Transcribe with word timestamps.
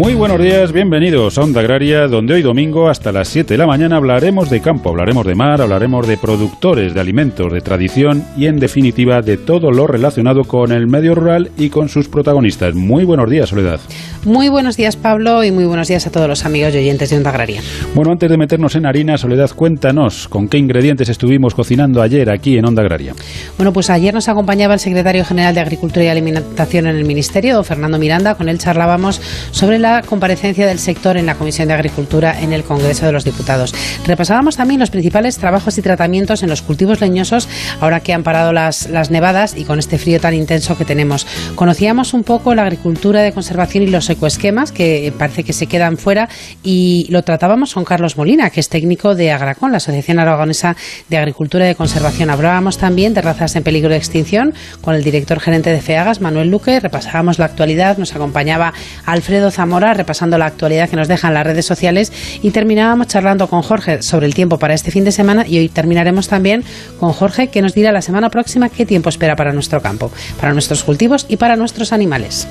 Muy 0.00 0.14
buenos 0.14 0.40
días, 0.40 0.72
bienvenidos 0.72 1.36
a 1.36 1.42
Onda 1.42 1.60
Agraria, 1.60 2.08
donde 2.08 2.32
hoy 2.32 2.40
domingo 2.40 2.88
hasta 2.88 3.12
las 3.12 3.28
7 3.28 3.52
de 3.52 3.58
la 3.58 3.66
mañana 3.66 3.96
hablaremos 3.96 4.48
de 4.48 4.62
campo, 4.62 4.88
hablaremos 4.88 5.26
de 5.26 5.34
mar, 5.34 5.60
hablaremos 5.60 6.08
de 6.08 6.16
productores 6.16 6.94
de 6.94 7.00
alimentos, 7.02 7.52
de 7.52 7.60
tradición 7.60 8.24
y 8.34 8.46
en 8.46 8.58
definitiva 8.58 9.20
de 9.20 9.36
todo 9.36 9.70
lo 9.70 9.86
relacionado 9.86 10.44
con 10.44 10.72
el 10.72 10.86
medio 10.86 11.14
rural 11.14 11.50
y 11.58 11.68
con 11.68 11.90
sus 11.90 12.08
protagonistas. 12.08 12.74
Muy 12.74 13.04
buenos 13.04 13.28
días, 13.28 13.50
Soledad. 13.50 13.78
Muy 14.24 14.48
buenos 14.48 14.78
días, 14.78 14.96
Pablo, 14.96 15.44
y 15.44 15.50
muy 15.50 15.66
buenos 15.66 15.88
días 15.88 16.06
a 16.06 16.10
todos 16.10 16.28
los 16.28 16.46
amigos 16.46 16.74
y 16.74 16.78
oyentes 16.78 17.10
de 17.10 17.18
Onda 17.18 17.28
Agraria. 17.28 17.60
Bueno, 17.94 18.10
antes 18.10 18.30
de 18.30 18.38
meternos 18.38 18.74
en 18.76 18.86
harina, 18.86 19.18
Soledad, 19.18 19.50
cuéntanos 19.54 20.28
con 20.28 20.48
qué 20.48 20.56
ingredientes 20.56 21.10
estuvimos 21.10 21.54
cocinando 21.54 22.00
ayer 22.00 22.30
aquí 22.30 22.56
en 22.56 22.64
Onda 22.64 22.80
Agraria. 22.80 23.14
Bueno, 23.58 23.74
pues 23.74 23.90
ayer 23.90 24.14
nos 24.14 24.30
acompañaba 24.30 24.72
el 24.72 24.80
secretario 24.80 25.26
general 25.26 25.54
de 25.54 25.60
Agricultura 25.60 26.06
y 26.06 26.08
Alimentación 26.08 26.86
en 26.86 26.96
el 26.96 27.04
Ministerio, 27.04 27.54
don 27.54 27.66
Fernando 27.66 27.98
Miranda. 27.98 28.34
Con 28.34 28.48
él 28.48 28.56
charlábamos 28.56 29.20
sobre 29.50 29.78
la 29.78 29.89
comparecencia 30.06 30.66
del 30.66 30.78
sector 30.78 31.16
en 31.16 31.26
la 31.26 31.34
Comisión 31.34 31.68
de 31.68 31.74
Agricultura 31.74 32.40
en 32.40 32.52
el 32.52 32.64
Congreso 32.64 33.06
de 33.06 33.12
los 33.12 33.24
Diputados. 33.24 33.74
Repasábamos 34.06 34.56
también 34.56 34.80
los 34.80 34.90
principales 34.90 35.38
trabajos 35.38 35.76
y 35.78 35.82
tratamientos 35.82 36.42
en 36.42 36.48
los 36.48 36.62
cultivos 36.62 37.00
leñosos 37.00 37.48
ahora 37.80 38.00
que 38.00 38.12
han 38.12 38.22
parado 38.22 38.52
las, 38.52 38.88
las 38.88 39.10
nevadas 39.10 39.56
y 39.56 39.64
con 39.64 39.78
este 39.78 39.98
frío 39.98 40.20
tan 40.20 40.34
intenso 40.34 40.76
que 40.76 40.84
tenemos. 40.84 41.26
Conocíamos 41.54 42.14
un 42.14 42.22
poco 42.22 42.54
la 42.54 42.62
agricultura 42.62 43.22
de 43.22 43.32
conservación 43.32 43.84
y 43.84 43.86
los 43.88 44.08
ecoesquemas 44.08 44.72
que 44.72 45.12
parece 45.18 45.44
que 45.44 45.52
se 45.52 45.66
quedan 45.66 45.96
fuera 45.96 46.28
y 46.62 47.06
lo 47.10 47.22
tratábamos 47.22 47.74
con 47.74 47.84
Carlos 47.84 48.16
Molina, 48.16 48.50
que 48.50 48.60
es 48.60 48.68
técnico 48.68 49.14
de 49.14 49.32
Agracon, 49.32 49.72
la 49.72 49.78
Asociación 49.78 50.18
Aragonesa 50.18 50.76
de 51.08 51.18
Agricultura 51.18 51.64
y 51.64 51.68
de 51.68 51.74
Conservación. 51.74 52.30
Hablábamos 52.30 52.78
también 52.78 53.14
de 53.14 53.22
razas 53.22 53.56
en 53.56 53.62
peligro 53.62 53.90
de 53.90 53.96
extinción 53.96 54.54
con 54.80 54.94
el 54.94 55.02
director 55.02 55.40
gerente 55.40 55.70
de 55.70 55.80
FEAGAS, 55.80 56.20
Manuel 56.20 56.48
Luque. 56.48 56.80
Repasábamos 56.80 57.38
la 57.38 57.46
actualidad, 57.46 57.98
nos 57.98 58.14
acompañaba 58.14 58.72
Alfredo 59.06 59.50
Zamora 59.50 59.79
repasando 59.80 60.38
la 60.38 60.46
actualidad 60.46 60.88
que 60.88 60.96
nos 60.96 61.08
dejan 61.08 61.34
las 61.34 61.44
redes 61.44 61.66
sociales 61.66 62.12
y 62.42 62.50
terminábamos 62.50 63.06
charlando 63.06 63.48
con 63.48 63.62
Jorge 63.62 64.02
sobre 64.02 64.26
el 64.26 64.34
tiempo 64.34 64.58
para 64.58 64.74
este 64.74 64.90
fin 64.90 65.04
de 65.04 65.12
semana 65.12 65.46
y 65.46 65.58
hoy 65.58 65.68
terminaremos 65.68 66.28
también 66.28 66.62
con 66.98 67.12
Jorge 67.12 67.48
que 67.48 67.62
nos 67.62 67.74
dirá 67.74 67.92
la 67.92 68.02
semana 68.02 68.28
próxima 68.28 68.68
qué 68.68 68.86
tiempo 68.86 69.08
espera 69.08 69.36
para 69.36 69.52
nuestro 69.52 69.80
campo, 69.80 70.10
para 70.38 70.52
nuestros 70.52 70.84
cultivos 70.84 71.26
y 71.28 71.36
para 71.36 71.56
nuestros 71.56 71.92
animales. 71.92 72.48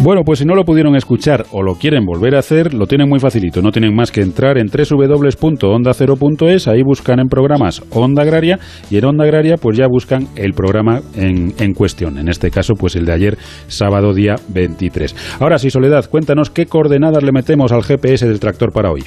Bueno, 0.00 0.22
pues 0.24 0.38
si 0.38 0.44
no 0.44 0.54
lo 0.54 0.64
pudieron 0.64 0.96
escuchar 0.96 1.46
o 1.50 1.62
lo 1.62 1.74
quieren 1.74 2.04
volver 2.04 2.36
a 2.36 2.38
hacer, 2.38 2.74
lo 2.74 2.86
tienen 2.86 3.08
muy 3.08 3.18
facilito. 3.18 3.62
No 3.62 3.72
tienen 3.72 3.94
más 3.94 4.12
que 4.12 4.20
entrar 4.20 4.58
en 4.58 4.68
www.ondacero.es, 4.68 6.68
ahí 6.68 6.82
buscan 6.82 7.20
en 7.20 7.28
programas 7.28 7.82
Onda 7.90 8.22
Agraria 8.22 8.58
y 8.90 8.98
en 8.98 9.04
Onda 9.04 9.24
Agraria 9.24 9.56
pues 9.56 9.76
ya 9.76 9.86
buscan 9.88 10.28
el 10.36 10.52
programa 10.52 11.00
en, 11.14 11.54
en 11.58 11.74
cuestión. 11.74 12.18
En 12.18 12.28
este 12.28 12.50
caso, 12.50 12.74
pues 12.74 12.96
el 12.96 13.04
de 13.04 13.12
ayer, 13.12 13.38
sábado 13.66 14.14
día 14.14 14.36
23. 14.48 15.38
Ahora 15.40 15.58
sí, 15.58 15.70
Soledad, 15.70 16.08
cuéntanos 16.08 16.50
qué 16.50 16.66
coordenadas 16.68 17.22
le 17.22 17.32
metemos 17.32 17.72
al 17.72 17.82
GPS 17.82 18.26
del 18.26 18.40
tractor 18.40 18.72
para 18.72 18.90
hoy. 18.90 19.04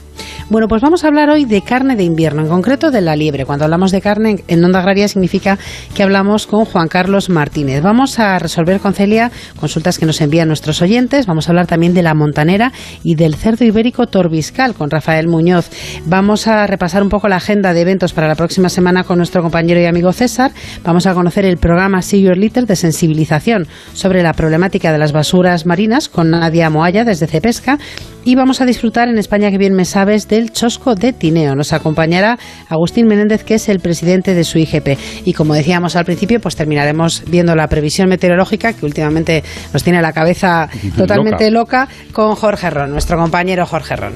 Bueno, 0.49 0.67
pues 0.67 0.81
vamos 0.81 1.03
a 1.03 1.07
hablar 1.07 1.29
hoy 1.29 1.45
de 1.45 1.61
carne 1.61 1.95
de 1.95 2.03
invierno, 2.03 2.41
en 2.41 2.47
concreto 2.47 2.91
de 2.91 3.01
la 3.01 3.15
liebre. 3.15 3.45
Cuando 3.45 3.65
hablamos 3.65 3.91
de 3.91 4.01
carne 4.01 4.43
en 4.47 4.63
Onda 4.63 4.79
Agraria 4.79 5.07
significa 5.07 5.57
que 5.93 6.03
hablamos 6.03 6.47
con 6.47 6.65
Juan 6.65 6.87
Carlos 6.87 7.29
Martínez. 7.29 7.81
Vamos 7.81 8.19
a 8.19 8.37
resolver 8.39 8.79
con 8.79 8.93
Celia 8.93 9.31
consultas 9.59 9.97
que 9.97 10.05
nos 10.05 10.21
envían 10.21 10.47
nuestros 10.47 10.81
oyentes. 10.81 11.25
Vamos 11.25 11.47
a 11.47 11.51
hablar 11.51 11.67
también 11.67 11.93
de 11.93 12.01
la 12.03 12.13
montanera 12.13 12.71
y 13.03 13.15
del 13.15 13.35
cerdo 13.35 13.65
ibérico 13.65 14.07
torbiscal 14.07 14.73
con 14.73 14.89
Rafael 14.89 15.27
Muñoz. 15.27 15.69
Vamos 16.05 16.47
a 16.47 16.67
repasar 16.67 17.03
un 17.03 17.09
poco 17.09 17.27
la 17.27 17.37
agenda 17.37 17.73
de 17.73 17.81
eventos 17.81 18.13
para 18.13 18.27
la 18.27 18.35
próxima 18.35 18.69
semana 18.69 19.03
con 19.03 19.17
nuestro 19.17 19.41
compañero 19.41 19.79
y 19.79 19.85
amigo 19.85 20.11
César. 20.13 20.51
Vamos 20.83 21.05
a 21.05 21.13
conocer 21.13 21.45
el 21.45 21.57
programa 21.57 22.01
See 22.01 22.21
Your 22.21 22.37
Litter 22.37 22.65
de 22.65 22.75
sensibilización 22.75 23.67
sobre 23.93 24.23
la 24.23 24.33
problemática 24.33 24.91
de 24.91 24.97
las 24.97 25.11
basuras 25.11 25.65
marinas 25.65 26.09
con 26.09 26.31
Nadia 26.31 26.69
Moaya 26.69 27.03
desde 27.03 27.27
Cepesca 27.27 27.77
y 28.23 28.35
vamos 28.35 28.61
a 28.61 28.65
disfrutar 28.65 29.09
en 29.09 29.17
España 29.17 29.49
que 29.49 29.57
bien 29.57 29.73
me 29.73 29.85
sabes 29.85 30.27
del 30.27 30.51
Chosco 30.51 30.95
de 30.95 31.13
Tineo. 31.13 31.55
Nos 31.55 31.73
acompañará 31.73 32.37
Agustín 32.69 33.07
Menéndez, 33.07 33.43
que 33.43 33.55
es 33.55 33.69
el 33.69 33.79
presidente 33.79 34.33
de 34.33 34.43
su 34.43 34.59
IGP. 34.59 34.97
Y 35.25 35.33
como 35.33 35.53
decíamos 35.53 35.95
al 35.95 36.05
principio, 36.05 36.39
pues 36.39 36.55
terminaremos 36.55 37.23
viendo 37.27 37.55
la 37.55 37.67
previsión 37.67 38.09
meteorológica 38.09 38.73
que 38.73 38.85
últimamente 38.85 39.43
nos 39.73 39.83
tiene 39.83 40.01
la 40.01 40.13
cabeza 40.13 40.69
totalmente 40.97 41.49
loca, 41.51 41.87
con 42.11 42.35
Jorge 42.35 42.69
Ron, 42.69 42.91
nuestro 42.91 43.17
compañero 43.17 43.65
Jorge 43.65 43.95
Ron. 43.95 44.13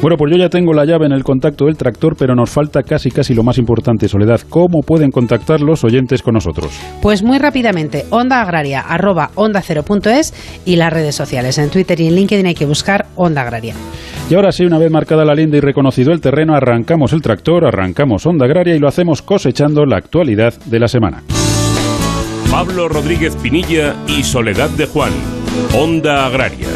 Bueno, 0.00 0.16
pues 0.16 0.32
yo 0.32 0.38
ya 0.38 0.48
tengo 0.48 0.72
la 0.72 0.84
llave 0.84 1.06
en 1.06 1.12
el 1.12 1.24
contacto 1.24 1.66
del 1.66 1.76
tractor, 1.76 2.14
pero 2.16 2.34
nos 2.34 2.50
falta 2.50 2.82
casi 2.82 3.10
casi 3.10 3.34
lo 3.34 3.42
más 3.42 3.58
importante, 3.58 4.08
Soledad. 4.08 4.40
¿Cómo 4.48 4.80
pueden 4.80 5.10
contactar 5.10 5.60
los 5.60 5.84
oyentes 5.84 6.22
con 6.22 6.34
nosotros? 6.34 6.72
Pues 7.02 7.22
muy 7.22 7.38
rápidamente, 7.38 8.04
onda 8.10 8.40
agraria, 8.40 8.80
arroba 8.80 9.30
onda 9.34 9.62
y 10.64 10.76
las 10.76 10.92
redes 10.92 11.14
sociales. 11.14 11.58
En 11.58 11.70
Twitter 11.70 12.00
y 12.00 12.06
en 12.06 12.14
LinkedIn 12.14 12.46
hay 12.46 12.54
que 12.54 12.66
buscar 12.66 13.06
onda 13.16 13.33
agraria. 13.42 13.74
Y 14.30 14.34
ahora 14.34 14.52
sí, 14.52 14.64
una 14.64 14.78
vez 14.78 14.90
marcada 14.90 15.24
la 15.24 15.34
linda 15.34 15.56
y 15.56 15.60
reconocido 15.60 16.12
el 16.12 16.20
terreno, 16.20 16.54
arrancamos 16.54 17.12
el 17.12 17.22
tractor, 17.22 17.66
arrancamos 17.66 18.24
onda 18.26 18.46
agraria 18.46 18.74
y 18.74 18.78
lo 18.78 18.88
hacemos 18.88 19.22
cosechando 19.22 19.84
la 19.84 19.98
actualidad 19.98 20.54
de 20.64 20.80
la 20.80 20.88
semana. 20.88 21.22
Pablo 22.50 22.88
Rodríguez 22.88 23.36
Pinilla 23.36 23.96
y 24.06 24.22
Soledad 24.22 24.70
de 24.70 24.86
Juan, 24.86 25.12
Onda 25.74 26.26
Agraria. 26.26 26.68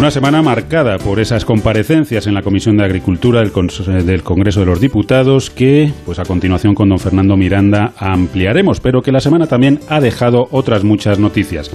Una 0.00 0.10
semana 0.10 0.40
marcada 0.40 0.96
por 0.96 1.20
esas 1.20 1.44
comparecencias 1.44 2.26
en 2.26 2.32
la 2.32 2.40
Comisión 2.40 2.74
de 2.78 2.84
Agricultura 2.84 3.40
del, 3.40 3.52
Congreso 3.52 4.60
de 4.60 4.66
los 4.66 4.80
Diputados 4.80 5.50
que, 5.50 5.92
pues 6.06 6.18
a 6.18 6.24
continuación 6.24 6.74
con 6.74 6.88
don 6.88 6.98
Fernando 6.98 7.36
Miranda, 7.36 7.92
ampliaremos, 7.98 8.80
pero 8.80 9.02
que 9.02 9.12
la 9.12 9.20
semana 9.20 9.46
también 9.46 9.78
ha 9.90 10.00
dejado 10.00 10.48
otras 10.52 10.84
muchas 10.84 11.18
noticias. 11.18 11.70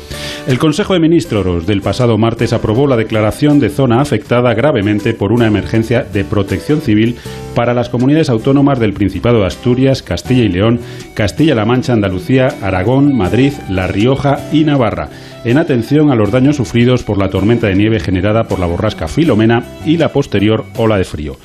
El 0.47 0.58
Consejo 0.58 0.94
de 0.94 1.02
Ministros 1.02 1.68
del 1.68 1.84
pasado 1.84 2.18
martes 2.18 2.52
aprobó 2.52 2.88
la 2.88 2.97
declaración 2.97 3.59
de 3.59 3.69
zona 3.69 4.02
afectada 4.02 4.56
gravemente 4.56 5.13
por 5.13 5.31
una 5.31 5.46
emergencia 5.46 6.02
de 6.02 6.25
protección 6.25 6.81
civil 6.81 7.18
para 7.53 7.75
las 7.75 7.90
comunidades 7.90 8.31
autónomas 8.31 8.80
del 8.80 8.94
Principado 8.94 9.42
de 9.42 9.46
Asturias, 9.46 10.02
Castilla 10.02 10.46
y 10.46 10.50
León, 10.50 10.80
Castilla-La 11.13 11.66
Mancha, 11.66 11.94
Andalucía, 11.94 12.47
Aragón, 12.63 13.16
Madrid, 13.16 13.53
La 13.69 13.86
Rioja 13.86 14.40
y 14.52 14.63
Navarra 14.63 15.12
en 15.45 15.59
atención 15.59 16.11
a 16.11 16.16
los 16.16 16.31
daños 16.31 16.56
sufridos 16.56 17.03
por 17.03 17.19
la 17.19 17.29
tormenta 17.29 17.67
de 17.67 17.75
nieve 17.75 18.00
generada 18.00 18.47
por 18.47 18.59
la 18.59 18.66
borrasca 18.66 19.07
Filomena 19.07 19.63
y 19.85 19.97
la 19.97 20.11
posterior 20.11 20.66
ola 20.75 20.97
de 20.97 21.03
frío. 21.03 21.38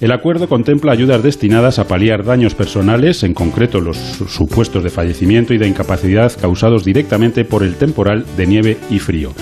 El 0.00 0.12
acuerdo 0.12 0.48
contempla 0.48 0.92
ayudas 0.92 1.24
destinadas 1.24 1.80
a 1.80 1.88
paliar 1.88 2.24
daños 2.24 2.54
personales, 2.54 3.24
en 3.24 3.34
concreto 3.34 3.80
los 3.80 3.96
supuestos 3.96 4.84
de 4.84 4.90
fallecimiento 4.90 5.54
y 5.54 5.58
de 5.58 5.66
incapacidad 5.66 6.32
causados 6.40 6.84
directamente 6.84 7.44
por 7.44 7.64
el 7.64 7.74
temporal 7.74 8.24
de 8.36 8.46
nieve 8.46 8.76
y 8.90 9.00
frío. 9.00 9.32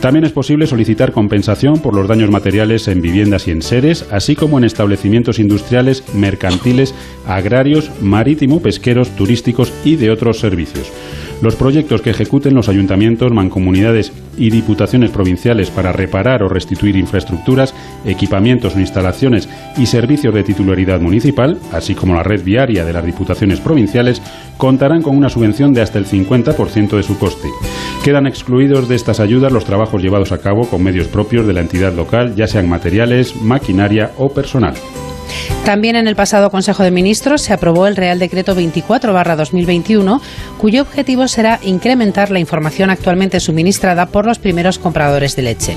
También 0.00 0.24
es 0.24 0.32
posible 0.32 0.66
solicitar 0.66 1.12
compensación 1.12 1.78
por 1.78 1.94
los 1.94 2.08
daños 2.08 2.30
materiales 2.30 2.88
en 2.88 3.00
viviendas 3.00 3.46
y 3.46 3.52
en 3.52 3.62
seres, 3.62 4.04
así 4.10 4.34
como 4.34 4.58
en 4.58 4.64
establecimientos 4.64 5.38
industriales, 5.38 6.02
mercantiles, 6.12 6.92
agrarios, 7.24 7.88
marítimo, 8.00 8.60
pesqueros, 8.60 9.14
turísticos 9.14 9.72
y 9.84 9.94
de 9.94 10.10
otros 10.10 10.40
servicios. 10.40 10.90
Los 11.42 11.56
proyectos 11.56 12.02
que 12.02 12.10
ejecuten 12.10 12.54
los 12.54 12.68
ayuntamientos, 12.68 13.32
mancomunidades 13.32 14.12
y 14.36 14.50
diputaciones 14.50 15.10
provinciales 15.10 15.70
para 15.70 15.90
reparar 15.90 16.42
o 16.42 16.50
restituir 16.50 16.96
infraestructuras, 16.96 17.74
equipamientos 18.04 18.76
o 18.76 18.80
instalaciones 18.80 19.48
y 19.78 19.86
servicios 19.86 20.34
de 20.34 20.42
titularidad 20.42 21.00
municipal, 21.00 21.58
así 21.72 21.94
como 21.94 22.14
la 22.14 22.22
red 22.22 22.44
viaria 22.44 22.84
de 22.84 22.92
las 22.92 23.06
diputaciones 23.06 23.58
provinciales, 23.58 24.20
contarán 24.58 25.00
con 25.00 25.16
una 25.16 25.30
subvención 25.30 25.72
de 25.72 25.80
hasta 25.80 25.98
el 25.98 26.04
50% 26.04 26.96
de 26.96 27.02
su 27.02 27.18
coste. 27.18 27.48
Quedan 28.04 28.26
excluidos 28.26 28.88
de 28.88 28.96
estas 28.96 29.18
ayudas 29.18 29.50
los 29.50 29.64
trabajos 29.64 30.02
llevados 30.02 30.32
a 30.32 30.38
cabo 30.38 30.68
con 30.68 30.82
medios 30.82 31.08
propios 31.08 31.46
de 31.46 31.54
la 31.54 31.62
entidad 31.62 31.94
local, 31.94 32.34
ya 32.36 32.46
sean 32.48 32.68
materiales, 32.68 33.34
maquinaria 33.36 34.10
o 34.18 34.30
personal. 34.30 34.74
También 35.64 35.94
en 35.94 36.08
el 36.08 36.16
pasado 36.16 36.50
Consejo 36.50 36.82
de 36.82 36.90
Ministros 36.90 37.42
se 37.42 37.52
aprobó 37.52 37.86
el 37.86 37.94
Real 37.94 38.18
Decreto 38.18 38.56
24-2021, 38.56 40.20
cuyo 40.58 40.82
objetivo 40.82 41.28
será 41.28 41.60
incrementar 41.62 42.30
la 42.30 42.40
información 42.40 42.90
actualmente 42.90 43.38
suministrada 43.38 44.06
por 44.06 44.26
los 44.26 44.40
primeros 44.40 44.78
compradores 44.80 45.36
de 45.36 45.42
leche. 45.42 45.76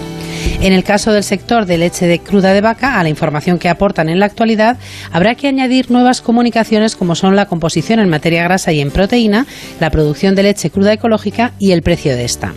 En 0.61 0.73
el 0.73 0.83
caso 0.83 1.11
del 1.11 1.23
sector 1.23 1.65
de 1.65 1.77
leche 1.77 2.07
de 2.07 2.19
cruda 2.19 2.53
de 2.53 2.61
vaca, 2.61 2.99
a 2.99 3.03
la 3.03 3.09
información 3.09 3.59
que 3.59 3.69
aportan 3.69 4.09
en 4.09 4.19
la 4.19 4.25
actualidad, 4.25 4.77
habrá 5.11 5.35
que 5.35 5.47
añadir 5.47 5.91
nuevas 5.91 6.21
comunicaciones 6.21 6.95
como 6.95 7.13
son 7.13 7.35
la 7.35 7.45
composición 7.45 7.99
en 7.99 8.09
materia 8.09 8.43
grasa 8.43 8.71
y 8.71 8.81
en 8.81 8.89
proteína, 8.89 9.45
la 9.79 9.91
producción 9.91 10.33
de 10.33 10.43
leche 10.43 10.71
cruda 10.71 10.93
ecológica 10.93 11.51
y 11.59 11.71
el 11.71 11.83
precio 11.83 12.15
de 12.15 12.25
esta. 12.25 12.53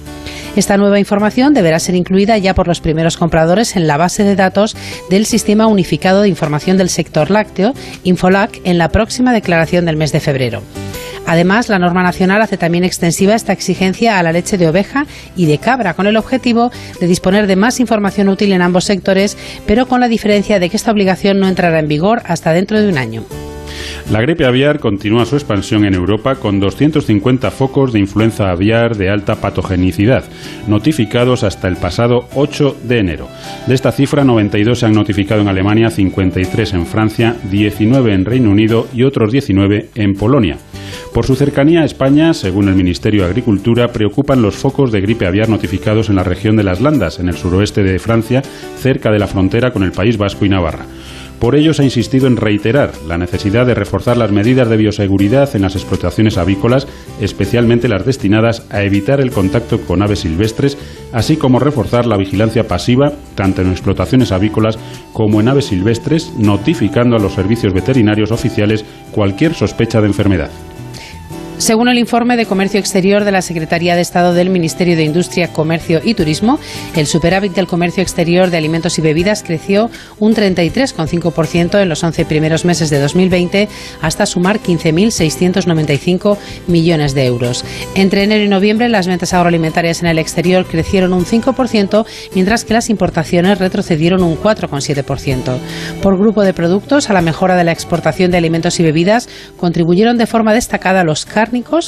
Esta 0.56 0.78
nueva 0.78 0.98
información 0.98 1.52
deberá 1.52 1.78
ser 1.78 1.94
incluida 1.94 2.38
ya 2.38 2.54
por 2.54 2.66
los 2.66 2.80
primeros 2.80 3.18
compradores 3.18 3.76
en 3.76 3.86
la 3.86 3.98
base 3.98 4.24
de 4.24 4.36
datos 4.36 4.74
del 5.10 5.26
Sistema 5.26 5.66
Unificado 5.66 6.22
de 6.22 6.30
Información 6.30 6.78
del 6.78 6.88
Sector 6.88 7.30
Lácteo, 7.30 7.74
Infolac, 8.04 8.60
en 8.64 8.78
la 8.78 8.88
próxima 8.88 9.34
declaración 9.34 9.84
del 9.84 9.98
mes 9.98 10.12
de 10.12 10.20
febrero. 10.20 10.62
Además, 11.26 11.68
la 11.68 11.78
norma 11.78 12.02
nacional 12.02 12.40
hace 12.40 12.56
también 12.56 12.84
extensiva 12.84 13.34
esta 13.34 13.52
exigencia 13.52 14.18
a 14.18 14.22
la 14.22 14.32
leche 14.32 14.56
de 14.56 14.68
oveja 14.68 15.06
y 15.36 15.44
de 15.44 15.58
cabra, 15.58 15.92
con 15.92 16.06
el 16.06 16.16
objetivo 16.16 16.70
de 17.00 17.06
disponer 17.06 17.46
de 17.46 17.56
más 17.56 17.78
información 17.78 18.30
útil 18.30 18.52
en 18.52 18.62
ambos 18.62 18.84
sectores, 18.84 19.36
pero 19.66 19.86
con 19.86 20.00
la 20.00 20.08
diferencia 20.08 20.58
de 20.58 20.70
que 20.70 20.76
esta 20.78 20.90
obligación 20.90 21.38
no 21.38 21.48
entrará 21.48 21.80
en 21.80 21.88
vigor 21.88 22.22
hasta 22.24 22.52
dentro 22.52 22.80
de 22.80 22.88
un 22.88 22.96
año. 22.96 23.24
La 24.10 24.20
gripe 24.20 24.44
aviar 24.44 24.78
continúa 24.78 25.26
su 25.26 25.36
expansión 25.36 25.84
en 25.84 25.94
Europa 25.94 26.36
con 26.36 26.60
250 26.60 27.50
focos 27.50 27.92
de 27.92 27.98
influenza 27.98 28.50
aviar 28.50 28.96
de 28.96 29.10
alta 29.10 29.36
patogenicidad, 29.36 30.24
notificados 30.68 31.42
hasta 31.42 31.68
el 31.68 31.76
pasado 31.76 32.28
8 32.34 32.76
de 32.84 32.98
enero. 32.98 33.28
De 33.66 33.74
esta 33.74 33.92
cifra, 33.92 34.24
92 34.24 34.78
se 34.78 34.86
han 34.86 34.92
notificado 34.92 35.40
en 35.40 35.48
Alemania, 35.48 35.90
53 35.90 36.74
en 36.74 36.86
Francia, 36.86 37.36
19 37.50 38.14
en 38.14 38.24
Reino 38.24 38.50
Unido 38.50 38.86
y 38.94 39.02
otros 39.02 39.32
19 39.32 39.90
en 39.94 40.14
Polonia. 40.14 40.58
Por 41.12 41.24
su 41.24 41.34
cercanía 41.34 41.80
a 41.80 41.84
España, 41.84 42.34
según 42.34 42.68
el 42.68 42.74
Ministerio 42.74 43.22
de 43.22 43.30
Agricultura, 43.30 43.88
preocupan 43.88 44.42
los 44.42 44.56
focos 44.56 44.92
de 44.92 45.00
gripe 45.00 45.26
aviar 45.26 45.48
notificados 45.48 46.10
en 46.10 46.16
la 46.16 46.22
región 46.22 46.56
de 46.56 46.62
las 46.62 46.80
Landas, 46.80 47.18
en 47.18 47.28
el 47.28 47.36
suroeste 47.36 47.82
de 47.82 47.98
Francia, 47.98 48.42
cerca 48.76 49.10
de 49.10 49.18
la 49.18 49.26
frontera 49.26 49.72
con 49.72 49.82
el 49.82 49.92
País 49.92 50.18
Vasco 50.18 50.44
y 50.44 50.50
Navarra. 50.50 50.84
Por 51.40 51.54
ello 51.54 51.74
se 51.74 51.82
ha 51.82 51.84
insistido 51.84 52.26
en 52.26 52.36
reiterar 52.36 52.92
la 53.06 53.18
necesidad 53.18 53.66
de 53.66 53.74
reforzar 53.74 54.16
las 54.16 54.32
medidas 54.32 54.68
de 54.70 54.78
bioseguridad 54.78 55.54
en 55.54 55.62
las 55.62 55.76
explotaciones 55.76 56.38
avícolas, 56.38 56.88
especialmente 57.20 57.88
las 57.88 58.06
destinadas 58.06 58.66
a 58.70 58.82
evitar 58.82 59.20
el 59.20 59.30
contacto 59.30 59.80
con 59.82 60.02
aves 60.02 60.20
silvestres, 60.20 60.78
así 61.12 61.36
como 61.36 61.58
reforzar 61.58 62.06
la 62.06 62.16
vigilancia 62.16 62.66
pasiva 62.66 63.12
tanto 63.34 63.60
en 63.60 63.70
explotaciones 63.70 64.32
avícolas 64.32 64.78
como 65.12 65.40
en 65.40 65.48
aves 65.48 65.66
silvestres, 65.66 66.32
notificando 66.38 67.16
a 67.16 67.20
los 67.20 67.34
servicios 67.34 67.74
veterinarios 67.74 68.32
oficiales 68.32 68.84
cualquier 69.12 69.54
sospecha 69.54 70.00
de 70.00 70.06
enfermedad. 70.06 70.50
Según 71.58 71.88
el 71.88 71.98
informe 71.98 72.36
de 72.36 72.44
Comercio 72.44 72.78
Exterior 72.78 73.24
de 73.24 73.32
la 73.32 73.40
Secretaría 73.40 73.96
de 73.96 74.02
Estado 74.02 74.34
del 74.34 74.50
Ministerio 74.50 74.94
de 74.94 75.04
Industria, 75.04 75.54
Comercio 75.54 76.02
y 76.04 76.12
Turismo, 76.12 76.60
el 76.94 77.06
superávit 77.06 77.54
del 77.54 77.66
comercio 77.66 78.02
exterior 78.02 78.50
de 78.50 78.58
alimentos 78.58 78.98
y 78.98 79.02
bebidas 79.02 79.42
creció 79.42 79.90
un 80.18 80.34
33,5% 80.34 81.80
en 81.80 81.88
los 81.88 82.04
11 82.04 82.26
primeros 82.26 82.66
meses 82.66 82.90
de 82.90 83.00
2020 83.00 83.70
hasta 84.02 84.26
sumar 84.26 84.60
15.695 84.60 86.36
millones 86.66 87.14
de 87.14 87.24
euros. 87.24 87.64
Entre 87.94 88.22
enero 88.22 88.44
y 88.44 88.48
noviembre, 88.48 88.90
las 88.90 89.06
ventas 89.06 89.32
agroalimentarias 89.32 90.02
en 90.02 90.08
el 90.08 90.18
exterior 90.18 90.66
crecieron 90.66 91.14
un 91.14 91.24
5%, 91.24 92.04
mientras 92.34 92.66
que 92.66 92.74
las 92.74 92.90
importaciones 92.90 93.58
retrocedieron 93.58 94.22
un 94.22 94.36
4,7%. 94.36 95.56
Por 96.02 96.18
grupo 96.18 96.42
de 96.42 96.52
productos, 96.52 97.08
a 97.08 97.14
la 97.14 97.22
mejora 97.22 97.56
de 97.56 97.64
la 97.64 97.72
exportación 97.72 98.30
de 98.30 98.36
alimentos 98.36 98.78
y 98.78 98.82
bebidas 98.82 99.30
contribuyeron 99.56 100.18
de 100.18 100.26
forma 100.26 100.52
destacada 100.52 101.02
los 101.02 101.24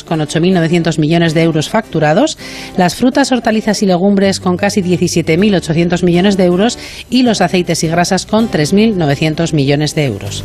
con 0.05 0.21
8.900 0.21 0.99
millones 0.99 1.35
de 1.35 1.43
euros 1.43 1.69
facturados, 1.69 2.39
las 2.77 2.95
frutas, 2.95 3.33
hortalizas 3.33 3.83
y 3.83 3.87
legumbres 3.87 4.41
con 4.41 4.57
casi 4.57 4.83
17.800 4.83 6.05
millones 6.05 6.37
de 6.37 6.45
euros 6.45 6.79
y 7.11 7.23
los 7.23 7.41
aceites 7.41 7.85
y 7.85 7.89
grasas 7.89 8.27
con 8.27 8.51
3.900 8.51 9.53
millones 9.53 9.95
de 9.95 10.05
euros. 10.07 10.45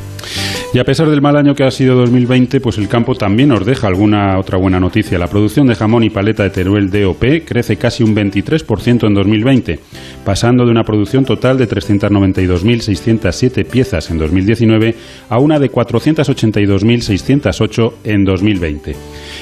Y 0.73 0.79
a 0.79 0.85
pesar 0.85 1.07
del 1.07 1.21
mal 1.21 1.37
año 1.37 1.53
que 1.53 1.63
ha 1.63 1.69
sido 1.69 1.95
2020, 1.97 2.59
pues 2.59 2.79
el 2.79 2.87
campo 2.87 3.13
también 3.13 3.49
nos 3.49 3.63
deja 3.63 3.85
alguna 3.85 4.39
otra 4.39 4.57
buena 4.57 4.79
noticia. 4.79 5.19
La 5.19 5.27
producción 5.27 5.67
de 5.67 5.75
jamón 5.75 6.03
y 6.03 6.09
paleta 6.09 6.41
de 6.41 6.49
Teruel 6.49 6.89
DOP 6.89 7.45
crece 7.45 7.75
casi 7.75 8.01
un 8.01 8.15
23% 8.15 9.05
en 9.05 9.13
2020, 9.13 9.79
pasando 10.25 10.65
de 10.65 10.71
una 10.71 10.83
producción 10.83 11.25
total 11.25 11.59
de 11.59 11.69
392.607 11.69 13.67
piezas 13.67 14.09
en 14.09 14.17
2019 14.17 14.95
a 15.29 15.37
una 15.37 15.59
de 15.59 15.71
482.608 15.71 17.93
en 18.05 18.23
2020. 18.23 18.95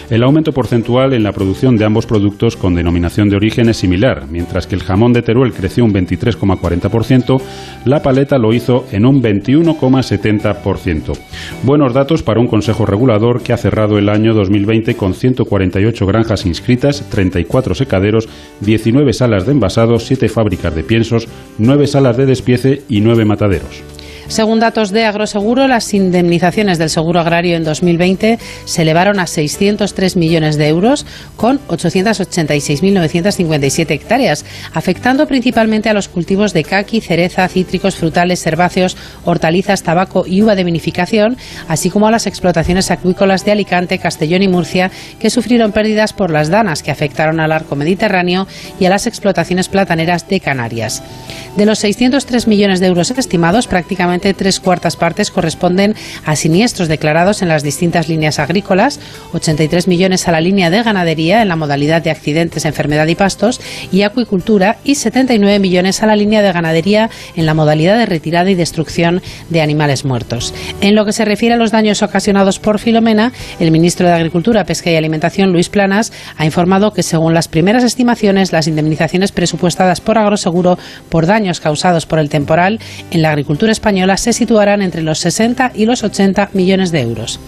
El 0.10 0.24
aumento 0.24 0.52
porcentual 0.52 1.14
en 1.14 1.24
la 1.24 1.32
producción 1.32 1.78
de 1.78 1.86
ambos 1.86 2.08
productos 2.08 2.58
con 2.58 2.76
denominación 2.76 3.30
de 3.30 3.38
origen 3.38 3.70
es 3.70 3.78
similar, 3.78 4.26
mientras 4.30 4.68
que 4.68 4.76
el 4.76 4.84
jamón 4.84 5.14
de 5.14 5.22
Teruel 5.22 5.54
creció 5.54 5.86
un 5.86 5.94
23,40%, 5.94 7.42
la 7.86 8.02
paleta 8.02 8.38
lo 8.38 8.54
hizo 8.54 8.86
en 8.92 9.06
un 9.06 9.24
21,70%. 9.24 11.21
Buenos 11.64 11.94
datos 11.94 12.24
para 12.24 12.40
un 12.40 12.48
Consejo 12.48 12.86
Regulador 12.86 13.42
que 13.42 13.54
ha 13.54 13.58
cerrado 13.58 13.98
el 13.98 14.10
año 14.10 14.34
2020 14.34 14.96
con 14.96 15.14
148 15.14 16.06
granjas 16.06 16.46
inscritas, 16.46 17.08
34 17.10 17.76
secaderos, 17.76 18.28
19 18.62 19.14
salas 19.14 19.46
de 19.46 19.52
envasado, 19.52 20.00
7 20.00 20.30
fábricas 20.30 20.76
de 20.76 20.84
piensos, 20.84 21.28
9 21.58 21.88
salas 21.88 22.18
de 22.18 22.26
despiece 22.26 22.82
y 22.90 23.02
9 23.02 23.26
mataderos. 23.26 23.84
Según 24.32 24.60
datos 24.62 24.92
de 24.92 25.04
Agroseguro, 25.04 25.68
las 25.68 25.94
indemnizaciones 25.94 26.78
del 26.78 26.90
seguro 26.90 27.20
agrario 27.20 27.58
en 27.58 27.66
2020 27.66 28.40
se 28.64 28.82
elevaron 28.84 29.20
a 29.20 29.28
603 29.28 30.16
millones 30.16 30.56
de 30.56 30.70
euros 30.70 31.06
con 31.36 31.60
886.957 31.68 33.92
hectáreas, 33.92 34.46
afectando 34.74 35.28
principalmente 35.28 35.90
a 35.90 35.94
los 35.94 36.08
cultivos 36.08 36.54
de 36.54 36.64
caqui, 36.64 37.02
cereza, 37.02 37.46
cítricos, 37.50 37.98
frutales, 37.98 38.48
herbáceos, 38.48 38.96
hortalizas, 39.26 39.84
tabaco 39.84 40.24
y 40.26 40.42
uva 40.42 40.56
de 40.56 40.64
vinificación, 40.64 41.36
así 41.68 41.90
como 41.90 42.08
a 42.08 42.12
las 42.12 42.26
explotaciones 42.26 42.90
acuícolas 42.90 43.44
de 43.44 43.52
Alicante, 43.52 44.00
Castellón 44.00 44.44
y 44.44 44.48
Murcia, 44.48 44.92
que 45.20 45.30
sufrieron 45.30 45.74
pérdidas 45.74 46.14
por 46.14 46.32
las 46.32 46.48
danas 46.48 46.84
que 46.84 46.92
afectaron 46.92 47.42
al 47.42 47.52
arco 47.52 47.76
mediterráneo 47.76 48.48
y 48.80 48.86
a 48.86 48.92
las 48.92 49.08
explotaciones 49.08 49.68
plataneras 49.68 50.30
de 50.30 50.40
Canarias. 50.40 51.04
De 51.58 51.66
los 51.66 51.80
603 51.80 52.48
millones 52.48 52.80
de 52.80 52.88
euros 52.88 53.12
estimados, 53.12 53.68
prácticamente 53.68 54.21
tres 54.22 54.60
cuartas 54.60 54.96
partes 54.96 55.32
corresponden 55.32 55.96
a 56.26 56.36
siniestros 56.36 56.88
declarados 56.88 57.42
en 57.42 57.50
las 57.50 57.64
distintas 57.64 58.08
líneas 58.08 58.40
agrícolas, 58.40 59.00
83 59.34 59.88
millones 59.88 60.28
a 60.28 60.32
la 60.32 60.42
línea 60.42 60.70
de 60.70 60.84
ganadería 60.84 61.42
en 61.42 61.48
la 61.48 61.56
modalidad 61.56 62.02
de 62.02 62.12
accidentes, 62.12 62.66
enfermedad 62.66 63.08
y 63.08 63.16
pastos 63.16 63.60
y 63.92 64.04
acuicultura 64.04 64.78
y 64.84 64.96
79 64.96 65.60
millones 65.60 66.04
a 66.04 66.08
la 66.08 66.16
línea 66.16 66.42
de 66.42 66.52
ganadería 66.52 67.10
en 67.36 67.46
la 67.46 67.54
modalidad 67.54 67.98
de 67.98 68.06
retirada 68.06 68.50
y 68.50 68.56
destrucción 68.56 69.22
de 69.50 69.62
animales 69.62 70.06
muertos. 70.06 70.54
En 70.82 70.96
lo 70.96 71.06
que 71.06 71.14
se 71.14 71.26
refiere 71.26 71.56
a 71.56 71.58
los 71.58 71.72
daños 71.72 72.04
ocasionados 72.04 72.60
por 72.60 72.80
Filomena, 72.80 73.32
el 73.60 73.72
ministro 73.72 74.08
de 74.08 74.14
Agricultura, 74.14 74.66
Pesca 74.66 74.92
y 74.92 74.96
Alimentación, 74.96 75.52
Luis 75.52 75.70
Planas, 75.70 76.14
ha 76.38 76.46
informado 76.46 76.94
que 76.94 77.04
según 77.04 77.34
las 77.34 77.48
primeras 77.48 77.84
estimaciones, 77.84 78.52
las 78.52 78.68
indemnizaciones 78.68 79.32
presupuestadas 79.32 80.02
por 80.02 80.18
Agroseguro 80.18 80.78
por 81.10 81.26
daños 81.26 81.60
causados 81.60 82.06
por 82.06 82.20
el 82.20 82.30
temporal 82.30 82.80
en 83.12 83.22
la 83.22 83.30
agricultura 83.30 83.72
española 83.72 84.11
se 84.18 84.34
situarán 84.34 84.82
entre 84.82 85.02
los 85.02 85.20
60 85.20 85.72
y 85.76 85.86
los 85.86 86.04
80 86.04 86.50
millones 86.54 86.92
de 86.92 87.02
euros. 87.02 87.40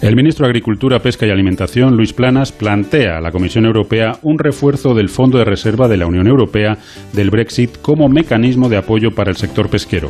El 0.00 0.14
ministro 0.14 0.46
de 0.46 0.50
Agricultura, 0.50 1.00
Pesca 1.00 1.26
y 1.26 1.30
Alimentación, 1.30 1.96
Luis 1.96 2.12
Planas, 2.12 2.52
plantea 2.52 3.16
a 3.16 3.20
la 3.20 3.32
Comisión 3.32 3.64
Europea 3.66 4.12
un 4.22 4.38
refuerzo 4.38 4.94
del 4.94 5.08
Fondo 5.08 5.38
de 5.38 5.44
Reserva 5.44 5.88
de 5.88 5.96
la 5.96 6.06
Unión 6.06 6.28
Europea 6.28 6.78
del 7.12 7.30
Brexit 7.30 7.78
como 7.82 8.08
mecanismo 8.08 8.68
de 8.68 8.76
apoyo 8.76 9.10
para 9.10 9.30
el 9.30 9.36
sector 9.36 9.68
pesquero. 9.68 10.08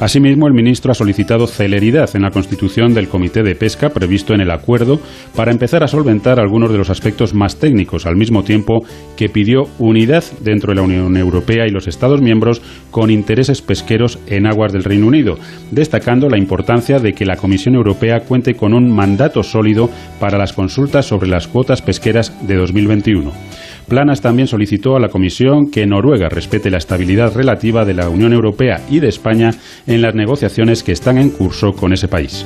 Asimismo, 0.00 0.46
el 0.46 0.54
ministro 0.54 0.90
ha 0.90 0.94
solicitado 0.94 1.46
celeridad 1.46 2.08
en 2.16 2.22
la 2.22 2.30
constitución 2.30 2.94
del 2.94 3.08
Comité 3.08 3.42
de 3.42 3.54
Pesca 3.54 3.90
previsto 3.90 4.32
en 4.32 4.40
el 4.40 4.50
acuerdo 4.50 5.00
para 5.34 5.52
empezar 5.52 5.84
a 5.84 5.88
solventar 5.88 6.40
algunos 6.40 6.72
de 6.72 6.78
los 6.78 6.88
aspectos 6.88 7.34
más 7.34 7.58
técnicos, 7.58 8.06
al 8.06 8.16
mismo 8.16 8.42
tiempo 8.42 8.86
que 9.18 9.28
pidió 9.28 9.64
unidad 9.78 10.24
dentro 10.40 10.70
de 10.70 10.76
la 10.76 10.86
Unión 10.86 11.14
Europea 11.14 11.66
y 11.66 11.72
los 11.72 11.88
Estados 11.88 12.22
miembros 12.22 12.62
con 12.90 13.10
intereses 13.10 13.60
pesqueros 13.60 14.18
en 14.28 14.46
aguas 14.46 14.72
del 14.72 14.84
Reino 14.84 15.06
Unido, 15.08 15.36
destacando 15.72 16.30
la 16.30 16.38
importancia 16.38 17.00
de 17.00 17.12
que 17.12 17.26
la 17.26 17.36
Comisión 17.36 17.74
Europea 17.74 18.20
cuente 18.20 18.54
con 18.54 18.72
un 18.72 18.90
mandato 18.90 19.25
sólido 19.42 19.90
para 20.20 20.38
las 20.38 20.52
consultas 20.52 21.06
sobre 21.06 21.28
las 21.28 21.48
cuotas 21.48 21.82
pesqueras 21.82 22.32
de 22.46 22.56
2021. 22.56 23.32
Planas 23.88 24.20
también 24.20 24.48
solicitó 24.48 24.96
a 24.96 25.00
la 25.00 25.08
Comisión 25.08 25.70
que 25.70 25.86
Noruega 25.86 26.28
respete 26.28 26.70
la 26.70 26.78
estabilidad 26.78 27.34
relativa 27.34 27.84
de 27.84 27.94
la 27.94 28.08
Unión 28.08 28.32
Europea 28.32 28.80
y 28.90 29.00
de 29.00 29.08
España 29.08 29.52
en 29.86 30.02
las 30.02 30.14
negociaciones 30.14 30.82
que 30.82 30.92
están 30.92 31.18
en 31.18 31.30
curso 31.30 31.72
con 31.72 31.92
ese 31.92 32.08
país. 32.08 32.44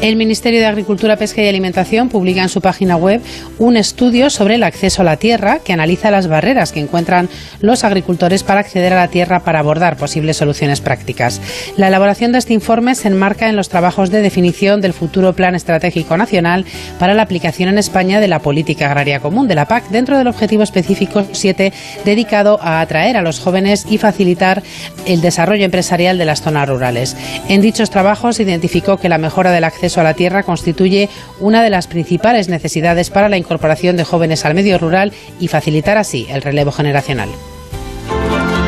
El 0.00 0.16
Ministerio 0.16 0.60
de 0.60 0.66
Agricultura, 0.66 1.16
Pesca 1.16 1.42
y 1.42 1.48
Alimentación 1.48 2.08
publica 2.08 2.42
en 2.42 2.48
su 2.48 2.60
página 2.60 2.96
web 2.96 3.20
un 3.58 3.76
estudio 3.76 4.30
sobre 4.30 4.56
el 4.56 4.64
acceso 4.64 5.02
a 5.02 5.04
la 5.04 5.16
tierra 5.16 5.60
que 5.60 5.72
analiza 5.72 6.10
las 6.10 6.26
barreras 6.26 6.72
que 6.72 6.80
encuentran 6.80 7.28
los 7.60 7.84
agricultores 7.84 8.42
para 8.42 8.60
acceder 8.60 8.92
a 8.92 8.96
la 8.96 9.08
tierra 9.08 9.40
para 9.40 9.60
abordar 9.60 9.96
posibles 9.96 10.36
soluciones 10.36 10.80
prácticas. 10.80 11.40
La 11.76 11.88
elaboración 11.88 12.32
de 12.32 12.38
este 12.38 12.54
informe 12.54 12.94
se 12.94 13.08
enmarca 13.08 13.48
en 13.48 13.56
los 13.56 13.68
trabajos 13.68 14.10
de 14.10 14.22
definición 14.22 14.80
del 14.80 14.92
futuro 14.92 15.34
Plan 15.34 15.54
Estratégico 15.54 16.16
Nacional 16.16 16.64
para 16.98 17.14
la 17.14 17.22
aplicación 17.22 17.68
en 17.68 17.78
España 17.78 18.20
de 18.20 18.28
la 18.28 18.40
Política 18.40 18.86
Agraria 18.86 19.20
Común 19.20 19.48
de 19.48 19.54
la 19.54 19.66
PAC 19.66 19.88
dentro 19.90 20.18
del 20.18 20.28
objetivo 20.28 20.62
específico 20.62 21.24
7 21.30 21.72
dedicado 22.04 22.58
a 22.62 22.80
atraer 22.80 23.16
a 23.16 23.22
los 23.22 23.40
jóvenes 23.40 23.86
y 23.88 23.98
facilitar 23.98 24.62
el 25.06 25.20
desarrollo 25.20 25.64
empresarial 25.64 26.18
de 26.18 26.24
las 26.24 26.42
zonas 26.42 26.68
rurales. 26.68 27.16
En 27.48 27.60
dichos 27.60 27.90
trabajos 27.90 28.36
se 28.36 28.44
identificó 28.44 28.96
que 28.96 29.08
la 29.08 29.18
mejora 29.18 29.50
de 29.50 29.60
la 29.60 29.70
acceso 29.72 30.00
a 30.00 30.04
la 30.04 30.14
tierra 30.14 30.42
constituye 30.42 31.08
una 31.40 31.62
de 31.62 31.70
las 31.70 31.86
principales 31.86 32.48
necesidades 32.48 33.10
para 33.10 33.28
la 33.28 33.38
incorporación 33.38 33.96
de 33.96 34.04
jóvenes 34.04 34.44
al 34.44 34.54
medio 34.54 34.78
rural 34.78 35.12
y 35.40 35.48
facilitar 35.48 35.98
así 35.98 36.26
el 36.30 36.42
relevo 36.42 36.72
generacional. 36.72 37.30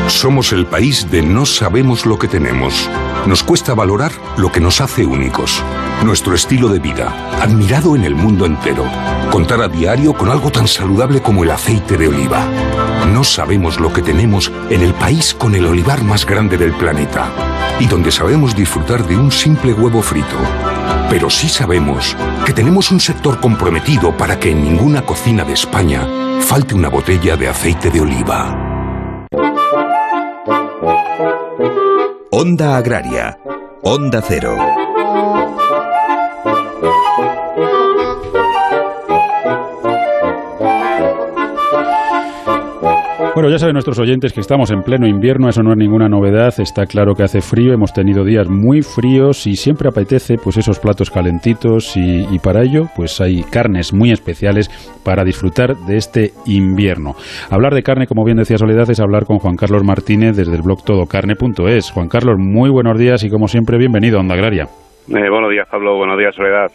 Somos 0.07 0.53
el 0.53 0.67
país 0.67 1.09
de 1.09 1.23
no 1.23 1.45
sabemos 1.45 2.05
lo 2.05 2.19
que 2.19 2.27
tenemos. 2.27 2.89
Nos 3.25 3.41
cuesta 3.41 3.73
valorar 3.73 4.11
lo 4.37 4.51
que 4.51 4.59
nos 4.59 4.79
hace 4.79 5.03
únicos. 5.03 5.63
Nuestro 6.03 6.35
estilo 6.35 6.69
de 6.69 6.79
vida, 6.79 7.11
admirado 7.41 7.95
en 7.95 8.03
el 8.03 8.13
mundo 8.13 8.45
entero. 8.45 8.85
Contar 9.31 9.61
a 9.61 9.67
diario 9.67 10.13
con 10.13 10.29
algo 10.29 10.51
tan 10.51 10.67
saludable 10.67 11.21
como 11.21 11.43
el 11.43 11.51
aceite 11.51 11.97
de 11.97 12.07
oliva. 12.07 12.45
No 13.11 13.23
sabemos 13.23 13.79
lo 13.79 13.91
que 13.91 14.03
tenemos 14.03 14.51
en 14.69 14.81
el 14.81 14.93
país 14.93 15.33
con 15.33 15.55
el 15.55 15.65
olivar 15.65 16.03
más 16.03 16.25
grande 16.25 16.57
del 16.57 16.73
planeta 16.73 17.31
y 17.79 17.87
donde 17.87 18.11
sabemos 18.11 18.55
disfrutar 18.55 19.05
de 19.07 19.17
un 19.17 19.31
simple 19.31 19.73
huevo 19.73 20.01
frito. 20.01 20.37
Pero 21.09 21.29
sí 21.29 21.47
sabemos 21.47 22.15
que 22.45 22.53
tenemos 22.53 22.91
un 22.91 22.99
sector 22.99 23.39
comprometido 23.39 24.15
para 24.15 24.39
que 24.39 24.51
en 24.51 24.63
ninguna 24.63 25.03
cocina 25.03 25.43
de 25.43 25.53
España 25.53 26.07
falte 26.41 26.75
una 26.75 26.89
botella 26.89 27.35
de 27.37 27.47
aceite 27.47 27.89
de 27.89 28.01
oliva. 28.01 29.27
Onda 32.31 32.77
Agraria. 32.77 33.39
Onda 33.81 34.21
Cero. 34.21 34.84
Bueno, 43.35 43.49
ya 43.49 43.57
saben 43.57 43.73
nuestros 43.73 43.99
oyentes 43.99 44.31
que 44.31 44.39
estamos 44.39 44.71
en 44.71 44.81
pleno 44.81 45.05
invierno, 45.05 45.49
eso 45.49 45.61
no 45.61 45.71
es 45.71 45.77
ninguna 45.77 46.07
novedad, 46.07 46.53
está 46.57 46.85
claro 46.85 47.15
que 47.15 47.23
hace 47.23 47.41
frío, 47.41 47.73
hemos 47.73 47.91
tenido 47.91 48.23
días 48.23 48.47
muy 48.49 48.81
fríos 48.81 49.45
y 49.45 49.57
siempre 49.57 49.89
apetece 49.89 50.37
pues 50.41 50.55
esos 50.55 50.79
platos 50.79 51.11
calentitos 51.11 51.97
y, 51.97 52.39
para 52.39 52.63
ello 52.63 52.83
pues 52.95 53.19
hay 53.19 53.43
carnes 53.43 53.93
muy 53.93 54.13
especiales 54.13 54.69
para 55.03 55.25
disfrutar 55.25 55.75
de 55.75 55.97
este 55.97 56.29
invierno. 56.45 57.15
Hablar 57.51 57.73
de 57.73 57.83
carne, 57.83 58.07
como 58.07 58.23
bien 58.23 58.37
decía 58.37 58.57
Soledad, 58.57 58.89
es 58.89 59.01
hablar 59.01 59.25
con 59.25 59.39
Juan 59.39 59.57
Carlos 59.57 59.83
Martínez 59.83 60.37
desde 60.37 60.55
el 60.55 60.61
blog 60.61 60.85
todocarne.es. 60.85 61.91
Juan 61.91 62.07
Carlos, 62.07 62.37
muy 62.39 62.69
buenos 62.69 62.97
días 62.97 63.21
y 63.25 63.29
como 63.29 63.49
siempre 63.49 63.77
bienvenido 63.77 64.15
a 64.17 64.21
Onda 64.21 64.35
Agraria. 64.35 64.63
Eh, 65.09 65.29
buenos 65.29 65.51
días 65.51 65.67
Pablo, 65.69 65.97
buenos 65.97 66.17
días 66.17 66.33
Soledad. 66.33 66.71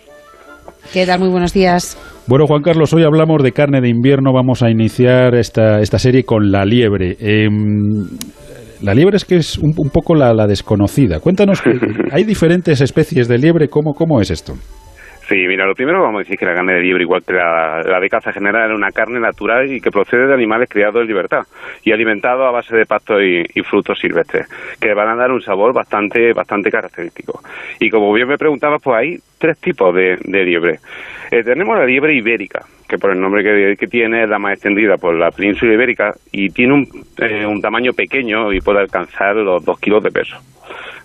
¿Qué 0.92 1.06
tal? 1.06 1.20
Muy 1.20 1.28
buenos 1.28 1.52
días. 1.52 1.96
Bueno, 2.26 2.46
Juan 2.46 2.62
Carlos, 2.62 2.92
hoy 2.92 3.04
hablamos 3.04 3.42
de 3.44 3.52
carne 3.52 3.80
de 3.80 3.88
invierno. 3.88 4.32
Vamos 4.32 4.62
a 4.62 4.70
iniciar 4.70 5.36
esta, 5.36 5.80
esta 5.80 6.00
serie 6.00 6.24
con 6.24 6.50
la 6.50 6.64
liebre. 6.64 7.16
Eh, 7.20 7.48
la 8.82 8.94
liebre 8.94 9.16
es 9.16 9.24
que 9.24 9.36
es 9.36 9.56
un, 9.58 9.72
un 9.76 9.90
poco 9.90 10.16
la, 10.16 10.34
la, 10.34 10.48
desconocida. 10.48 11.20
Cuéntanos, 11.20 11.62
¿hay 12.12 12.24
diferentes 12.24 12.80
especies 12.80 13.28
de 13.28 13.38
liebre? 13.38 13.68
¿Cómo, 13.68 13.94
cómo 13.94 14.20
es 14.20 14.30
esto? 14.30 14.54
Sí, 15.30 15.46
mira, 15.46 15.64
lo 15.64 15.76
primero 15.76 16.02
vamos 16.02 16.18
a 16.18 16.22
decir 16.24 16.36
que 16.36 16.44
la 16.44 16.56
carne 16.56 16.74
de 16.74 16.80
liebre, 16.80 17.04
igual 17.04 17.22
que 17.22 17.34
la, 17.34 17.84
la 17.84 18.00
de 18.00 18.08
caza 18.08 18.32
general, 18.32 18.72
es 18.72 18.76
una 18.76 18.90
carne 18.90 19.20
natural 19.20 19.72
y 19.72 19.80
que 19.80 19.92
procede 19.92 20.26
de 20.26 20.34
animales 20.34 20.68
criados 20.68 21.02
en 21.02 21.06
libertad 21.06 21.42
y 21.84 21.92
alimentados 21.92 22.48
a 22.48 22.50
base 22.50 22.76
de 22.76 22.84
pastos 22.84 23.22
y, 23.22 23.44
y, 23.54 23.62
frutos 23.62 24.00
silvestres, 24.00 24.48
que 24.80 24.92
van 24.92 25.08
a 25.08 25.14
dar 25.14 25.30
un 25.30 25.40
sabor 25.40 25.72
bastante 25.72 26.32
bastante 26.32 26.68
característico. 26.68 27.44
Y 27.78 27.90
como 27.90 28.12
bien 28.12 28.26
me 28.26 28.38
preguntabas, 28.38 28.82
pues 28.82 28.96
hay 28.96 29.18
tres 29.38 29.56
tipos 29.58 29.94
de, 29.94 30.18
de 30.20 30.44
liebre. 30.44 30.80
Eh, 31.30 31.44
tenemos 31.44 31.78
la 31.78 31.86
liebre 31.86 32.12
ibérica, 32.12 32.66
que 32.90 32.98
por 32.98 33.12
el 33.12 33.20
nombre 33.20 33.76
que, 33.76 33.86
tiene 33.86 34.24
es 34.24 34.28
la 34.28 34.40
más 34.40 34.54
extendida 34.54 34.96
por 34.96 35.14
la 35.14 35.30
península 35.30 35.72
ibérica 35.72 36.12
y 36.32 36.50
tiene 36.50 36.74
un, 36.74 36.88
eh, 37.18 37.46
un 37.46 37.62
tamaño 37.62 37.92
pequeño 37.92 38.52
y 38.52 38.60
puede 38.60 38.80
alcanzar 38.80 39.36
los 39.36 39.64
dos 39.64 39.78
kilos 39.78 40.02
de 40.02 40.10
peso. 40.10 40.36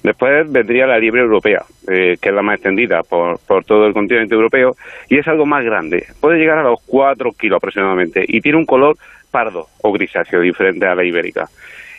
Después 0.02 0.52
vendría 0.52 0.88
la 0.88 0.98
liebre 0.98 1.22
europea, 1.22 1.64
eh, 1.88 2.18
que 2.20 2.30
es 2.30 2.36
la 2.36 2.42
más 2.42 2.56
extendida 2.56 3.04
por, 3.04 3.40
por, 3.40 3.64
todo 3.66 3.86
el 3.86 3.94
continente 3.94 4.34
europeo, 4.34 4.76
y 5.10 5.20
es 5.20 5.28
algo 5.28 5.46
más 5.46 5.64
grande. 5.64 6.06
Puede 6.20 6.40
llegar 6.40 6.58
a 6.58 6.64
los 6.64 6.80
4 6.88 7.32
kilos 7.34 7.58
aproximadamente, 7.58 8.26
y 8.28 8.42
tiene 8.42 8.58
un 8.58 8.66
color 8.66 8.98
pardo 9.30 9.68
o 9.82 9.92
grisáceo, 9.92 10.42
diferente 10.42 10.86
a 10.88 10.96
la 10.96 11.04
ibérica. 11.04 11.48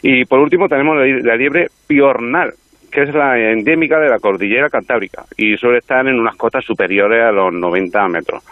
Y 0.03 0.25
por 0.25 0.41
último 0.41 0.69
tenemos 0.69 0.97
la, 0.97 1.05
la 1.05 1.37
liebre 1.37 1.69
piornal, 1.87 2.55
que 2.91 3.03
es 3.03 3.15
la 3.15 3.39
endémica 3.39 3.99
de 3.99 4.09
la 4.09 4.19
cordillera 4.19 4.69
cantábrica, 4.69 5.25
y 5.37 5.57
suele 5.57 5.79
estar 5.79 6.07
en 6.07 6.19
unas 6.19 6.37
cotas 6.37 6.65
superiores 6.65 7.23
a 7.23 7.33
los 7.33 7.53
90 7.53 8.09
metros. 8.09 8.43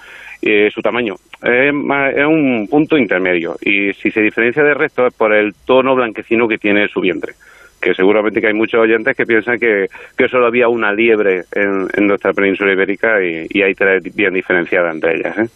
Eh, 0.46 0.68
su 0.70 0.82
tamaño 0.82 1.14
es, 1.42 1.72
es, 1.72 2.26
un 2.26 2.66
punto 2.68 2.98
intermedio, 2.98 3.54
y 3.62 3.94
si 3.94 4.10
se 4.10 4.20
diferencia 4.20 4.62
del 4.62 4.74
resto 4.74 5.06
es 5.06 5.14
por 5.14 5.34
el 5.34 5.52
tono 5.64 5.94
blanquecino 5.94 6.46
que 6.46 6.58
tiene 6.58 6.86
su 6.88 7.00
vientre 7.00 7.32
que 7.80 7.94
seguramente 7.94 8.40
que 8.40 8.46
hay 8.46 8.54
muchos 8.54 8.80
oyentes 8.80 9.14
que 9.14 9.24
piensan 9.24 9.58
que, 9.58 9.86
que 10.16 10.28
solo 10.28 10.46
había 10.46 10.68
una 10.68 10.90
liebre 10.92 11.42
en, 11.52 12.06
nuestra 12.06 12.32
península 12.32 12.72
ibérica 12.72 13.22
y, 13.22 13.46
y, 13.50 13.62
hay 13.62 13.74
tres 13.74 14.02
bien 14.14 14.32
diferenciadas 14.32 14.94
entre 14.94 15.16
ellas. 15.16 15.38
¿eh? 15.38 15.50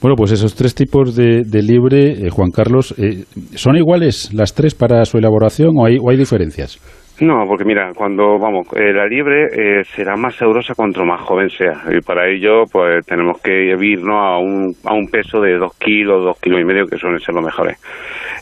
Bueno, 0.00 0.16
pues 0.16 0.32
esos 0.32 0.54
tres 0.54 0.74
tipos 0.74 1.14
de, 1.14 1.42
de 1.44 1.62
liebre, 1.62 2.26
eh, 2.26 2.30
Juan 2.30 2.50
Carlos, 2.50 2.92
eh, 2.98 3.24
¿son 3.54 3.76
iguales 3.76 4.30
las 4.32 4.54
tres 4.54 4.74
para 4.74 5.04
su 5.04 5.18
elaboración 5.18 5.76
o 5.76 5.86
hay, 5.86 5.98
o 6.00 6.10
hay 6.10 6.16
diferencias? 6.16 6.80
No, 7.20 7.46
porque 7.48 7.64
mira, 7.64 7.92
cuando 7.96 8.38
vamos, 8.38 8.68
eh, 8.76 8.92
la 8.92 9.04
liebre 9.04 9.48
eh, 9.52 9.84
será 9.84 10.14
más 10.16 10.36
sabrosa 10.36 10.74
cuanto 10.76 11.04
más 11.04 11.20
joven 11.22 11.50
sea 11.50 11.82
y 11.90 12.00
para 12.00 12.28
ello 12.28 12.64
pues 12.70 13.04
tenemos 13.06 13.40
que 13.40 13.74
irnos 13.76 14.16
a 14.16 14.38
un, 14.38 14.76
a 14.84 14.94
un 14.94 15.08
peso 15.10 15.40
de 15.40 15.56
dos 15.56 15.76
kilos, 15.78 16.22
dos 16.22 16.38
kilos 16.38 16.60
y 16.60 16.64
medio 16.64 16.86
que 16.86 16.96
suelen 16.96 17.18
ser 17.18 17.34
los 17.34 17.44
mejores. 17.44 17.76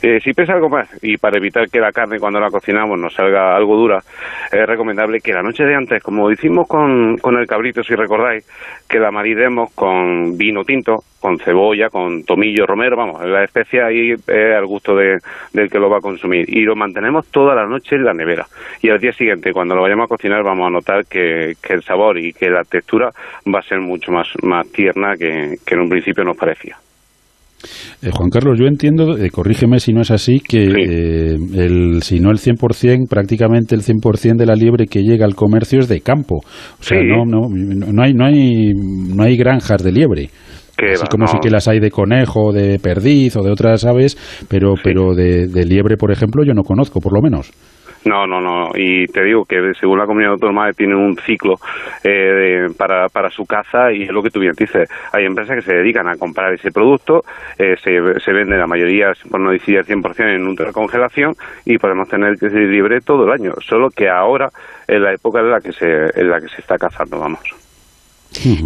Eh, 0.03 0.19
si 0.23 0.31
pesa 0.33 0.53
algo 0.53 0.69
más 0.69 0.87
y 1.01 1.17
para 1.17 1.37
evitar 1.37 1.67
que 1.69 1.79
la 1.79 1.91
carne 1.91 2.19
cuando 2.19 2.39
la 2.39 2.51
cocinamos 2.51 2.99
nos 2.99 3.15
salga 3.15 3.55
algo 3.55 3.75
dura, 3.75 3.97
es 4.51 4.67
recomendable 4.67 5.21
que 5.21 5.33
la 5.33 5.41
noche 5.41 5.63
de 5.63 5.73
antes, 5.73 6.03
como 6.03 6.29
hicimos 6.29 6.67
con, 6.67 7.17
con 7.17 7.35
el 7.35 7.47
cabrito, 7.47 7.81
si 7.81 7.95
recordáis, 7.95 8.45
que 8.87 8.99
la 8.99 9.09
maridemos 9.09 9.73
con 9.73 10.37
vino 10.37 10.63
tinto, 10.63 11.03
con 11.19 11.37
cebolla, 11.39 11.89
con 11.89 12.23
tomillo, 12.23 12.65
romero, 12.65 12.95
vamos, 12.95 13.21
la 13.25 13.43
especia 13.43 13.87
ahí 13.87 14.11
es 14.11 14.55
al 14.55 14.65
gusto 14.65 14.95
de, 14.95 15.17
del 15.53 15.69
que 15.69 15.79
lo 15.79 15.89
va 15.89 15.97
a 15.97 16.01
consumir 16.01 16.45
y 16.47 16.61
lo 16.63 16.75
mantenemos 16.75 17.27
toda 17.27 17.55
la 17.55 17.65
noche 17.65 17.95
en 17.95 18.05
la 18.05 18.13
nevera 18.13 18.45
y 18.81 18.89
al 18.89 18.99
día 18.99 19.11
siguiente 19.11 19.51
cuando 19.51 19.75
lo 19.75 19.81
vayamos 19.81 20.05
a 20.05 20.07
cocinar 20.07 20.43
vamos 20.43 20.67
a 20.67 20.71
notar 20.71 21.05
que, 21.05 21.53
que 21.61 21.73
el 21.73 21.83
sabor 21.83 22.17
y 22.17 22.33
que 22.33 22.49
la 22.49 22.63
textura 22.63 23.09
va 23.53 23.59
a 23.59 23.63
ser 23.63 23.79
mucho 23.79 24.11
más, 24.11 24.27
más 24.43 24.67
tierna 24.71 25.15
que, 25.17 25.55
que 25.65 25.75
en 25.75 25.81
un 25.81 25.89
principio 25.89 26.23
nos 26.23 26.37
parecía. 26.37 26.77
Eh, 28.01 28.11
Juan 28.13 28.29
Carlos, 28.29 28.59
yo 28.59 28.67
entiendo, 28.67 29.17
eh, 29.17 29.29
corrígeme 29.31 29.79
si 29.79 29.91
no 29.91 30.01
es 30.01 30.11
así, 30.11 30.39
que 30.39 30.69
sí. 30.69 30.81
eh, 30.87 31.35
el, 31.55 32.03
si 32.03 32.19
no 32.19 32.29
el 32.29 32.37
100%, 32.37 33.09
prácticamente 33.09 33.73
el 33.73 33.81
100% 33.81 34.37
de 34.37 34.45
la 34.45 34.53
liebre 34.53 34.85
que 34.85 35.01
llega 35.01 35.25
al 35.25 35.35
comercio 35.35 35.79
es 35.79 35.87
de 35.87 36.01
campo. 36.01 36.37
O 36.37 36.83
sea, 36.83 36.99
sí. 36.99 37.07
no, 37.07 37.25
no, 37.25 37.49
no, 37.49 38.03
hay, 38.03 38.13
no, 38.13 38.25
hay, 38.25 38.73
no 38.73 39.23
hay 39.23 39.35
granjas 39.35 39.83
de 39.83 39.91
liebre. 39.91 40.29
Que 40.77 40.91
Así 40.91 41.01
va, 41.03 41.07
como 41.09 41.23
no. 41.25 41.27
sí 41.27 41.37
que 41.41 41.49
las 41.49 41.67
hay 41.67 41.79
de 41.79 41.89
conejo, 41.89 42.51
de 42.53 42.77
perdiz 42.79 43.35
o 43.35 43.41
de 43.41 43.51
otras 43.51 43.83
aves, 43.85 44.15
pero, 44.49 44.75
Sí. 44.75 44.81
pero 44.83 45.13
de, 45.15 45.47
de 45.47 45.65
liebre, 45.65 45.97
por 45.97 46.11
ejemplo, 46.11 46.43
yo 46.45 46.53
no 46.53 46.61
conozco, 46.63 46.99
por 47.01 47.13
lo 47.13 47.21
menos. 47.21 47.51
No, 48.05 48.25
no, 48.25 48.39
no. 48.39 48.69
Y 48.75 49.05
te 49.07 49.21
digo 49.23 49.43
que 49.43 49.57
según 49.81 49.97
la 49.97 50.05
comunidad 50.05 50.33
autónoma 50.33 50.71
tiene 50.71 50.95
un 50.95 51.17
ciclo 51.25 51.55
eh, 52.03 52.09
de- 52.09 52.73
para, 52.77 53.09
para 53.09 53.29
su 53.29 53.43
caza 53.43 53.91
y 53.91 54.03
es 54.03 54.11
lo 54.11 54.21
que 54.21 54.29
tú 54.29 54.39
bien 54.39 54.53
dices. 54.57 54.87
Hay 55.11 55.25
empresas 55.25 55.55
que 55.57 55.61
se 55.63 55.73
dedican 55.75 56.07
a 56.07 56.15
comprar 56.15 56.53
ese 56.53 56.71
producto, 56.71 57.21
eh, 57.57 57.75
se, 57.83 58.19
se 58.23 58.31
vende 58.31 58.55
la 58.55 58.67
mayoría, 58.67 59.11
por 59.29 59.41
no 59.41 59.51
decir 59.51 59.77
el 59.77 59.83
100% 59.85 60.35
en 60.35 60.47
ultracongelación 60.47 61.33
y 61.65 61.77
podemos 61.79 62.07
tener 62.07 62.35
que 62.39 62.49
ser 62.49 62.69
libre 62.69 63.01
todo 63.01 63.25
el 63.25 63.31
año. 63.31 63.51
Solo 63.67 63.89
que 63.89 64.07
ahora 64.07 64.47
es 64.87 65.01
la 65.01 65.11
época 65.13 65.39
en 65.41 65.49
la 65.49 65.59
que 65.59 65.73
se, 65.73 65.85
en 65.87 66.29
la 66.29 66.39
que 66.39 66.47
se 66.47 66.61
está 66.61 66.77
cazando, 66.77 67.19
vamos. 67.19 67.41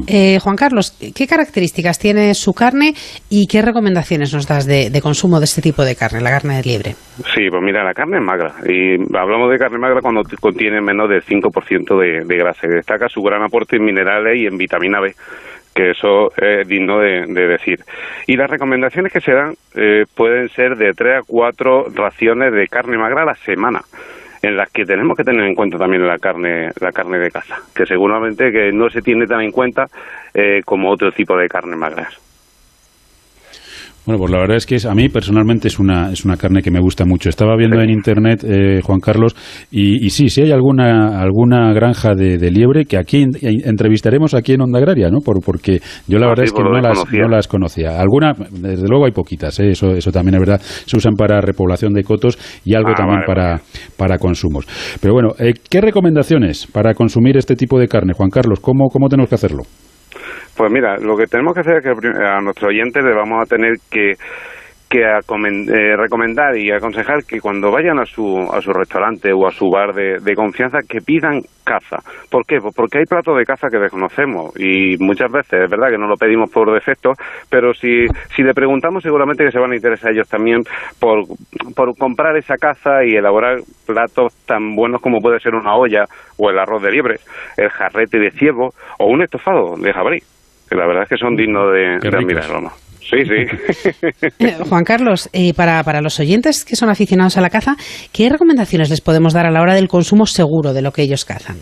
Eh, 0.07 0.39
Juan 0.39 0.55
Carlos, 0.55 0.97
¿qué 1.15 1.27
características 1.27 1.99
tiene 1.99 2.33
su 2.33 2.53
carne 2.53 2.93
y 3.29 3.47
qué 3.47 3.61
recomendaciones 3.61 4.33
nos 4.33 4.47
das 4.47 4.65
de, 4.65 4.89
de, 4.89 5.01
consumo 5.01 5.39
de 5.39 5.45
este 5.45 5.61
tipo 5.61 5.83
de 5.83 5.95
carne, 5.95 6.21
la 6.21 6.29
carne 6.31 6.57
de 6.57 6.63
liebre? 6.63 6.95
Sí, 7.33 7.49
pues 7.49 7.61
mira, 7.61 7.83
la 7.83 7.93
carne 7.93 8.17
es 8.17 8.23
magra. 8.23 8.53
Y 8.65 8.95
hablamos 9.15 9.51
de 9.51 9.57
carne 9.57 9.77
magra 9.77 10.01
cuando 10.01 10.23
contiene 10.39 10.81
menos 10.81 11.09
del 11.09 11.23
5% 11.23 11.99
de, 11.99 12.25
de 12.25 12.37
grasa. 12.37 12.67
Y 12.67 12.69
destaca 12.69 13.07
su 13.07 13.21
gran 13.21 13.43
aporte 13.43 13.77
en 13.77 13.85
minerales 13.85 14.37
y 14.37 14.45
en 14.45 14.57
vitamina 14.57 14.99
B 14.99 15.13
que 15.73 15.91
eso 15.91 16.31
es 16.35 16.67
digno 16.67 16.99
de, 16.99 17.25
de, 17.27 17.47
decir. 17.47 17.79
Y 18.27 18.35
las 18.35 18.49
recomendaciones 18.49 19.13
que 19.13 19.21
se 19.21 19.31
dan 19.31 19.53
eh, 19.73 20.03
pueden 20.13 20.49
ser 20.49 20.75
de 20.75 20.91
3 20.91 21.19
a 21.19 21.21
4 21.25 21.85
raciones 21.95 22.51
de 22.51 22.67
carne 22.67 22.97
magra 22.97 23.23
a 23.23 23.27
la 23.27 23.35
semana 23.35 23.81
en 24.41 24.57
las 24.57 24.69
que 24.71 24.85
tenemos 24.85 25.15
que 25.15 25.23
tener 25.23 25.45
en 25.45 25.55
cuenta 25.55 25.77
también 25.77 26.07
la 26.07 26.17
carne 26.17 26.71
la 26.79 26.91
carne 26.91 27.19
de 27.19 27.31
caza, 27.31 27.59
que 27.73 27.85
seguramente 27.85 28.51
que 28.51 28.71
no 28.71 28.89
se 28.89 29.01
tiene 29.01 29.27
tan 29.27 29.41
en 29.41 29.51
cuenta 29.51 29.87
eh, 30.33 30.61
como 30.65 30.89
otro 30.89 31.11
tipo 31.11 31.37
de 31.37 31.47
carne 31.47 31.75
magras. 31.75 32.30
Bueno, 34.03 34.17
pues 34.17 34.31
la 34.31 34.39
verdad 34.39 34.57
es 34.57 34.65
que 34.65 34.77
a 34.87 34.95
mí 34.95 35.09
personalmente 35.09 35.67
es 35.67 35.77
una, 35.77 36.11
es 36.11 36.25
una 36.25 36.35
carne 36.35 36.63
que 36.63 36.71
me 36.71 36.79
gusta 36.79 37.05
mucho. 37.05 37.29
Estaba 37.29 37.55
viendo 37.55 37.79
en 37.79 37.91
internet, 37.91 38.43
eh, 38.43 38.81
Juan 38.83 38.99
Carlos, 38.99 39.35
y, 39.69 40.09
sí, 40.09 40.29
sí 40.29 40.41
hay 40.41 40.51
alguna, 40.51 41.21
alguna 41.21 41.71
granja 41.71 42.15
de, 42.15 42.49
liebre 42.49 42.85
que 42.85 42.97
aquí 42.97 43.27
entrevistaremos 43.41 44.33
aquí 44.33 44.53
en 44.53 44.61
Onda 44.61 44.79
Agraria, 44.79 45.09
¿no? 45.09 45.19
Por, 45.19 45.39
porque 45.41 45.79
yo 46.07 46.17
la 46.17 46.25
ah, 46.25 46.29
verdad 46.29 46.45
es 46.45 46.51
que 46.51 46.63
no 46.63 46.71
las, 46.71 47.05
no 47.11 47.27
las, 47.27 47.47
conocía. 47.47 48.01
Alguna, 48.01 48.33
desde 48.49 48.87
luego 48.87 49.05
hay 49.05 49.11
poquitas, 49.11 49.59
¿eh? 49.59 49.69
eso, 49.69 49.91
eso 49.91 50.11
también 50.11 50.33
es 50.33 50.39
verdad. 50.39 50.61
Se 50.61 50.97
usan 50.97 51.13
para 51.13 51.39
repoblación 51.39 51.93
de 51.93 52.03
cotos 52.03 52.39
y 52.65 52.73
algo 52.73 52.89
ah, 52.89 52.95
también 52.95 53.21
para, 53.27 53.61
para 53.97 54.17
consumos. 54.17 54.65
Pero 54.99 55.13
bueno, 55.13 55.29
eh, 55.37 55.53
¿qué 55.69 55.79
recomendaciones 55.79 56.65
para 56.65 56.95
consumir 56.95 57.37
este 57.37 57.55
tipo 57.55 57.79
de 57.79 57.87
carne, 57.87 58.13
Juan 58.13 58.31
Carlos? 58.31 58.59
¿Cómo, 58.61 58.89
cómo 58.89 59.09
tenemos 59.09 59.29
que 59.29 59.35
hacerlo? 59.35 59.63
Pues 60.55 60.71
mira, 60.71 60.97
lo 60.97 61.15
que 61.15 61.25
tenemos 61.25 61.53
que 61.53 61.61
hacer 61.61 61.77
es 61.77 61.83
que 61.83 61.89
a 61.89 62.41
nuestros 62.41 62.69
oyentes 62.69 63.03
le 63.03 63.13
vamos 63.13 63.41
a 63.41 63.45
tener 63.45 63.77
que 63.89 64.13
que 64.91 65.03
eh, 65.03 65.95
recomendar 65.95 66.57
y 66.57 66.69
aconsejar 66.69 67.23
que 67.23 67.39
cuando 67.39 67.71
vayan 67.71 67.97
a 67.97 68.05
su, 68.05 68.37
a 68.51 68.59
su 68.59 68.73
restaurante 68.73 69.31
o 69.31 69.47
a 69.47 69.51
su 69.51 69.69
bar 69.69 69.93
de, 69.93 70.35
confianza 70.35 70.79
que 70.87 70.99
pidan 70.99 71.39
caza. 71.63 71.99
¿Por 72.29 72.45
qué? 72.45 72.57
Pues 72.59 72.75
porque 72.75 72.97
hay 72.97 73.05
platos 73.05 73.37
de 73.37 73.45
caza 73.45 73.69
que 73.69 73.79
desconocemos 73.79 74.51
y 74.59 74.97
muchas 74.99 75.31
veces 75.31 75.63
es 75.63 75.69
verdad 75.69 75.91
que 75.91 75.97
no 75.97 76.07
lo 76.07 76.17
pedimos 76.17 76.51
por 76.51 76.73
defecto, 76.73 77.13
pero 77.49 77.73
si, 77.73 78.05
si 78.35 78.43
le 78.43 78.53
preguntamos 78.53 79.01
seguramente 79.01 79.45
que 79.45 79.51
se 79.51 79.59
van 79.59 79.71
a 79.71 79.75
interesar 79.77 80.11
ellos 80.11 80.27
también 80.27 80.63
por, 80.99 81.23
por 81.73 81.97
comprar 81.97 82.35
esa 82.35 82.57
caza 82.57 83.05
y 83.05 83.15
elaborar 83.15 83.59
platos 83.85 84.35
tan 84.45 84.75
buenos 84.75 84.99
como 84.99 85.21
puede 85.21 85.39
ser 85.39 85.55
una 85.55 85.73
olla 85.73 86.03
o 86.35 86.49
el 86.49 86.59
arroz 86.59 86.83
de 86.83 86.91
liebre, 86.91 87.15
el 87.55 87.69
jarrete 87.69 88.19
de 88.19 88.31
ciervo 88.31 88.73
o 88.99 89.05
un 89.05 89.21
estofado 89.21 89.77
de 89.77 89.93
jabalí. 89.93 90.19
Que 90.71 90.77
la 90.77 90.87
verdad 90.87 91.03
es 91.03 91.09
que 91.09 91.17
son 91.17 91.35
dignos 91.35 91.65
de, 91.73 91.99
de 91.99 92.17
admirar, 92.17 92.49
Sí, 93.01 93.25
sí. 93.25 94.17
Eh, 94.39 94.55
Juan 94.69 94.85
Carlos, 94.85 95.29
eh, 95.33 95.53
para, 95.53 95.83
para 95.83 95.99
los 95.99 96.17
oyentes 96.21 96.63
que 96.63 96.77
son 96.77 96.89
aficionados 96.89 97.37
a 97.37 97.41
la 97.41 97.49
caza, 97.49 97.75
¿qué 98.13 98.29
recomendaciones 98.29 98.89
les 98.89 99.01
podemos 99.01 99.33
dar 99.33 99.45
a 99.45 99.51
la 99.51 99.61
hora 99.61 99.75
del 99.75 99.89
consumo 99.89 100.25
seguro 100.25 100.71
de 100.71 100.81
lo 100.81 100.93
que 100.93 101.01
ellos 101.01 101.25
cazan? 101.25 101.57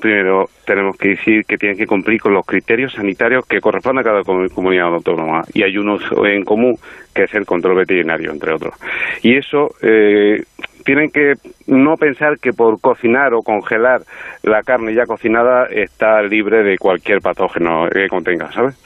Primero 0.00 0.48
tenemos 0.64 0.96
que 0.96 1.10
decir 1.10 1.44
que 1.44 1.56
tienen 1.56 1.76
que 1.76 1.86
cumplir 1.86 2.20
con 2.20 2.32
los 2.32 2.46
criterios 2.46 2.92
sanitarios 2.92 3.46
que 3.46 3.60
corresponden 3.60 4.00
a 4.00 4.10
cada 4.10 4.22
comunidad 4.22 4.94
autónoma 4.94 5.42
y 5.52 5.62
hay 5.62 5.76
uno 5.76 5.98
en 6.26 6.44
común 6.44 6.76
que 7.14 7.24
es 7.24 7.34
el 7.34 7.44
control 7.44 7.76
veterinario, 7.76 8.32
entre 8.32 8.54
otros. 8.54 8.74
Y 9.22 9.36
eso 9.36 9.74
eh, 9.82 10.42
tienen 10.84 11.10
que 11.10 11.34
no 11.66 11.96
pensar 11.96 12.38
que 12.38 12.52
por 12.52 12.80
cocinar 12.80 13.34
o 13.34 13.42
congelar 13.42 14.02
la 14.42 14.62
carne 14.62 14.94
ya 14.94 15.06
cocinada 15.06 15.66
está 15.66 16.22
libre 16.22 16.62
de 16.62 16.78
cualquier 16.78 17.20
patógeno 17.20 17.88
que 17.92 18.08
contenga, 18.08 18.50
¿sabes? 18.52 18.76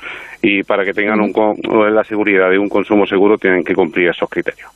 y 0.43 0.63
para 0.63 0.85
que 0.85 0.93
tengan 0.93 1.21
un, 1.21 1.33
la 1.95 2.05
seguridad 2.05 2.51
de 2.51 2.59
un 2.59 2.69
consumo 2.69 3.07
seguro 3.07 3.39
tienen 3.39 3.65
que 3.65 3.75
cumplir 3.75 4.09
esos 4.09 4.29
criterios. 4.29 4.71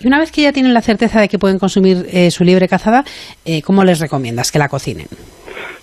Y 0.00 0.06
una 0.06 0.18
vez 0.18 0.32
que 0.32 0.42
ya 0.42 0.52
tienen 0.52 0.74
la 0.74 0.82
certeza 0.82 1.20
de 1.20 1.28
que 1.28 1.38
pueden 1.38 1.58
consumir 1.58 2.06
eh, 2.12 2.30
su 2.30 2.44
libre 2.44 2.68
cazada, 2.68 3.04
eh, 3.44 3.62
¿cómo 3.62 3.84
les 3.84 4.00
recomiendas 4.00 4.50
que 4.52 4.58
la 4.58 4.68
cocinen? 4.68 5.06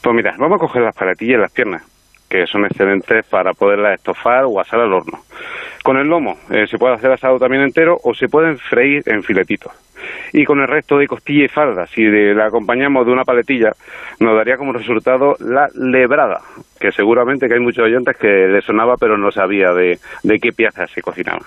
Pues 0.02 0.16
mira, 0.16 0.36
vamos 0.38 0.58
a 0.58 0.60
coger 0.60 0.82
las 0.82 0.96
paletillas 0.96 1.38
y 1.38 1.42
las 1.42 1.52
piernas, 1.52 1.84
que 2.30 2.48
son 2.48 2.66
excelentes 2.66 3.26
para 3.26 3.54
poderlas 3.54 3.96
estofar 3.96 4.46
o 4.46 4.60
asar 4.60 4.80
al 4.80 4.94
horno. 4.94 5.24
Con 5.84 5.98
el 5.98 6.08
lomo 6.08 6.38
eh, 6.50 6.68
se 6.68 6.78
puede 6.78 6.96
hacer 6.96 7.12
asado 7.12 7.40
también 7.40 7.64
entero 7.64 8.00
o 8.04 8.14
se 8.14 8.28
pueden 8.28 8.58
freír 8.58 9.04
en 9.06 9.24
filetitos 9.24 9.72
y 10.34 10.46
con 10.46 10.60
el 10.60 10.68
resto 10.68 10.98
de 10.98 11.08
costilla 11.08 11.46
y 11.46 11.48
falda, 11.48 11.88
si 11.88 12.04
la 12.06 12.46
acompañamos 12.46 13.06
de 13.06 13.12
una 13.12 13.24
paletilla, 13.24 13.72
nos 14.20 14.36
daría 14.36 14.58
como 14.58 14.74
resultado 14.74 15.36
la 15.40 15.68
lebrada, 15.76 16.42
que 16.80 16.92
seguramente 16.92 17.48
que 17.48 17.56
hay 17.56 17.60
muchos 17.60 17.86
oyentes 17.86 18.18
que 18.18 18.48
le 18.48 18.62
sonaba 18.62 18.96
pero 18.98 19.18
no 19.18 19.32
sabía 19.32 19.74
de, 19.74 20.00
de 20.24 20.40
qué 20.40 20.52
piezas 20.52 20.90
se 20.92 21.02
cocinaban. 21.02 21.44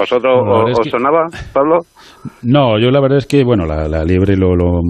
¿Vosotros 0.00 0.78
os, 0.78 0.90
sonaba, 0.90 1.26
Pablo? 1.52 1.80
No, 2.42 2.78
yo 2.78 2.90
la 2.90 3.00
verdad 3.00 3.18
es 3.18 3.26
que, 3.26 3.44
bueno, 3.44 3.66
la, 3.66 4.04
liebre 4.04 4.36
lo, 4.36 4.54
lo 4.54 4.80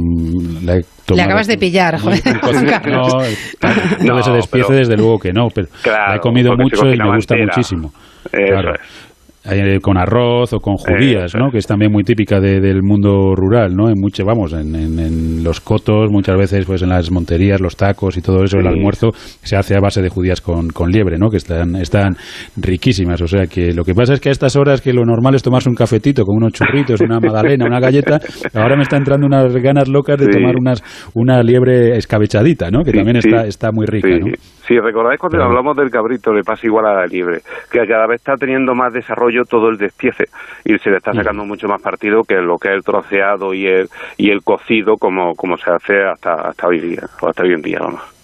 la 0.63 0.77
he 0.77 0.81
Le 1.15 1.23
acabas 1.23 1.47
de 1.47 1.59
pillar, 1.59 1.99
joder. 1.99 2.21
no, 2.91 4.15
no, 4.15 4.23
se 4.23 4.33
despiece, 4.33 4.73
desde 4.73 4.97
luego 4.97 5.19
que 5.19 5.33
no, 5.33 5.49
pero 5.55 5.69
la 5.85 6.17
he 6.17 6.21
comido 6.21 6.53
mucho 6.57 6.87
y 6.87 6.97
me 6.97 7.15
gusta 7.15 7.35
muchísimo. 7.37 7.93
Eso 8.33 8.71
es. 8.71 9.10
Eh, 9.53 9.81
con 9.81 9.99
arroz 9.99 10.53
o 10.53 10.61
con 10.61 10.77
judías, 10.77 11.35
¿no? 11.35 11.51
que 11.51 11.59
es 11.59 11.67
también 11.67 11.91
muy 11.91 12.05
típica 12.05 12.39
del 12.41 12.83
mundo 12.83 13.35
rural, 13.35 13.75
¿no? 13.75 13.89
En 13.89 13.99
mucho, 13.99 14.25
vamos, 14.25 14.53
en, 14.53 15.43
los 15.43 15.61
cotos, 15.61 16.09
muchas 16.11 16.37
veces 16.37 16.67
pues 16.67 16.83
en 16.83 16.91
las 16.91 17.11
monterías, 17.11 17.61
los 17.61 17.77
tacos 17.77 18.17
y 18.17 18.23
todo 18.23 18.45
eso, 18.45 18.59
el 18.59 18.67
almuerzo 18.69 19.11
se 19.43 19.57
hace 19.57 19.75
a 19.75 19.81
base 19.81 20.03
de 20.03 20.09
judías 20.09 20.41
con, 20.41 20.69
con 20.69 20.91
liebre, 20.91 21.19
¿no? 21.19 21.31
Que 21.31 21.39
están, 21.39 21.75
están 21.77 22.17
riquísimas. 22.57 23.21
O 23.23 23.27
sea 23.27 23.47
que 23.47 23.73
lo 23.73 23.83
que 23.85 23.93
pasa 23.93 24.15
es 24.15 24.21
que 24.21 24.29
a 24.29 24.33
estas 24.33 24.55
horas 24.55 24.81
que 24.81 24.93
lo 24.93 25.05
normal 25.05 25.35
es 25.35 25.43
tomarse 25.43 25.69
un 25.69 25.75
cafetito 25.75 26.25
con 26.25 26.37
unos 26.37 26.53
churritos, 26.53 27.01
una 27.01 27.19
magdalena, 27.19 27.67
una 27.67 27.81
galleta, 27.81 28.21
ahora 28.55 28.77
me 28.77 28.83
está 28.83 28.99
entrando 28.99 29.27
unas 29.27 29.53
ganas 29.57 29.89
locas 29.89 30.17
de 30.19 30.29
tomar 30.29 30.55
unas, 30.57 30.83
una 31.15 31.43
liebre 31.43 31.97
escabechadita, 31.97 32.71
¿no? 32.71 32.85
Que 32.85 32.93
también 32.93 33.17
está, 33.17 33.47
está 33.47 33.73
muy 33.73 33.87
rica, 33.87 34.11
¿no? 34.11 34.27
Si 34.71 34.79
recordáis 34.79 35.19
cuando 35.19 35.43
hablamos 35.43 35.77
del 35.77 35.91
cabrito, 35.91 36.33
le 36.33 36.45
pasa 36.45 36.65
igual 36.65 36.87
a 36.87 36.95
la 36.95 37.05
liebre, 37.05 37.43
que 37.73 37.85
cada 37.89 38.07
vez 38.07 38.21
está 38.21 38.37
teniendo 38.37 38.73
más 38.73 38.93
desarrollo 38.93 39.45
todo 39.45 39.69
el 39.69 39.77
despiece 39.77 40.29
y 40.65 40.79
se 40.79 40.91
le 40.91 40.99
está 40.99 41.13
sacando 41.13 41.45
mucho 41.45 41.67
más 41.67 41.83
partido 41.83 42.23
que 42.23 42.37
lo 42.37 42.57
que 42.57 42.69
es 42.69 42.75
el 42.75 42.85
troceado 42.85 43.53
y 43.53 43.67
el, 43.67 43.89
y 44.17 44.31
el 44.31 44.45
cocido 44.45 44.97
como, 44.97 45.35
como 45.35 45.59
se 45.59 45.73
hace 45.73 46.05
hasta, 46.05 46.35
hasta 46.51 46.69
hoy 46.69 46.79
día, 46.79 47.03
o 47.21 47.27
hasta 47.27 47.43
hoy 47.43 47.55
en 47.55 47.63
día, 47.63 47.81
vamos 47.81 48.20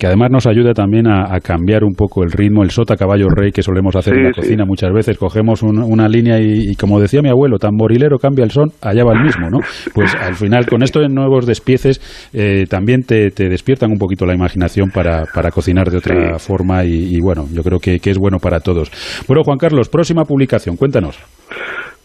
que 0.00 0.06
además 0.06 0.30
nos 0.30 0.46
ayuda 0.46 0.72
también 0.72 1.06
a, 1.06 1.38
cambiar 1.40 1.84
un 1.84 1.92
poco 1.92 2.22
el 2.22 2.32
ritmo, 2.32 2.62
el 2.62 2.70
sota 2.70 2.96
caballo 2.96 3.28
rey 3.28 3.52
que 3.52 3.62
solemos 3.62 3.94
hacer 3.96 4.14
en 4.16 4.24
la 4.24 4.32
cocina 4.32 4.64
muchas 4.64 4.90
veces. 4.94 5.18
Cogemos 5.18 5.62
una 5.62 6.08
línea 6.08 6.38
y, 6.40 6.74
como 6.74 6.98
decía 6.98 7.20
mi 7.20 7.28
abuelo, 7.28 7.58
tamborilero 7.58 8.16
cambia 8.16 8.44
el 8.44 8.50
son, 8.50 8.70
allá 8.80 9.04
va 9.04 9.12
el 9.12 9.22
mismo, 9.22 9.50
¿no? 9.50 9.58
Pues 9.94 10.14
al 10.14 10.36
final 10.36 10.64
con 10.66 10.82
esto 10.82 11.00
de 11.00 11.08
nuevos 11.08 11.46
despieces 11.46 12.00
eh, 12.32 12.64
también 12.70 13.02
te, 13.02 13.30
despiertan 13.30 13.90
un 13.90 13.98
poquito 13.98 14.24
la 14.24 14.34
imaginación 14.34 14.88
para, 14.88 15.24
para 15.34 15.50
cocinar 15.50 15.90
de 15.90 15.98
otra 15.98 16.38
forma 16.38 16.82
y, 16.84 17.20
bueno, 17.20 17.44
yo 17.52 17.62
creo 17.62 17.78
que, 17.78 17.98
que 17.98 18.10
es 18.10 18.18
bueno 18.18 18.38
para 18.38 18.60
todos. 18.60 18.90
Bueno, 19.28 19.42
Juan 19.44 19.58
Carlos, 19.58 19.90
próxima 19.90 20.24
publicación, 20.24 20.76
cuéntanos. 20.76 21.20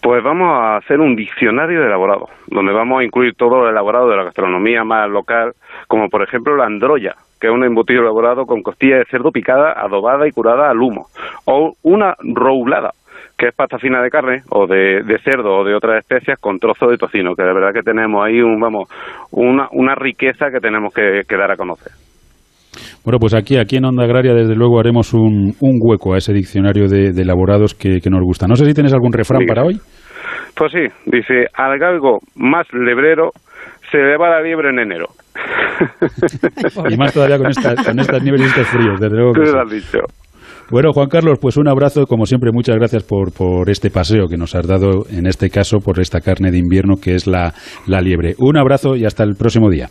Pues 0.01 0.23
vamos 0.23 0.49
a 0.51 0.77
hacer 0.77 0.99
un 0.99 1.15
diccionario 1.15 1.79
de 1.79 1.87
elaborado, 1.87 2.27
donde 2.47 2.73
vamos 2.73 2.99
a 2.99 3.03
incluir 3.03 3.33
todo 3.35 3.61
lo 3.61 3.69
elaborado 3.69 4.09
de 4.09 4.17
la 4.17 4.25
gastronomía 4.25 4.83
más 4.83 5.09
local, 5.09 5.53
como 5.87 6.09
por 6.09 6.21
ejemplo 6.21 6.55
la 6.55 6.65
androya, 6.65 7.15
que 7.45 7.51
es 7.51 7.55
un 7.55 7.63
embutido 7.63 8.01
elaborado 8.01 8.45
con 8.45 8.63
costilla 8.63 8.97
de 8.97 9.05
cerdo 9.05 9.29
picada, 9.31 9.73
adobada 9.77 10.27
y 10.27 10.31
curada 10.31 10.67
al 10.71 10.81
humo, 10.81 11.05
o 11.45 11.73
una 11.83 12.15
roulada, 12.19 12.89
que 13.37 13.49
es 13.49 13.55
pasta 13.55 13.77
fina 13.77 14.01
de 14.01 14.09
carne 14.09 14.41
o 14.49 14.65
de, 14.65 15.03
cerdo 15.23 15.59
o 15.59 15.63
de 15.63 15.75
otras 15.75 15.99
especias 15.99 16.39
con 16.39 16.57
trozo 16.57 16.87
de 16.87 16.97
tocino, 16.97 17.35
que 17.35 17.43
de 17.43 17.53
verdad 17.53 17.71
que 17.71 17.83
tenemos 17.83 18.25
ahí 18.25 18.41
un, 18.41 18.59
vamos, 18.59 18.89
una, 19.31 19.67
una 19.73 19.93
riqueza 19.93 20.47
que 20.51 20.59
tenemos 20.59 20.91
que, 20.91 21.23
dar 21.37 21.51
a 21.51 21.55
conocer. 21.55 21.91
Bueno, 23.03 23.19
pues 23.19 23.35
aquí, 23.35 23.57
aquí 23.57 23.77
en 23.77 23.85
Onda 23.85 24.05
Agraria, 24.05 24.33
desde 24.33 24.55
luego, 24.55 24.79
haremos 24.79 25.13
un, 25.13 25.53
un 25.61 25.79
hueco 25.79 26.15
a 26.15 26.17
ese 26.17 26.33
diccionario 26.33 26.87
de, 26.87 27.09
elaborados 27.09 27.75
que, 27.75 27.99
nos 28.09 28.23
gusta. 28.23 28.47
No 28.47 28.55
sé 28.55 28.65
si 28.65 28.73
tienes 28.73 28.93
algún 28.93 29.13
refrán 29.13 29.45
para 29.45 29.63
hoy. 29.63 29.75
Pues 30.57 30.71
sí, 30.71 30.87
dice, 31.05 31.45
al 31.53 31.77
galgo 31.77 32.19
más 32.35 32.65
lebrero 32.73 33.31
se 33.91 33.97
le 33.97 34.17
va 34.17 34.29
la 34.29 34.41
liebre 34.41 34.69
en 34.69 34.79
enero. 34.79 35.07
y 36.89 36.97
más 36.97 37.13
todavía 37.13 37.37
con, 37.37 37.51
con 37.51 37.99
estas 37.99 38.23
nieves 38.23 38.41
y 38.41 38.43
estos 38.45 38.67
fríos, 38.67 38.99
desde 38.99 39.15
luego. 39.15 39.33
Que 39.33 39.51
lo 39.51 39.61
has 39.61 39.69
dicho. 39.69 39.99
Bueno, 40.71 40.91
Juan 40.93 41.09
Carlos, 41.09 41.37
pues 41.39 41.57
un 41.57 41.67
abrazo, 41.67 42.07
como 42.07 42.25
siempre, 42.25 42.51
muchas 42.51 42.75
gracias 42.77 43.03
por, 43.03 43.31
por 43.31 43.69
este 43.69 43.91
paseo 43.91 44.27
que 44.27 44.37
nos 44.37 44.55
has 44.55 44.67
dado, 44.67 45.05
en 45.11 45.27
este 45.27 45.49
caso, 45.49 45.77
por 45.77 45.99
esta 45.99 46.21
carne 46.21 46.49
de 46.49 46.57
invierno 46.57 46.95
que 46.95 47.13
es 47.13 47.27
la, 47.27 47.53
la 47.85 48.01
liebre. 48.01 48.33
Un 48.39 48.57
abrazo 48.57 48.95
y 48.95 49.05
hasta 49.05 49.23
el 49.23 49.35
próximo 49.35 49.69
día. 49.69 49.89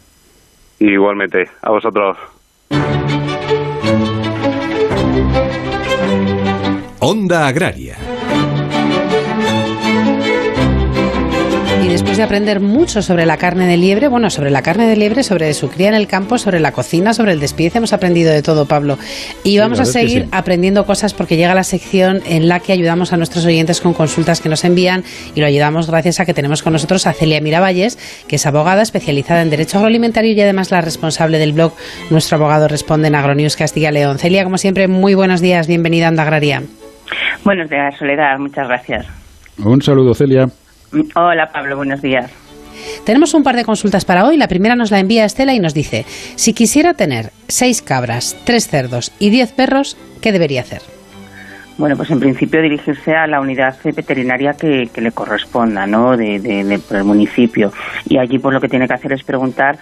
Igualmente, 0.81 1.45
a 1.63 1.71
vosotros. 1.71 2.19
Onda 7.01 7.47
Agraria 7.47 7.97
Y 11.85 11.89
después 11.89 12.17
de 12.17 12.23
aprender 12.23 12.61
mucho 12.61 13.03
sobre 13.03 13.27
la 13.27 13.37
carne 13.37 13.67
de 13.67 13.77
liebre, 13.77 14.09
bueno, 14.09 14.31
sobre 14.31 14.51
la 14.51 14.63
carne 14.63 14.87
de 14.87 14.97
liebre, 14.97 15.23
sobre 15.23 15.53
su 15.53 15.69
cría 15.69 15.89
en 15.89 15.95
el 15.95 16.07
campo, 16.07 16.39
sobre 16.39 16.59
la 16.59 16.73
cocina, 16.73 17.13
sobre 17.13 17.33
el 17.33 17.41
despiece, 17.41 17.77
hemos 17.77 17.93
aprendido 17.93 18.33
de 18.33 18.41
todo, 18.41 18.65
Pablo. 18.65 18.97
Y 19.43 19.59
vamos 19.59 19.81
a 19.81 19.85
seguir 19.85 20.27
aprendiendo 20.33 20.87
cosas 20.87 21.13
porque 21.13 21.37
llega 21.37 21.55
la 21.55 21.63
sección 21.63 22.23
en 22.27 22.49
la 22.49 22.61
que 22.61 22.73
ayudamos 22.73 23.13
a 23.13 23.19
nuestros 23.19 23.45
oyentes 23.45 23.83
con 23.83 23.93
consultas 23.93 24.41
que 24.41 24.49
nos 24.49 24.65
envían 24.65 25.05
y 25.35 25.41
lo 25.41 25.47
ayudamos 25.47 25.91
gracias 25.91 26.21
a 26.21 26.25
que 26.25 26.33
tenemos 26.33 26.63
con 26.63 26.73
nosotros 26.73 27.07
a 27.07 27.13
Celia 27.13 27.43
Miravalles, 27.43 27.99
que 28.29 28.37
es 28.37 28.47
abogada 28.47 28.81
especializada 28.81 29.43
en 29.43 29.51
Derecho 29.51 29.77
Agroalimentario 29.77 30.33
y 30.33 30.41
además 30.41 30.71
la 30.71 30.81
responsable 30.81 31.37
del 31.37 31.53
blog 31.53 31.75
Nuestro 32.09 32.39
Abogado 32.39 32.67
Responde 32.67 33.09
en 33.09 33.15
Agronews 33.15 33.57
Castilla 33.57 33.91
León. 33.91 34.19
Celia, 34.19 34.43
como 34.45 34.57
siempre, 34.57 34.89
muy 34.89 35.13
buenos 35.13 35.43
días, 35.43 35.69
bienvenida 35.69 36.07
a 36.07 36.09
Anda 36.09 36.23
Agraria. 36.23 36.63
Buenos 37.45 37.69
días, 37.69 37.95
Soledad, 37.99 38.39
muchas 38.39 38.69
gracias. 38.69 39.07
Un 39.63 39.83
saludo, 39.83 40.15
Celia. 40.15 40.49
Hola 41.15 41.51
Pablo, 41.53 41.77
buenos 41.77 42.03
días. 42.03 42.31
Tenemos 43.05 43.35
un 43.35 43.43
par 43.43 43.57
de 43.57 43.65
consultas 43.65 44.05
para 44.05 44.27
hoy. 44.27 44.37
La 44.37 44.49
primera 44.49 44.77
nos 44.77 44.91
la 44.91 45.01
envía 45.01 45.25
Estela 45.25 45.55
y 45.55 45.61
nos 45.61 45.75
dice, 45.75 46.05
si 46.37 46.53
quisiera 46.53 46.95
tener 46.95 47.31
seis 47.49 47.83
cabras, 47.83 48.37
tres 48.45 48.69
cerdos 48.69 49.13
y 49.19 49.31
diez 49.31 49.53
perros, 49.53 49.97
¿qué 50.21 50.33
debería 50.33 50.63
hacer? 50.63 50.83
Bueno, 51.77 51.97
pues 51.97 52.11
en 52.11 52.21
principio 52.21 52.63
dirigirse 52.63 53.17
a 53.17 53.27
la 53.27 53.41
unidad 53.41 53.77
veterinaria 53.83 54.55
que, 54.55 54.89
le 54.95 55.13
corresponda, 55.13 55.87
¿no? 55.87 56.17
De, 56.17 56.39
del 56.39 57.05
municipio. 57.05 57.73
Y 58.09 58.19
allí, 58.19 58.39
pues 58.39 58.55
lo 58.55 58.61
que 58.61 58.69
tiene 58.69 58.87
que 58.87 58.95
hacer 58.95 59.13
es 59.13 59.25
preguntar 59.25 59.79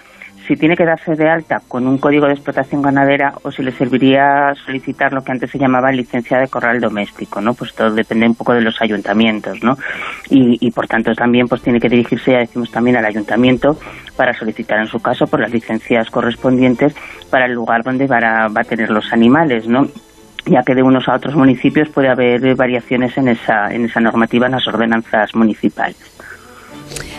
si 0.47 0.55
tiene 0.55 0.75
que 0.75 0.85
darse 0.85 1.15
de 1.15 1.29
alta 1.29 1.61
con 1.67 1.87
un 1.87 1.97
código 1.97 2.27
de 2.27 2.33
explotación 2.33 2.81
ganadera 2.81 3.33
o 3.43 3.51
si 3.51 3.63
le 3.63 3.71
serviría 3.71 4.53
solicitar 4.65 5.13
lo 5.13 5.23
que 5.23 5.31
antes 5.31 5.51
se 5.51 5.57
llamaba 5.57 5.91
licencia 5.91 6.37
de 6.37 6.47
corral 6.47 6.79
doméstico, 6.79 7.39
¿no? 7.39 7.53
Pues 7.53 7.73
todo 7.73 7.91
depende 7.91 8.27
un 8.27 8.35
poco 8.35 8.53
de 8.53 8.61
los 8.61 8.81
ayuntamientos, 8.81 9.63
¿no? 9.63 9.77
Y, 10.29 10.71
por 10.71 10.87
tanto 10.87 11.13
también 11.13 11.47
pues 11.47 11.61
tiene 11.61 11.79
que 11.79 11.89
dirigirse, 11.89 12.31
ya 12.31 12.39
decimos 12.39 12.71
también 12.71 12.97
al 12.97 13.05
ayuntamiento 13.05 13.77
para 14.17 14.33
solicitar 14.33 14.79
en 14.79 14.87
su 14.87 14.99
caso 14.99 15.27
por 15.27 15.39
las 15.39 15.51
licencias 15.51 16.09
correspondientes 16.09 16.95
para 17.29 17.45
el 17.45 17.53
lugar 17.53 17.83
donde 17.83 18.07
va 18.07 18.45
a, 18.45 18.63
tener 18.63 18.89
los 18.89 19.11
animales, 19.13 19.67
¿no? 19.67 19.87
ya 20.45 20.61
que 20.63 20.75
de 20.75 20.83
unos 20.83 21.07
a 21.07 21.15
otros 21.15 21.35
municipios 21.35 21.89
puede 21.89 22.09
haber 22.09 22.55
variaciones 22.55 23.17
en 23.17 23.29
esa, 23.29 23.73
en 23.73 23.85
esa 23.85 23.99
normativa 23.99 24.47
en 24.47 24.53
las 24.53 24.67
ordenanzas 24.67 25.33
municipales. 25.35 26.12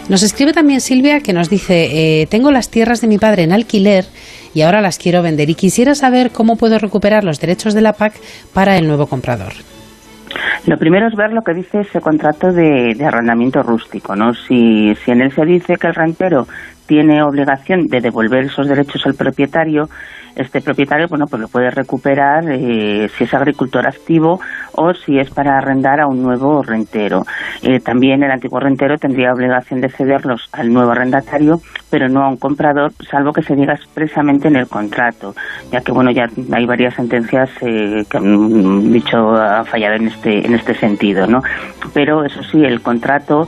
Nos 0.08 0.22
escribe 0.22 0.52
también 0.52 0.82
Silvia 0.82 1.20
que 1.20 1.32
nos 1.32 1.48
dice, 1.48 2.20
eh, 2.22 2.26
tengo 2.26 2.50
las 2.50 2.70
tierras 2.70 3.00
de 3.00 3.06
mi 3.06 3.16
padre 3.16 3.44
en 3.44 3.52
alquiler 3.52 4.04
y 4.52 4.60
ahora 4.60 4.82
las 4.82 4.98
quiero 4.98 5.22
vender 5.22 5.48
y 5.48 5.54
quisiera 5.54 5.94
saber 5.94 6.30
cómo 6.30 6.56
puedo 6.56 6.78
recuperar 6.78 7.24
los 7.24 7.40
derechos 7.40 7.72
de 7.72 7.80
la 7.80 7.94
PAC 7.94 8.12
para 8.52 8.76
el 8.76 8.86
nuevo 8.86 9.06
comprador. 9.06 9.54
Lo 10.66 10.76
primero 10.76 11.08
es 11.08 11.14
ver 11.14 11.32
lo 11.32 11.42
que 11.42 11.54
dice 11.54 11.80
ese 11.80 12.00
contrato 12.00 12.52
de, 12.52 12.96
arrendamiento 13.04 13.62
rústico, 13.62 14.14
¿no? 14.14 14.34
Si, 14.34 14.94
si 15.04 15.10
en 15.10 15.22
él 15.22 15.32
se 15.32 15.44
dice 15.44 15.76
que 15.76 15.86
el 15.86 15.94
rentero 15.94 16.46
tiene 16.86 17.22
obligación 17.22 17.86
de 17.86 18.00
devolver 18.00 18.44
esos 18.44 18.68
derechos 18.68 19.06
al 19.06 19.14
propietario, 19.14 19.88
este 20.36 20.60
propietario 20.60 21.06
bueno 21.08 21.26
pues 21.26 21.42
lo 21.42 21.48
puede 21.48 21.70
recuperar 21.70 22.44
eh, 22.50 23.08
si 23.16 23.24
es 23.24 23.34
agricultor 23.34 23.86
activo 23.86 24.40
o 24.72 24.92
si 24.92 25.18
es 25.18 25.30
para 25.30 25.58
arrendar 25.58 26.00
a 26.00 26.08
un 26.08 26.22
nuevo 26.22 26.62
rentero. 26.62 27.22
Eh, 27.62 27.78
también 27.80 28.22
el 28.22 28.30
antiguo 28.30 28.58
rentero 28.58 28.96
tendría 28.98 29.32
obligación 29.32 29.80
de 29.80 29.88
cederlos 29.88 30.48
al 30.52 30.72
nuevo 30.72 30.90
arrendatario, 30.90 31.60
pero 31.90 32.08
no 32.08 32.24
a 32.24 32.28
un 32.28 32.36
comprador, 32.36 32.92
salvo 33.08 33.32
que 33.32 33.42
se 33.42 33.54
diga 33.54 33.74
expresamente 33.74 34.48
en 34.48 34.56
el 34.56 34.66
contrato, 34.66 35.34
ya 35.70 35.80
que 35.80 35.92
bueno 35.92 36.10
ya 36.10 36.26
hay 36.52 36.66
varias 36.66 36.94
sentencias 36.94 37.50
eh, 37.60 38.04
que 38.10 38.16
han 38.16 38.92
dicho 38.92 39.34
ha 39.34 39.64
fallado 39.64 39.94
en 39.94 40.08
este 40.08 40.44
en 40.44 40.54
este 40.54 40.74
sentido, 40.74 41.26
¿no? 41.26 41.40
Pero 41.92 42.24
eso 42.24 42.42
sí, 42.42 42.64
el 42.64 42.80
contrato 42.80 43.46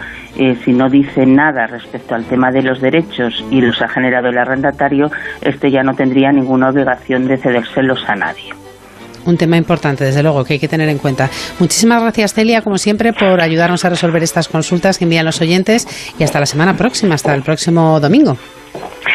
si 0.65 0.73
no 0.75 0.91
dice 0.91 1.25
nada 1.25 1.67
respecto 1.67 2.15
al 2.15 2.25
tema 2.25 2.51
de 2.51 2.61
los 2.61 2.79
derechos 2.83 3.26
y 3.51 3.61
los 3.61 3.81
ha 3.83 3.89
generado 3.89 4.29
el 4.29 4.39
arrendatario, 4.39 5.11
este 5.43 5.71
ya 5.71 5.83
no 5.83 5.95
tendría 5.95 6.33
ninguna 6.33 6.71
obligación 6.71 7.27
de 7.27 7.37
cedérselos 7.37 8.09
a 8.09 8.15
nadie. 8.15 8.53
Un 9.27 9.37
tema 9.37 9.57
importante, 9.57 10.05
desde 10.05 10.23
luego, 10.23 10.45
que 10.45 10.55
hay 10.55 10.59
que 10.61 10.69
tener 10.69 10.89
en 10.89 10.99
cuenta. 10.99 11.29
Muchísimas 11.59 12.01
gracias, 12.01 12.33
Celia, 12.33 12.63
como 12.63 12.79
siempre, 12.79 13.13
por 13.13 13.41
ayudarnos 13.41 13.85
a 13.85 13.91
resolver 13.91 14.23
estas 14.23 14.49
consultas 14.49 14.99
que 14.99 15.05
envían 15.05 15.27
los 15.27 15.41
oyentes 15.41 15.89
y 16.19 16.23
hasta 16.23 16.39
la 16.39 16.47
semana 16.47 16.75
próxima, 16.75 17.17
hasta 17.17 17.35
el 17.35 17.43
próximo 17.43 17.99
domingo. 17.99 18.37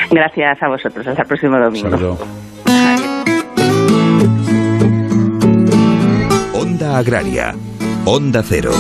Gracias 0.10 0.62
a 0.62 0.68
vosotros, 0.68 1.08
hasta 1.08 1.22
el 1.22 1.28
próximo 1.28 1.58
domingo. 1.58 2.18
Onda 6.54 6.98
Agraria, 6.98 7.54
Onda 8.06 8.44
Cero. 8.44 8.72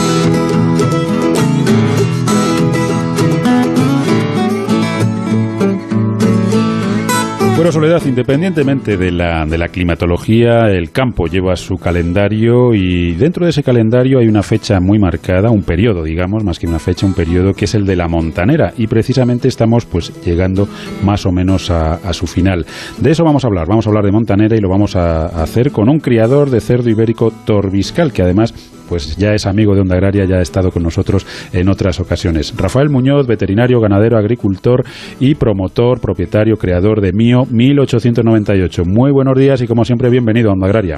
Bueno, 7.61 7.73
Soledad, 7.73 8.01
independientemente 8.07 8.97
de 8.97 9.11
la, 9.11 9.45
de 9.45 9.55
la 9.55 9.67
climatología, 9.67 10.71
el 10.71 10.89
campo 10.89 11.27
lleva 11.27 11.55
su 11.55 11.75
calendario 11.75 12.73
y 12.73 13.13
dentro 13.13 13.45
de 13.45 13.51
ese 13.51 13.61
calendario 13.61 14.17
hay 14.17 14.27
una 14.27 14.41
fecha 14.41 14.79
muy 14.79 14.97
marcada, 14.97 15.51
un 15.51 15.61
periodo, 15.61 16.01
digamos, 16.01 16.43
más 16.43 16.57
que 16.57 16.65
una 16.65 16.79
fecha, 16.79 17.05
un 17.05 17.13
periodo 17.13 17.53
que 17.53 17.65
es 17.65 17.75
el 17.75 17.85
de 17.85 17.95
la 17.95 18.07
montanera 18.07 18.73
y 18.75 18.87
precisamente 18.87 19.47
estamos 19.47 19.85
pues 19.85 20.11
llegando 20.25 20.67
más 21.03 21.27
o 21.27 21.31
menos 21.31 21.69
a, 21.69 21.97
a 21.97 22.13
su 22.13 22.25
final. 22.25 22.65
De 22.97 23.11
eso 23.11 23.23
vamos 23.23 23.43
a 23.43 23.47
hablar, 23.49 23.67
vamos 23.67 23.85
a 23.85 23.91
hablar 23.91 24.05
de 24.05 24.11
montanera 24.11 24.55
y 24.55 24.59
lo 24.59 24.67
vamos 24.67 24.95
a 24.95 25.27
hacer 25.27 25.71
con 25.71 25.87
un 25.87 25.99
criador 25.99 26.49
de 26.49 26.61
cerdo 26.61 26.89
ibérico 26.89 27.31
torbiscal 27.45 28.11
que 28.11 28.23
además 28.23 28.55
pues 28.91 29.15
ya 29.15 29.31
es 29.33 29.47
amigo 29.47 29.73
de 29.73 29.79
Onda 29.79 29.95
Agraria, 29.95 30.25
ya 30.25 30.35
ha 30.35 30.41
estado 30.41 30.69
con 30.69 30.83
nosotros 30.83 31.25
en 31.53 31.69
otras 31.69 32.01
ocasiones. 32.01 32.53
Rafael 32.57 32.89
Muñoz, 32.89 33.25
veterinario, 33.25 33.79
ganadero, 33.79 34.17
agricultor 34.17 34.83
y 35.17 35.35
promotor, 35.35 36.01
propietario, 36.01 36.57
creador 36.57 36.99
de 36.99 37.13
Mío 37.13 37.43
1898. 37.49 38.83
Muy 38.85 39.13
buenos 39.13 39.39
días 39.39 39.61
y 39.61 39.67
como 39.67 39.85
siempre 39.85 40.09
bienvenido 40.09 40.49
a 40.49 40.53
Onda 40.55 40.67
Agraria. 40.67 40.97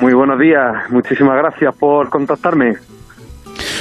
Muy 0.00 0.14
buenos 0.14 0.38
días, 0.38 0.90
muchísimas 0.90 1.36
gracias 1.36 1.76
por 1.76 2.08
contactarme. 2.08 2.76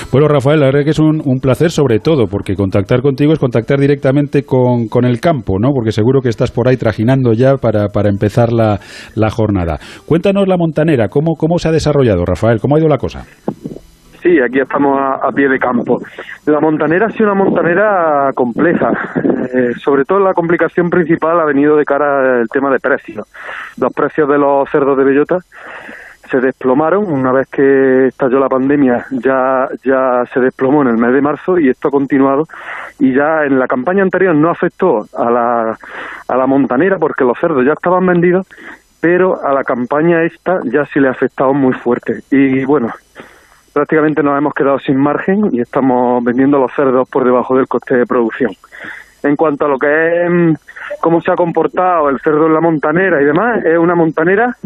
Bueno, 0.10 0.30
Rafael, 0.30 0.62
la 0.62 0.68
verdad 0.68 0.86
que 0.86 0.92
es 0.92 1.00
un, 1.00 1.22
placer 1.42 1.70
sobre 1.70 2.00
todo, 2.00 2.28
porque 2.28 2.56
contactar 2.56 3.02
contigo 3.02 3.34
es 3.34 3.40
contactar 3.40 3.78
directamente 3.78 4.44
con, 4.44 4.88
con, 4.88 5.04
el 5.04 5.20
campo, 5.20 5.60
¿no? 5.60 5.72
Porque 5.74 5.92
seguro 5.92 6.22
que 6.22 6.30
estás 6.30 6.50
por 6.50 6.70
ahí 6.70 6.78
trajinando 6.78 7.34
ya 7.34 7.56
para, 7.58 7.88
para 7.90 8.10
empezar 8.10 8.54
la, 8.54 8.80
la, 9.16 9.30
jornada. 9.30 9.78
Cuéntanos 10.06 10.48
la 10.48 10.56
montanera, 10.58 11.10
¿cómo, 11.10 11.36
¿cómo 11.38 11.58
se 11.60 11.68
ha 11.68 11.72
desarrollado, 11.72 12.24
Rafael? 12.26 12.60
¿Cómo 12.62 12.76
ha 12.76 12.80
ido 12.80 12.88
la 12.88 12.98
cosa? 12.98 13.26
Sí, 14.22 14.40
aquí 14.42 14.60
estamos 14.60 14.98
a, 15.00 15.30
pie 15.32 15.48
de 15.48 15.60
campo. 15.60 16.00
La 16.46 16.60
montanera 16.60 17.08
ha 17.08 17.12
sido 17.12 17.32
una 17.32 17.44
montanera 17.44 18.32
compleja. 18.34 18.92
Eh, 19.48 19.72
sobre 19.78 20.04
todo 20.04 20.20
la 20.20 20.34
complicación 20.34 20.90
principal 20.90 21.40
ha 21.40 21.46
venido 21.46 21.78
de 21.78 21.86
cara 21.86 22.40
al 22.40 22.48
tema 22.50 22.70
de 22.70 22.80
precios. 22.80 23.26
Los 23.80 23.94
precios 23.94 24.28
de 24.28 24.38
los 24.38 24.70
cerdos 24.70 24.98
de 24.98 25.06
bellota 25.06 25.38
se 26.28 26.40
desplomaron 26.40 27.12
una 27.12 27.32
vez 27.32 27.48
que 27.48 28.08
estalló 28.08 28.40
la 28.40 28.50
pandemia 28.50 29.06
ya 29.12 29.68
ya 29.84 30.24
se 30.34 30.40
desplomó 30.40 30.82
en 30.82 30.90
el 30.90 30.98
mes 30.98 31.14
de 31.14 31.22
marzo 31.22 31.58
y 31.58 31.70
esto 31.70 31.88
ha 31.88 31.92
continuado. 31.92 32.46
Y 33.00 33.14
ya 33.14 33.44
en 33.46 33.60
la 33.60 33.68
campaña 33.68 34.04
anterior 34.04 34.36
no 34.36 34.50
afectó 34.50 35.06
a 35.16 35.30
la 35.30 35.78
a 36.28 36.38
la 36.38 36.48
montanera 36.48 36.98
porque 36.98 37.24
los 37.24 37.40
cerdos 37.40 37.66
ya 37.66 37.74
estaban 37.74 38.06
vendidos 38.06 38.48
pero 39.00 39.44
a 39.46 39.54
la 39.54 39.64
campaña 39.64 40.24
esta 40.24 40.60
ya 40.66 40.86
sí 40.86 41.00
le 41.00 41.08
ha 41.08 41.12
afectado 41.12 41.54
muy 41.54 41.74
fuerte. 41.74 42.22
Y 42.32 42.66
bueno 42.66 42.92
prácticamente 43.78 44.24
nos 44.24 44.36
hemos 44.36 44.56
quedado 44.56 44.80
sin 44.80 44.98
margen 44.98 45.50
y 45.52 45.62
estamos 45.62 46.24
vendiendo 46.24 46.58
los 46.58 46.74
cerdos 46.74 47.08
por 47.08 47.24
debajo 47.24 47.56
del 47.56 47.68
coste 47.68 47.96
de 47.96 48.08
producción. 48.08 48.52
En 49.22 49.36
cuanto 49.36 49.66
a 49.66 49.68
lo 49.68 49.78
que 49.78 50.24
es 50.24 50.32
mm, 50.32 50.54
cómo 51.00 51.22
se 51.22 51.32
ha 51.32 51.36
comportado 51.36 52.10
el 52.10 52.20
cerdo 52.22 52.48
en 52.48 52.54
la 52.54 52.62
montanera 52.62 53.22
y 53.22 53.26
demás 53.26 53.64
es 53.64 53.78
una 53.78 53.94
montanera 53.94 54.58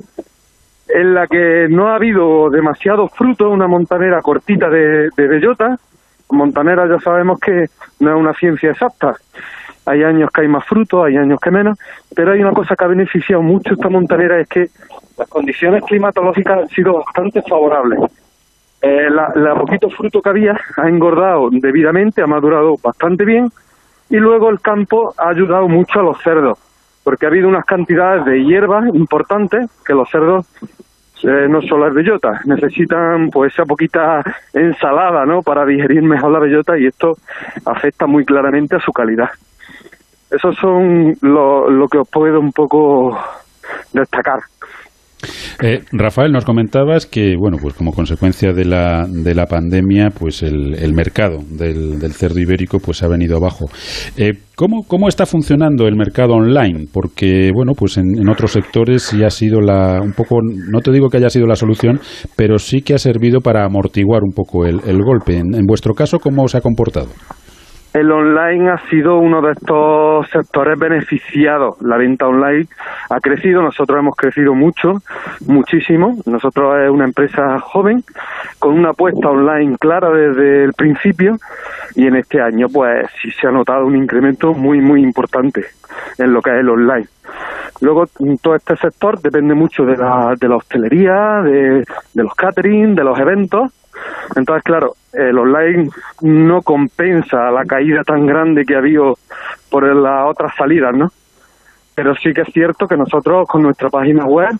en 0.93 1.13
la 1.13 1.27
que 1.27 1.67
no 1.69 1.87
ha 1.87 1.95
habido 1.95 2.49
demasiado 2.49 3.07
fruto, 3.07 3.49
una 3.49 3.67
montanera 3.67 4.21
cortita 4.21 4.69
de, 4.69 5.09
bellota. 5.15 5.77
Montanera 6.29 6.87
ya 6.87 6.99
sabemos 6.99 7.39
que 7.39 7.65
no 7.99 8.11
es 8.11 8.17
una 8.17 8.33
ciencia 8.33 8.71
exacta. 8.71 9.15
Hay 9.85 10.03
años 10.03 10.29
que 10.31 10.41
hay 10.41 10.47
más 10.47 10.65
fruto, 10.65 11.03
hay 11.03 11.17
años 11.17 11.39
que 11.39 11.51
menos, 11.51 11.77
pero 12.15 12.31
hay 12.31 12.41
una 12.41 12.53
cosa 12.53 12.75
que 12.75 12.85
ha 12.85 12.87
beneficiado 12.87 13.41
mucho 13.41 13.73
esta 13.73 13.89
montanera, 13.89 14.39
es 14.39 14.47
que 14.47 14.67
las 15.17 15.27
condiciones 15.27 15.83
climatológicas 15.83 16.59
han 16.59 16.67
sido 16.69 17.03
bastante 17.03 17.41
favorables. 17.41 17.99
Eh, 18.81 19.09
la, 19.09 19.31
la, 19.35 19.55
poquito 19.55 19.89
fruto 19.89 20.21
que 20.21 20.29
había 20.29 20.59
ha 20.77 20.87
engordado 20.87 21.49
debidamente, 21.51 22.21
ha 22.21 22.27
madurado 22.27 22.75
bastante 22.81 23.25
bien 23.25 23.51
y 24.09 24.17
luego 24.17 24.49
el 24.49 24.59
campo 24.59 25.13
ha 25.17 25.29
ayudado 25.29 25.67
mucho 25.67 25.99
a 25.99 26.03
los 26.03 26.21
cerdos 26.21 26.57
porque 27.03 27.25
ha 27.25 27.29
habido 27.29 27.47
unas 27.47 27.65
cantidades 27.65 28.25
de 28.25 28.43
hierba 28.43 28.87
importantes 28.93 29.69
que 29.85 29.93
los 29.93 30.09
cerdos 30.09 30.45
eh, 31.23 31.47
no 31.47 31.61
solo 31.61 31.85
las 31.85 31.93
bellotas, 31.93 32.45
necesitan 32.45 33.29
pues 33.29 33.53
esa 33.53 33.65
poquita 33.65 34.23
ensalada, 34.53 35.25
¿no? 35.25 35.41
Para 35.41 35.65
digerir 35.65 36.01
mejor 36.03 36.31
la 36.31 36.39
bellota 36.39 36.77
y 36.77 36.87
esto 36.87 37.17
afecta 37.65 38.07
muy 38.07 38.25
claramente 38.25 38.75
a 38.75 38.79
su 38.79 38.91
calidad. 38.91 39.29
Esos 40.29 40.55
son 40.55 41.15
lo, 41.21 41.69
lo 41.69 41.87
que 41.87 41.99
os 41.99 42.09
puedo 42.09 42.39
un 42.39 42.51
poco 42.51 43.19
destacar. 43.93 44.39
Eh, 45.61 45.81
Rafael, 45.91 46.31
nos 46.31 46.45
comentabas 46.45 47.05
que, 47.05 47.35
bueno, 47.37 47.57
pues 47.61 47.73
como 47.73 47.91
consecuencia 47.91 48.53
de 48.53 48.65
la, 48.65 49.05
de 49.07 49.35
la 49.35 49.45
pandemia, 49.45 50.09
pues 50.09 50.43
el, 50.43 50.93
mercado 50.93 51.39
del, 51.49 51.99
cerdo 52.13 52.39
ibérico 52.39 52.79
pues 52.79 53.03
ha 53.03 53.07
venido 53.07 53.37
abajo. 53.37 53.65
Eh, 54.17 54.33
¿cómo, 54.55 54.83
¿Cómo 54.87 55.07
está 55.07 55.25
funcionando 55.25 55.87
el 55.87 55.95
mercado 55.95 56.33
online? 56.33 56.87
Porque, 56.91 57.51
bueno, 57.53 57.73
pues 57.75 57.97
en, 57.97 58.27
otros 58.29 58.51
sectores 58.51 59.03
sí 59.03 59.23
ha 59.23 59.29
sido 59.29 59.61
la, 59.61 60.01
un 60.01 60.13
poco, 60.13 60.39
no 60.41 60.79
te 60.81 60.91
digo 60.91 61.09
que 61.09 61.17
haya 61.17 61.29
sido 61.29 61.47
la 61.47 61.55
solución, 61.55 61.99
pero 62.35 62.57
sí 62.57 62.81
que 62.81 62.93
ha 62.93 62.99
servido 62.99 63.39
para 63.39 63.65
amortiguar 63.65 64.23
un 64.23 64.33
poco 64.33 64.65
el, 64.65 65.01
golpe. 65.03 65.37
en 65.37 65.65
vuestro 65.65 65.93
caso, 65.93 66.19
¿cómo 66.19 66.47
se 66.47 66.57
ha 66.57 66.61
comportado? 66.61 67.09
El 67.93 68.09
online 68.09 68.69
ha 68.69 68.77
sido 68.89 69.17
uno 69.17 69.41
de 69.41 69.51
estos 69.51 70.29
sectores 70.29 70.79
beneficiados. 70.79 71.81
La 71.81 71.97
venta 71.97 72.25
online 72.25 72.67
ha 73.09 73.19
crecido, 73.19 73.61
nosotros 73.61 73.99
hemos 73.99 74.15
crecido 74.15 74.53
mucho, 74.53 75.01
muchísimo. 75.45 76.17
Nosotros 76.25 76.77
es 76.79 76.89
una 76.89 77.03
empresa 77.03 77.59
joven 77.59 78.03
con 78.59 78.79
una 78.79 78.91
apuesta 78.91 79.29
online 79.29 79.75
clara 79.77 80.09
desde 80.09 80.63
el 80.63 80.73
principio 80.73 81.37
y 81.95 82.07
en 82.07 82.15
este 82.15 82.41
año 82.41 82.67
pues 82.69 83.09
sí 83.21 83.29
se 83.31 83.47
ha 83.47 83.51
notado 83.51 83.85
un 83.85 83.97
incremento 83.97 84.53
muy 84.53 84.79
muy 84.79 85.01
importante 85.01 85.65
en 86.17 86.31
lo 86.31 86.41
que 86.41 86.51
es 86.51 86.57
el 86.57 86.69
online. 86.69 87.07
Luego, 87.81 88.05
todo 88.41 88.55
este 88.55 88.77
sector 88.77 89.19
depende 89.19 89.55
mucho 89.55 89.83
de 89.83 89.97
la, 89.97 90.35
de 90.39 90.47
la 90.47 90.57
hostelería, 90.57 91.41
de, 91.41 91.83
de 92.13 92.23
los 92.23 92.33
catering, 92.35 92.93
de 92.93 93.03
los 93.03 93.19
eventos. 93.19 93.71
Entonces, 94.35 94.63
claro, 94.63 94.93
el 95.13 95.37
online 95.37 95.89
no 96.21 96.61
compensa 96.61 97.51
la 97.51 97.65
caída 97.65 98.03
tan 98.03 98.25
grande 98.25 98.63
que 98.65 98.75
ha 98.75 98.79
habido 98.79 99.15
por 99.69 99.83
las 99.95 100.29
otras 100.29 100.53
salidas, 100.55 100.95
¿no? 100.95 101.07
Pero 101.95 102.15
sí 102.15 102.33
que 102.33 102.41
es 102.41 102.53
cierto 102.53 102.87
que 102.87 102.95
nosotros 102.95 103.47
con 103.47 103.63
nuestra 103.63 103.89
página 103.89 104.25
web 104.25 104.51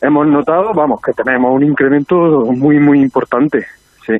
hemos 0.00 0.26
notado, 0.26 0.72
vamos, 0.74 1.00
que 1.02 1.12
tenemos 1.12 1.52
un 1.54 1.64
incremento 1.64 2.16
muy, 2.52 2.78
muy 2.78 3.00
importante, 3.00 3.66
sí. 4.06 4.14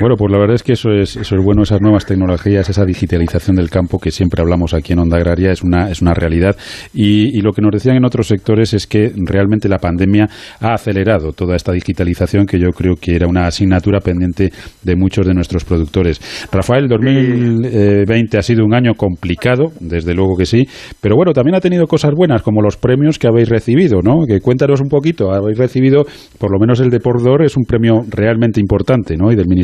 Bueno, 0.00 0.16
pues 0.16 0.32
la 0.32 0.38
verdad 0.38 0.56
es 0.56 0.62
que 0.62 0.72
eso 0.72 0.90
es, 0.90 1.16
eso 1.16 1.36
es 1.36 1.44
bueno, 1.44 1.62
esas 1.62 1.80
nuevas 1.80 2.06
tecnologías, 2.06 2.68
esa 2.68 2.84
digitalización 2.84 3.56
del 3.56 3.70
campo 3.70 3.98
que 3.98 4.10
siempre 4.10 4.42
hablamos 4.42 4.74
aquí 4.74 4.92
en 4.92 5.00
Onda 5.00 5.16
Agraria 5.16 5.52
es 5.52 5.62
una, 5.62 5.90
es 5.90 6.02
una 6.02 6.14
realidad. 6.14 6.56
Y, 6.94 7.40
lo 7.42 7.52
que 7.52 7.60
nos 7.60 7.72
decían 7.72 7.96
en 7.96 8.04
otros 8.04 8.28
sectores 8.28 8.72
es 8.72 8.86
que 8.86 9.12
realmente 9.16 9.68
la 9.68 9.78
pandemia 9.78 10.28
ha 10.60 10.74
acelerado 10.74 11.32
toda 11.32 11.56
esta 11.56 11.72
digitalización 11.72 12.46
que 12.46 12.58
yo 12.58 12.70
creo 12.70 12.94
que 12.94 13.16
era 13.16 13.26
una 13.26 13.46
asignatura 13.46 13.98
pendiente 13.98 14.52
de 14.82 14.96
muchos 14.96 15.26
de 15.26 15.34
nuestros 15.34 15.64
productores. 15.64 16.20
Rafael, 16.52 16.86
2020 16.88 18.38
ha 18.38 18.42
sido 18.42 18.64
un 18.64 18.74
año 18.74 18.94
complicado, 18.94 19.72
desde 19.80 20.14
luego 20.14 20.36
que 20.36 20.46
sí, 20.46 20.68
pero 21.00 21.16
bueno, 21.16 21.32
también 21.32 21.56
ha 21.56 21.60
tenido 21.60 21.86
cosas 21.86 22.12
buenas 22.14 22.42
como 22.42 22.62
los 22.62 22.76
premios 22.76 23.18
que 23.18 23.26
habéis 23.26 23.48
recibido, 23.48 24.02
¿no? 24.02 24.24
Que 24.24 24.40
cuéntanos 24.40 24.80
un 24.80 24.88
poquito, 24.88 25.32
habéis 25.32 25.58
recibido, 25.58 26.04
por 26.38 26.52
lo 26.52 26.60
menos 26.60 26.78
el 26.80 26.90
de 26.90 27.00
Pordor 27.00 27.42
es 27.42 27.56
un 27.56 27.64
premio 27.64 28.02
realmente 28.08 28.60
importante, 28.60 29.16
¿no? 29.16 29.32
Y 29.32 29.36
del 29.36 29.48
Ministerio. 29.48 29.61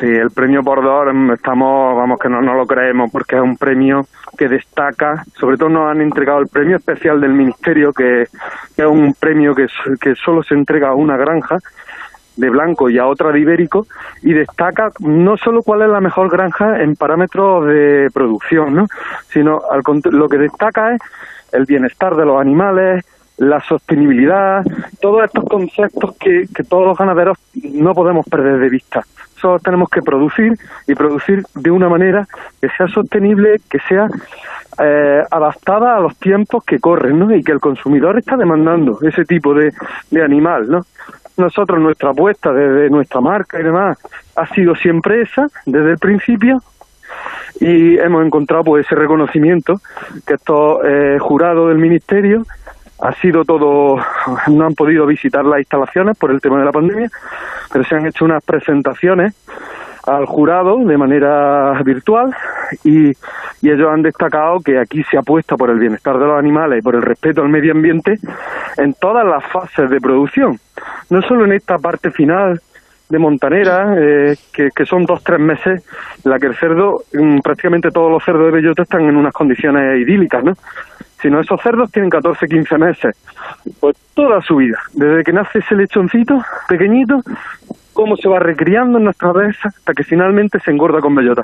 Sí, 0.00 0.06
el 0.06 0.30
premio 0.30 0.62
Bordor 0.62 1.12
mm, 1.12 1.32
estamos, 1.32 1.96
vamos 1.96 2.18
que 2.20 2.28
no, 2.28 2.40
no 2.40 2.54
lo 2.54 2.66
creemos 2.66 3.10
porque 3.10 3.36
es 3.36 3.42
un 3.42 3.56
premio 3.56 4.06
que 4.36 4.48
destaca, 4.48 5.24
sobre 5.38 5.56
todo 5.56 5.68
nos 5.68 5.90
han 5.90 6.00
entregado 6.00 6.38
el 6.38 6.46
premio 6.46 6.76
especial 6.76 7.20
del 7.20 7.32
Ministerio 7.32 7.92
que, 7.92 8.22
es 8.22 8.86
un 8.86 9.14
premio 9.14 9.54
que, 9.54 9.66
que 10.00 10.14
solo 10.14 10.42
se 10.44 10.54
entrega 10.54 10.90
a 10.90 10.94
una 10.94 11.16
granja 11.16 11.58
de 12.38 12.50
blanco 12.50 12.88
y 12.88 12.98
a 12.98 13.06
otra 13.06 13.32
de 13.32 13.40
ibérico 13.40 13.86
y 14.22 14.32
destaca 14.32 14.90
no 15.00 15.36
solo 15.36 15.62
cuál 15.62 15.82
es 15.82 15.88
la 15.88 16.00
mejor 16.00 16.30
granja 16.30 16.80
en 16.80 16.94
parámetros 16.94 17.66
de 17.66 18.08
producción, 18.14 18.74
¿no? 18.74 18.86
sino 19.28 19.60
al, 19.70 19.82
lo 20.12 20.28
que 20.28 20.38
destaca 20.38 20.94
es 20.94 21.00
el 21.52 21.64
bienestar 21.64 22.14
de 22.14 22.24
los 22.24 22.40
animales, 22.40 23.04
la 23.38 23.60
sostenibilidad, 23.60 24.64
todos 25.00 25.24
estos 25.24 25.44
conceptos 25.44 26.16
que, 26.18 26.46
que 26.54 26.64
todos 26.64 26.86
los 26.86 26.98
ganaderos 26.98 27.38
no 27.54 27.94
podemos 27.94 28.26
perder 28.26 28.58
de 28.58 28.68
vista. 28.68 29.02
Solo 29.40 29.60
tenemos 29.60 29.88
que 29.88 30.02
producir 30.02 30.58
y 30.86 30.94
producir 30.94 31.44
de 31.54 31.70
una 31.70 31.88
manera 31.88 32.26
que 32.60 32.68
sea 32.70 32.88
sostenible, 32.88 33.60
que 33.70 33.78
sea 33.88 34.08
eh, 34.80 35.22
adaptada 35.30 35.96
a 35.96 36.00
los 36.00 36.16
tiempos 36.16 36.64
que 36.64 36.80
corren 36.80 37.18
¿no? 37.18 37.34
y 37.34 37.42
que 37.42 37.52
el 37.52 37.60
consumidor 37.60 38.18
está 38.18 38.36
demandando 38.36 38.98
ese 39.02 39.24
tipo 39.24 39.54
de, 39.54 39.72
de 40.10 40.22
animal. 40.24 40.68
¿no? 40.68 40.80
Nosotros, 41.36 41.78
nuestra 41.80 42.10
apuesta 42.10 42.52
desde 42.52 42.90
nuestra 42.90 43.20
marca 43.20 43.60
y 43.60 43.62
demás 43.62 43.98
ha 44.34 44.46
sido 44.48 44.74
siempre 44.74 45.22
esa, 45.22 45.46
desde 45.66 45.92
el 45.92 45.98
principio, 45.98 46.60
y 47.60 47.98
hemos 47.98 48.24
encontrado 48.24 48.64
pues 48.64 48.86
ese 48.86 48.94
reconocimiento 48.94 49.80
que 50.26 50.34
estos 50.34 50.80
eh, 50.84 51.18
jurados 51.20 51.68
del 51.68 51.78
ministerio 51.78 52.44
ha 53.00 53.12
sido 53.14 53.44
todo, 53.44 53.96
no 54.48 54.66
han 54.66 54.74
podido 54.74 55.06
visitar 55.06 55.44
las 55.44 55.60
instalaciones 55.60 56.16
por 56.16 56.30
el 56.30 56.40
tema 56.40 56.58
de 56.58 56.64
la 56.64 56.72
pandemia, 56.72 57.10
pero 57.72 57.84
se 57.84 57.94
han 57.94 58.06
hecho 58.06 58.24
unas 58.24 58.42
presentaciones 58.42 59.34
al 60.06 60.24
jurado 60.26 60.78
de 60.78 60.96
manera 60.96 61.80
virtual 61.84 62.34
y, 62.84 63.12
ellos 63.60 63.90
han 63.92 64.02
destacado 64.02 64.60
que 64.60 64.78
aquí 64.78 65.02
se 65.10 65.18
apuesta 65.18 65.56
por 65.56 65.68
el 65.68 65.80
bienestar 65.80 66.16
de 66.16 66.24
los 66.24 66.38
animales 66.38 66.78
y 66.78 66.82
por 66.82 66.94
el 66.94 67.02
respeto 67.02 67.42
al 67.42 67.48
medio 67.48 67.72
ambiente 67.72 68.18
en 68.76 68.94
todas 68.94 69.26
las 69.26 69.44
fases 69.46 69.90
de 69.90 70.00
producción, 70.00 70.60
no 71.10 71.20
solo 71.22 71.44
en 71.44 71.52
esta 71.52 71.76
parte 71.76 72.12
final 72.12 72.62
de 73.08 73.18
montanera, 73.18 73.96
eh, 73.98 74.36
que, 74.52 74.70
que, 74.74 74.86
son 74.86 75.04
dos, 75.04 75.24
tres 75.24 75.40
meses, 75.40 75.84
la 76.24 76.38
que 76.38 76.46
el 76.46 76.56
cerdo, 76.56 77.02
mm, 77.12 77.40
prácticamente 77.40 77.90
todos 77.90 78.12
los 78.12 78.24
cerdos 78.24 78.46
de 78.46 78.52
bellota 78.52 78.82
están 78.82 79.02
en 79.02 79.16
unas 79.16 79.32
condiciones 79.32 80.00
idílicas, 80.00 80.44
¿no? 80.44 80.54
Sino 81.20 81.40
esos 81.40 81.60
cerdos 81.62 81.90
tienen 81.90 82.10
14, 82.10 82.46
15 82.46 82.78
meses, 82.78 83.16
pues 83.80 83.96
toda 84.14 84.40
su 84.42 84.56
vida, 84.56 84.78
desde 84.94 85.24
que 85.24 85.32
nace 85.32 85.58
ese 85.58 85.74
lechoncito 85.74 86.42
pequeñito, 86.68 87.22
cómo 87.92 88.16
se 88.16 88.28
va 88.28 88.38
recriando 88.38 88.98
en 88.98 89.04
nuestra 89.04 89.32
cabeza 89.32 89.68
hasta 89.68 89.92
que 89.92 90.04
finalmente 90.04 90.60
se 90.60 90.70
engorda 90.70 91.00
con 91.00 91.14
bellota. 91.14 91.42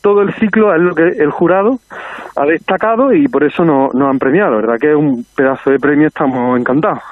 Todo 0.00 0.22
el 0.22 0.32
ciclo 0.34 0.74
es 0.74 0.80
lo 0.80 0.94
que 0.94 1.02
el 1.02 1.30
jurado 1.30 1.78
ha 2.36 2.46
destacado 2.46 3.12
y 3.12 3.28
por 3.28 3.44
eso 3.44 3.64
nos, 3.64 3.94
han 3.94 4.18
premiado, 4.18 4.56
¿verdad? 4.56 4.78
Que 4.80 4.90
es 4.90 4.96
un 4.96 5.26
pedazo 5.34 5.70
de 5.70 5.78
premio, 5.78 6.08
estamos 6.08 6.58
encantados. 6.58 7.02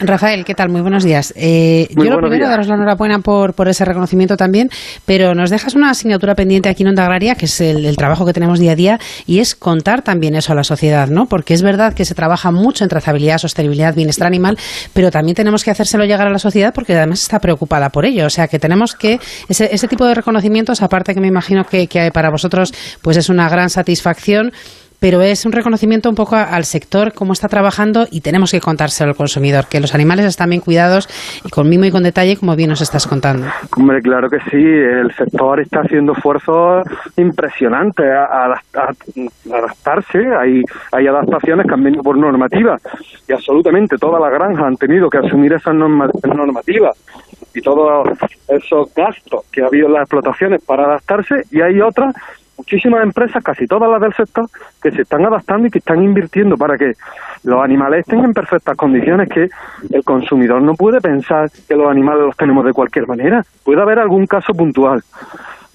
Rafael, 0.00 0.44
¿qué 0.44 0.54
tal? 0.54 0.70
Muy 0.70 0.80
buenos 0.80 1.04
días. 1.04 1.32
Eh, 1.36 1.86
yo 1.90 2.04
lo 2.04 2.18
primero, 2.18 2.48
daros 2.48 2.66
la 2.66 2.74
enhorabuena 2.74 3.20
por, 3.20 3.54
por 3.54 3.68
ese 3.68 3.84
reconocimiento 3.84 4.36
también, 4.36 4.68
pero 5.06 5.34
nos 5.36 5.50
dejas 5.50 5.76
una 5.76 5.90
asignatura 5.90 6.34
pendiente 6.34 6.68
aquí 6.68 6.82
en 6.82 6.88
Onda 6.88 7.04
Agraria, 7.04 7.36
que 7.36 7.44
es 7.46 7.60
el, 7.60 7.96
trabajo 7.96 8.26
que 8.26 8.32
tenemos 8.32 8.58
día 8.58 8.72
a 8.72 8.74
día, 8.74 9.00
y 9.24 9.38
es 9.38 9.54
contar 9.54 10.02
también 10.02 10.34
eso 10.34 10.52
a 10.52 10.56
la 10.56 10.64
sociedad, 10.64 11.08
¿no? 11.08 11.26
Porque 11.26 11.54
es 11.54 11.62
verdad 11.62 11.94
que 11.94 12.04
se 12.04 12.14
trabaja 12.14 12.50
mucho 12.50 12.82
en 12.82 12.90
trazabilidad, 12.90 13.38
sostenibilidad, 13.38 13.94
bienestar 13.94 14.26
animal, 14.26 14.58
pero 14.92 15.12
también 15.12 15.36
tenemos 15.36 15.62
que 15.62 15.70
hacérselo 15.70 16.04
llegar 16.04 16.26
a 16.26 16.30
la 16.30 16.40
sociedad 16.40 16.74
porque 16.74 16.96
además 16.96 17.22
está 17.22 17.38
preocupada 17.38 17.90
por 17.90 18.04
ello. 18.04 18.26
O 18.26 18.30
sea, 18.30 18.48
que 18.48 18.58
tenemos 18.58 18.94
que, 18.94 19.20
ese, 19.48 19.72
ese 19.72 19.86
tipo 19.86 20.04
de 20.06 20.14
reconocimientos, 20.14 20.82
aparte 20.82 21.14
que 21.14 21.20
me 21.20 21.28
imagino 21.28 21.64
que, 21.64 21.86
que 21.86 22.10
para 22.10 22.30
vosotros 22.30 22.74
pues 23.00 23.16
es 23.16 23.28
una 23.28 23.48
gran 23.48 23.70
satisfacción, 23.70 24.50
pero 25.04 25.20
es 25.20 25.44
un 25.44 25.52
reconocimiento 25.52 26.08
un 26.08 26.14
poco 26.14 26.34
al 26.34 26.64
sector, 26.64 27.12
cómo 27.12 27.34
está 27.34 27.46
trabajando 27.46 28.06
y 28.10 28.22
tenemos 28.22 28.52
que 28.52 28.60
contárselo 28.62 29.10
al 29.10 29.16
consumidor, 29.16 29.66
que 29.68 29.78
los 29.78 29.94
animales 29.94 30.24
están 30.24 30.48
bien 30.48 30.62
cuidados 30.62 31.10
y 31.44 31.50
con 31.50 31.68
mimo 31.68 31.84
y 31.84 31.90
con 31.90 32.04
detalle, 32.04 32.38
como 32.38 32.56
bien 32.56 32.70
nos 32.70 32.80
estás 32.80 33.06
contando. 33.06 33.46
Hombre, 33.76 34.00
claro 34.00 34.30
que 34.30 34.38
sí, 34.50 34.56
el 34.56 35.14
sector 35.14 35.60
está 35.60 35.80
haciendo 35.80 36.14
esfuerzos 36.14 36.86
impresionantes 37.18 38.06
a, 38.06 38.54
adaptarse, 39.52 40.20
hay, 40.40 40.62
hay 40.90 41.06
adaptaciones 41.06 41.66
que 41.66 41.74
han 41.74 41.84
venido 41.84 42.02
por 42.02 42.16
normativa 42.16 42.78
y 43.28 43.32
absolutamente 43.34 43.98
todas 43.98 44.22
las 44.22 44.32
granjas 44.32 44.64
han 44.64 44.76
tenido 44.78 45.10
que 45.10 45.18
asumir 45.18 45.52
esas 45.52 45.74
normativas 45.74 46.96
y 47.54 47.60
todos 47.60 48.08
esos 48.48 48.94
gastos 48.94 49.44
que 49.52 49.60
ha 49.60 49.66
habido 49.66 49.86
en 49.86 49.92
las 49.92 50.02
explotaciones 50.04 50.64
para 50.64 50.84
adaptarse 50.84 51.42
y 51.50 51.60
hay 51.60 51.82
otras 51.82 52.14
muchísimas 52.56 53.02
empresas, 53.02 53.42
casi 53.42 53.66
todas 53.66 53.90
las 53.90 54.00
del 54.00 54.14
sector, 54.14 54.46
que 54.82 54.90
se 54.90 55.02
están 55.02 55.24
adaptando 55.24 55.66
y 55.66 55.70
que 55.70 55.78
están 55.78 56.02
invirtiendo 56.02 56.56
para 56.56 56.76
que 56.76 56.94
los 57.44 57.62
animales 57.62 58.00
estén 58.00 58.24
en 58.24 58.32
perfectas 58.32 58.76
condiciones, 58.76 59.28
que 59.28 59.48
el 59.90 60.04
consumidor 60.04 60.62
no 60.62 60.74
puede 60.74 61.00
pensar 61.00 61.50
que 61.68 61.74
los 61.74 61.90
animales 61.90 62.22
los 62.22 62.36
tenemos 62.36 62.64
de 62.64 62.72
cualquier 62.72 63.06
manera. 63.06 63.44
Puede 63.64 63.82
haber 63.82 63.98
algún 63.98 64.26
caso 64.26 64.54
puntual 64.54 65.02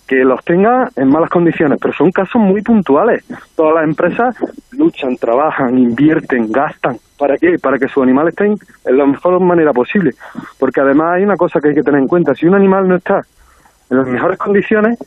que 0.09 0.25
los 0.25 0.43
tenga 0.43 0.89
en 0.95 1.07
malas 1.07 1.29
condiciones, 1.29 1.77
pero 1.79 1.93
son 1.93 2.11
casos 2.11 2.41
muy 2.41 2.63
puntuales. 2.63 3.23
Todas 3.55 3.75
las 3.75 3.83
empresas 3.83 4.35
luchan, 4.71 5.15
trabajan, 5.17 5.77
invierten, 5.77 6.51
gastan. 6.51 6.97
¿Para 7.15 7.37
qué? 7.37 7.59
Para 7.59 7.77
que 7.77 7.87
sus 7.87 8.01
animales 8.01 8.31
estén 8.31 8.57
en 8.85 8.97
la 8.97 9.05
mejor 9.05 9.39
manera 9.39 9.71
posible. 9.71 10.15
Porque 10.57 10.81
además 10.81 11.13
hay 11.13 11.23
una 11.23 11.37
cosa 11.37 11.59
que 11.59 11.69
hay 11.69 11.75
que 11.75 11.83
tener 11.83 12.01
en 12.01 12.07
cuenta. 12.07 12.33
Si 12.33 12.47
un 12.47 12.55
animal 12.55 12.87
no 12.87 12.95
está 12.95 13.21
en 13.91 13.97
las 13.97 14.07
mejores 14.07 14.39
condiciones, 14.39 14.97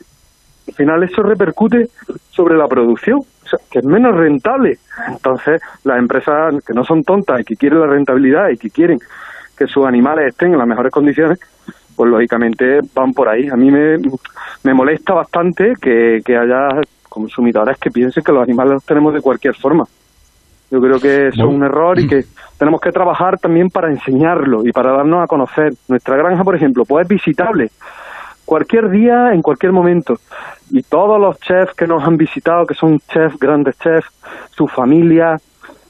al 0.67 0.73
final 0.73 1.03
eso 1.03 1.21
repercute 1.23 1.89
sobre 2.29 2.55
la 2.55 2.67
producción, 2.67 3.21
que 3.69 3.79
es 3.79 3.85
menos 3.85 4.15
rentable. 4.15 4.77
Entonces, 5.09 5.61
las 5.83 5.99
empresas 5.99 6.55
que 6.65 6.73
no 6.73 6.83
son 6.83 7.03
tontas 7.03 7.41
y 7.41 7.43
que 7.43 7.55
quieren 7.55 7.81
la 7.81 7.87
rentabilidad 7.87 8.49
y 8.49 8.57
que 8.57 8.69
quieren 8.69 8.99
que 9.57 9.67
sus 9.67 9.85
animales 9.85 10.27
estén 10.27 10.53
en 10.53 10.59
las 10.59 10.67
mejores 10.67 10.91
condiciones, 10.91 11.39
pues 11.95 12.09
lógicamente 12.09 12.79
van 12.93 13.13
por 13.13 13.29
ahí. 13.29 13.49
A 13.49 13.55
mí 13.55 13.69
me, 13.69 13.97
me 14.63 14.73
molesta 14.73 15.13
bastante 15.13 15.73
que, 15.79 16.21
que 16.25 16.37
haya 16.37 16.69
consumidores 17.09 17.77
que 17.77 17.91
piensen 17.91 18.23
que 18.23 18.31
los 18.31 18.41
animales 18.41 18.73
los 18.73 18.85
tenemos 18.85 19.13
de 19.13 19.21
cualquier 19.21 19.55
forma. 19.55 19.85
Yo 20.71 20.81
creo 20.81 20.99
que 20.99 21.27
eso 21.27 21.43
es 21.43 21.47
un 21.47 21.61
error 21.61 21.99
y 21.99 22.07
que 22.07 22.23
tenemos 22.57 22.81
que 22.81 22.91
trabajar 22.91 23.37
también 23.37 23.69
para 23.69 23.89
enseñarlo 23.89 24.65
y 24.65 24.71
para 24.71 24.91
darnos 24.91 25.23
a 25.23 25.27
conocer. 25.27 25.73
Nuestra 25.87 26.17
granja, 26.17 26.43
por 26.43 26.55
ejemplo, 26.55 26.83
pues 26.83 27.03
es 27.03 27.09
visitable 27.09 27.69
cualquier 28.45 28.89
día, 28.89 29.33
en 29.33 29.41
cualquier 29.41 29.71
momento. 29.71 30.15
Y 30.71 30.81
todos 30.83 31.19
los 31.19 31.39
chefs 31.39 31.73
que 31.73 31.87
nos 31.87 32.03
han 32.03 32.17
visitado, 32.17 32.65
que 32.65 32.73
son 32.73 32.99
chefs, 32.99 33.37
grandes 33.39 33.77
chefs, 33.79 34.09
su 34.51 34.67
familia, 34.67 35.37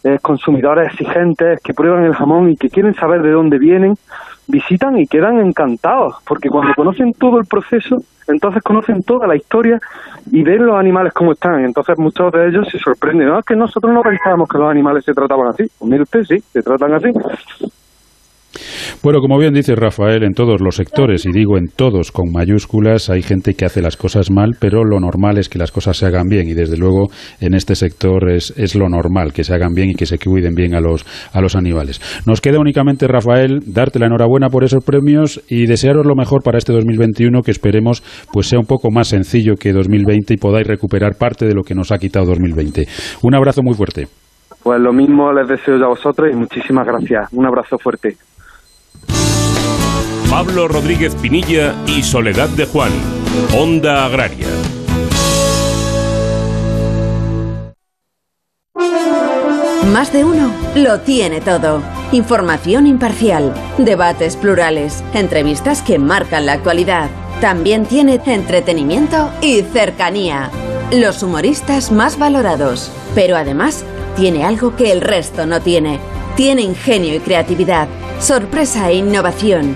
eh, 0.04 0.20
consumidores 0.22 0.92
exigentes 0.92 1.62
que 1.62 1.74
prueban 1.74 2.04
el 2.04 2.13
jamón 2.13 2.50
y 2.50 2.58
que 2.58 2.70
quieren 2.70 2.94
saber 2.94 3.22
de 3.22 3.32
dónde 3.32 3.58
vienen, 3.58 3.96
visitan 4.48 4.98
y 4.98 5.08
quedan 5.08 5.39
encantados, 5.39 6.16
porque 6.28 6.50
cuando 6.50 6.74
conocen 6.74 7.13
todo 7.13 7.39
el 7.39 7.46
proceso, 7.46 7.98
entonces 8.28 8.62
conocen 8.63 9.04
toda 9.04 9.28
la 9.28 9.38
historia 9.38 9.80
y 10.30 10.44
ven 10.44 10.66
los 10.66 10.76
animales 10.76 11.13
cómo 11.13 11.32
están. 11.32 11.63
Entonces 11.63 11.98
muchos 11.98 12.32
de 12.34 12.50
ellos 12.50 12.68
se 12.70 12.80
sorprenden, 12.80 13.30
no, 13.30 13.39
es 13.39 13.46
que 13.46 13.56
nosotros 13.56 13.94
no 13.94 14.02
pensábamos 14.02 14.50
que 14.50 14.58
los 14.58 14.70
animales 14.70 15.06
se 15.06 15.13
trataban 15.13 15.48
así. 15.48 15.63
Pues 15.80 15.89
mire 15.89 16.04
usted, 16.04 16.24
sí, 16.24 16.39
se 16.52 16.62
tratan 16.62 16.94
así. 16.94 17.12
Bueno, 19.02 19.20
como 19.20 19.38
bien 19.38 19.54
dice 19.54 19.76
Rafael, 19.76 20.24
en 20.24 20.34
todos 20.34 20.62
los 20.62 20.76
sectores, 20.76 21.26
y 21.26 21.32
digo 21.32 21.58
en 21.58 21.68
todos 21.68 22.12
con 22.12 22.32
mayúsculas, 22.32 23.10
hay 23.10 23.22
gente 23.22 23.54
que 23.54 23.66
hace 23.66 23.82
las 23.82 23.98
cosas 23.98 24.32
mal, 24.32 24.52
pero 24.60 24.84
lo 24.84 25.00
normal 25.00 25.38
es 25.38 25.50
que 25.50 25.60
las 25.60 25.72
cosas 25.72 25.98
se 25.98 26.06
hagan 26.06 26.28
bien, 26.28 26.48
y 26.48 26.54
desde 26.54 26.78
luego 26.78 27.08
en 27.39 27.54
este 27.54 27.76
sector 27.76 28.30
es, 28.32 28.54
es 28.58 28.76
lo 28.76 28.88
normal, 28.89 29.34
que 29.34 29.44
se 29.44 29.54
hagan 29.54 29.74
bien 29.74 29.89
y 29.89 29.96
que 29.96 30.06
se 30.06 30.18
cuiden 30.18 30.54
bien 30.54 30.76
a 30.76 30.82
los, 30.82 31.06
a 31.34 31.42
los 31.42 31.56
animales. 31.56 32.02
Nos 32.26 32.42
queda 32.42 32.60
únicamente, 32.60 33.08
Rafael, 33.08 33.62
darte 33.66 34.00
la 34.00 34.08
enhorabuena 34.08 34.50
por 34.50 34.63
esos 34.63 34.84
premios 34.84 35.42
y 35.50 35.66
desearos 35.66 36.06
lo 36.06 36.16
mejor 36.16 36.44
para 36.44 36.58
este 36.58 36.74
2021, 36.74 37.42
que 37.42 37.52
esperemos 37.52 38.04
pues 38.32 38.48
sea 38.48 38.60
un 38.60 38.66
poco 38.66 38.92
más 38.92 39.08
sencillo 39.08 39.56
que 39.56 39.74
2020 39.74 40.34
y 40.34 40.38
podáis 40.38 40.68
recuperar 40.68 41.16
parte 41.16 41.46
de 41.46 41.54
lo 41.54 41.63
que 41.63 41.76
nos 41.76 41.92
ha 41.92 41.98
quitado 41.98 42.26
2020. 42.28 42.88
Un 43.24 43.36
abrazo 43.36 43.62
muy 43.63 43.74
fuerte. 43.74 44.08
Pues 44.63 44.80
lo 44.80 44.94
mismo 44.94 45.32
les 45.34 45.48
deseo 45.48 45.76
a 45.84 45.89
vosotros 45.89 46.30
y 46.32 46.36
muchísimas 46.36 46.88
gracias. 46.88 47.34
Un 47.34 47.46
abrazo 47.46 47.78
fuerte. 47.78 48.16
Pablo 50.34 50.67
Rodríguez 50.67 51.13
Pinilla 51.13 51.76
y 51.86 52.02
Soledad 52.02 52.50
de 52.50 52.65
Juan, 52.65 52.91
Onda 53.56 54.04
Agraria. 54.04 54.48
Más 59.91 60.12
de 60.12 60.24
uno 60.24 60.52
lo 60.74 61.02
tiene 61.02 61.39
todo. 61.39 61.84
Información 62.12 62.88
imparcial, 62.88 63.54
debates 63.78 64.36
plurales, 64.36 65.04
entrevistas 65.13 65.84
que 65.84 66.00
marcan 66.00 66.48
la 66.48 66.54
actualidad. 66.54 67.12
También 67.39 67.86
tiene 67.86 68.19
entretenimiento 68.26 69.30
y 69.39 69.62
cercanía. 69.62 70.50
Los 70.91 71.22
humoristas 71.22 71.91
más 71.91 72.17
valorados. 72.17 72.91
Pero 73.13 73.38
además 73.38 73.86
tiene 74.15 74.46
algo 74.46 74.76
que 74.76 74.91
el 74.91 75.02
resto 75.02 75.46
no 75.46 75.62
tiene. 75.62 76.00
Tiene 76.36 76.63
ingenio 76.63 77.13
y 77.13 77.19
creatividad, 77.19 77.88
sorpresa 78.19 78.89
e 78.89 78.96
innovación 78.96 79.76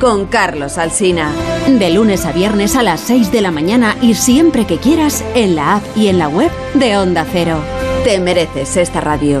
con 0.00 0.26
Carlos 0.26 0.78
Alsina. 0.78 1.32
De 1.66 1.90
lunes 1.90 2.24
a 2.24 2.32
viernes 2.32 2.76
a 2.76 2.82
las 2.82 3.00
6 3.00 3.32
de 3.32 3.40
la 3.40 3.50
mañana 3.50 3.96
y 4.00 4.14
siempre 4.14 4.66
que 4.66 4.78
quieras 4.78 5.24
en 5.34 5.56
la 5.56 5.76
app 5.76 5.82
y 5.96 6.08
en 6.08 6.18
la 6.18 6.28
web 6.28 6.50
de 6.74 6.96
Onda 6.96 7.26
Cero. 7.30 7.58
Te 8.04 8.20
mereces 8.20 8.76
esta 8.76 9.00
radio. 9.00 9.40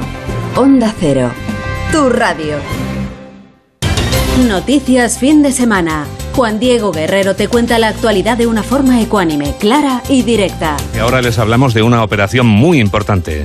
Onda 0.56 0.94
Cero, 0.98 1.30
tu 1.92 2.08
radio. 2.08 2.56
Noticias 4.48 5.18
fin 5.18 5.42
de 5.42 5.52
semana. 5.52 6.06
Juan 6.34 6.60
Diego 6.60 6.92
Guerrero 6.92 7.34
te 7.34 7.48
cuenta 7.48 7.78
la 7.78 7.88
actualidad 7.88 8.38
de 8.38 8.46
una 8.46 8.62
forma 8.62 9.00
ecuánime, 9.00 9.56
clara 9.58 10.02
y 10.08 10.22
directa. 10.22 10.76
Y 10.94 10.98
ahora 10.98 11.20
les 11.20 11.38
hablamos 11.38 11.74
de 11.74 11.82
una 11.82 12.04
operación 12.04 12.46
muy 12.46 12.78
importante. 12.78 13.44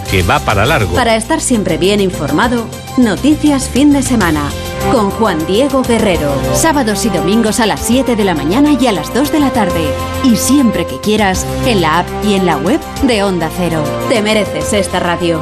que 0.00 0.22
va 0.22 0.38
para 0.40 0.66
largo. 0.66 0.94
Para 0.94 1.16
estar 1.16 1.40
siempre 1.40 1.78
bien 1.78 2.00
informado, 2.00 2.66
noticias 2.96 3.68
fin 3.68 3.92
de 3.92 4.02
semana. 4.02 4.48
Con 4.92 5.10
Juan 5.10 5.44
Diego 5.46 5.82
Guerrero. 5.82 6.32
Sábados 6.54 7.04
y 7.06 7.10
domingos 7.10 7.60
a 7.60 7.66
las 7.66 7.80
7 7.80 8.16
de 8.16 8.24
la 8.24 8.34
mañana 8.34 8.76
y 8.80 8.86
a 8.86 8.92
las 8.92 9.12
2 9.12 9.32
de 9.32 9.40
la 9.40 9.50
tarde. 9.50 9.92
Y 10.24 10.36
siempre 10.36 10.86
que 10.86 11.00
quieras, 11.00 11.46
en 11.66 11.80
la 11.80 12.00
app 12.00 12.06
y 12.24 12.34
en 12.34 12.46
la 12.46 12.56
web 12.56 12.80
de 13.02 13.22
Onda 13.22 13.50
Cero. 13.56 13.82
Te 14.08 14.22
mereces 14.22 14.72
esta 14.72 15.00
radio. 15.00 15.40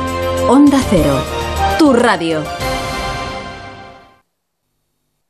Onda 0.48 0.80
Cero. 0.90 1.22
Tu 1.78 1.92
radio. 1.92 2.42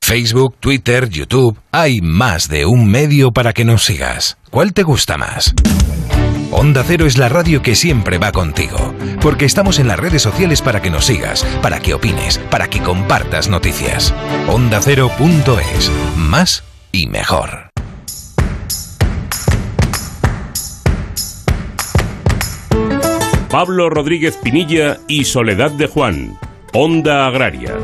Facebook, 0.00 0.56
Twitter, 0.60 1.08
YouTube. 1.08 1.58
Hay 1.72 2.00
más 2.02 2.48
de 2.48 2.66
un 2.66 2.86
medio 2.86 3.32
para 3.32 3.52
que 3.52 3.64
nos 3.64 3.84
sigas. 3.84 4.36
¿Cuál 4.50 4.74
te 4.74 4.82
gusta 4.82 5.16
más? 5.16 5.54
Onda 6.56 6.84
Cero 6.86 7.04
es 7.04 7.18
la 7.18 7.28
radio 7.28 7.62
que 7.62 7.74
siempre 7.74 8.18
va 8.18 8.30
contigo, 8.30 8.94
porque 9.20 9.44
estamos 9.44 9.80
en 9.80 9.88
las 9.88 9.98
redes 9.98 10.22
sociales 10.22 10.62
para 10.62 10.80
que 10.80 10.88
nos 10.88 11.04
sigas, 11.04 11.44
para 11.60 11.80
que 11.80 11.94
opines, 11.94 12.38
para 12.38 12.68
que 12.70 12.80
compartas 12.80 13.48
noticias. 13.48 14.14
OndaCero.es, 14.46 15.90
más 16.16 16.62
y 16.92 17.08
mejor. 17.08 17.70
Pablo 23.50 23.90
Rodríguez 23.90 24.36
Pinilla 24.36 25.00
y 25.08 25.24
Soledad 25.24 25.72
de 25.72 25.88
Juan, 25.88 26.38
Onda 26.72 27.26
Agraria. 27.26 27.74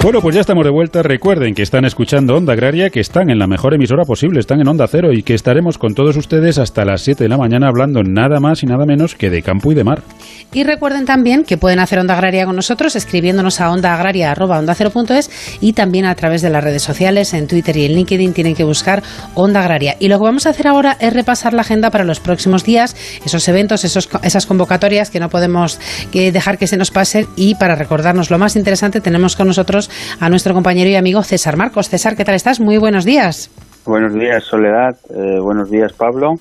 Bueno, 0.00 0.22
pues 0.22 0.36
ya 0.36 0.40
estamos 0.40 0.64
de 0.64 0.70
vuelta. 0.70 1.02
Recuerden 1.02 1.54
que 1.54 1.62
están 1.62 1.84
escuchando 1.84 2.36
Onda 2.36 2.52
Agraria, 2.52 2.88
que 2.88 3.00
están 3.00 3.30
en 3.30 3.38
la 3.40 3.48
mejor 3.48 3.74
emisora 3.74 4.04
posible, 4.04 4.38
están 4.38 4.60
en 4.60 4.68
Onda 4.68 4.86
Cero 4.86 5.12
y 5.12 5.24
que 5.24 5.34
estaremos 5.34 5.76
con 5.76 5.94
todos 5.94 6.16
ustedes 6.16 6.58
hasta 6.58 6.84
las 6.84 7.02
7 7.02 7.24
de 7.24 7.28
la 7.28 7.36
mañana 7.36 7.66
hablando 7.66 8.04
nada 8.04 8.38
más 8.38 8.62
y 8.62 8.66
nada 8.66 8.86
menos 8.86 9.16
que 9.16 9.28
de 9.28 9.42
campo 9.42 9.72
y 9.72 9.74
de 9.74 9.82
mar. 9.82 10.02
Y 10.52 10.62
recuerden 10.62 11.04
también 11.04 11.44
que 11.44 11.58
pueden 11.58 11.80
hacer 11.80 11.98
Onda 11.98 12.14
Agraria 12.14 12.46
con 12.46 12.54
nosotros 12.54 12.94
escribiéndonos 12.94 13.60
a 13.60 13.72
ondaagraria.ondacero.es 13.72 15.58
y 15.60 15.72
también 15.72 16.06
a 16.06 16.14
través 16.14 16.42
de 16.42 16.50
las 16.50 16.62
redes 16.62 16.82
sociales, 16.82 17.34
en 17.34 17.48
Twitter 17.48 17.76
y 17.76 17.86
en 17.86 17.94
LinkedIn 17.94 18.32
tienen 18.32 18.54
que 18.54 18.64
buscar 18.64 19.02
Onda 19.34 19.60
Agraria. 19.60 19.96
Y 19.98 20.06
lo 20.06 20.18
que 20.18 20.24
vamos 20.24 20.46
a 20.46 20.50
hacer 20.50 20.68
ahora 20.68 20.96
es 21.00 21.12
repasar 21.12 21.54
la 21.54 21.62
agenda 21.62 21.90
para 21.90 22.04
los 22.04 22.20
próximos 22.20 22.62
días, 22.62 22.94
esos 23.26 23.46
eventos, 23.48 23.84
esos, 23.84 24.08
esas 24.22 24.46
convocatorias 24.46 25.10
que 25.10 25.18
no 25.18 25.28
podemos 25.28 25.80
dejar 26.12 26.56
que 26.56 26.68
se 26.68 26.76
nos 26.76 26.92
pasen 26.92 27.26
y 27.34 27.56
para 27.56 27.74
recordarnos 27.74 28.30
lo 28.30 28.38
más 28.38 28.54
interesante 28.54 29.00
tenemos 29.00 29.34
con 29.34 29.48
nosotros 29.48 29.87
a 30.20 30.28
nuestro 30.28 30.54
compañero 30.54 30.90
y 30.90 30.96
amigo 30.96 31.22
César 31.22 31.56
Marcos. 31.56 31.88
César, 31.88 32.16
¿qué 32.16 32.24
tal 32.24 32.34
estás? 32.34 32.60
Muy 32.60 32.78
buenos 32.78 33.04
días. 33.04 33.50
Buenos 33.86 34.14
días, 34.14 34.44
Soledad. 34.44 34.96
Eh, 35.10 35.40
buenos 35.40 35.70
días, 35.70 35.92
Pablo. 35.92 36.34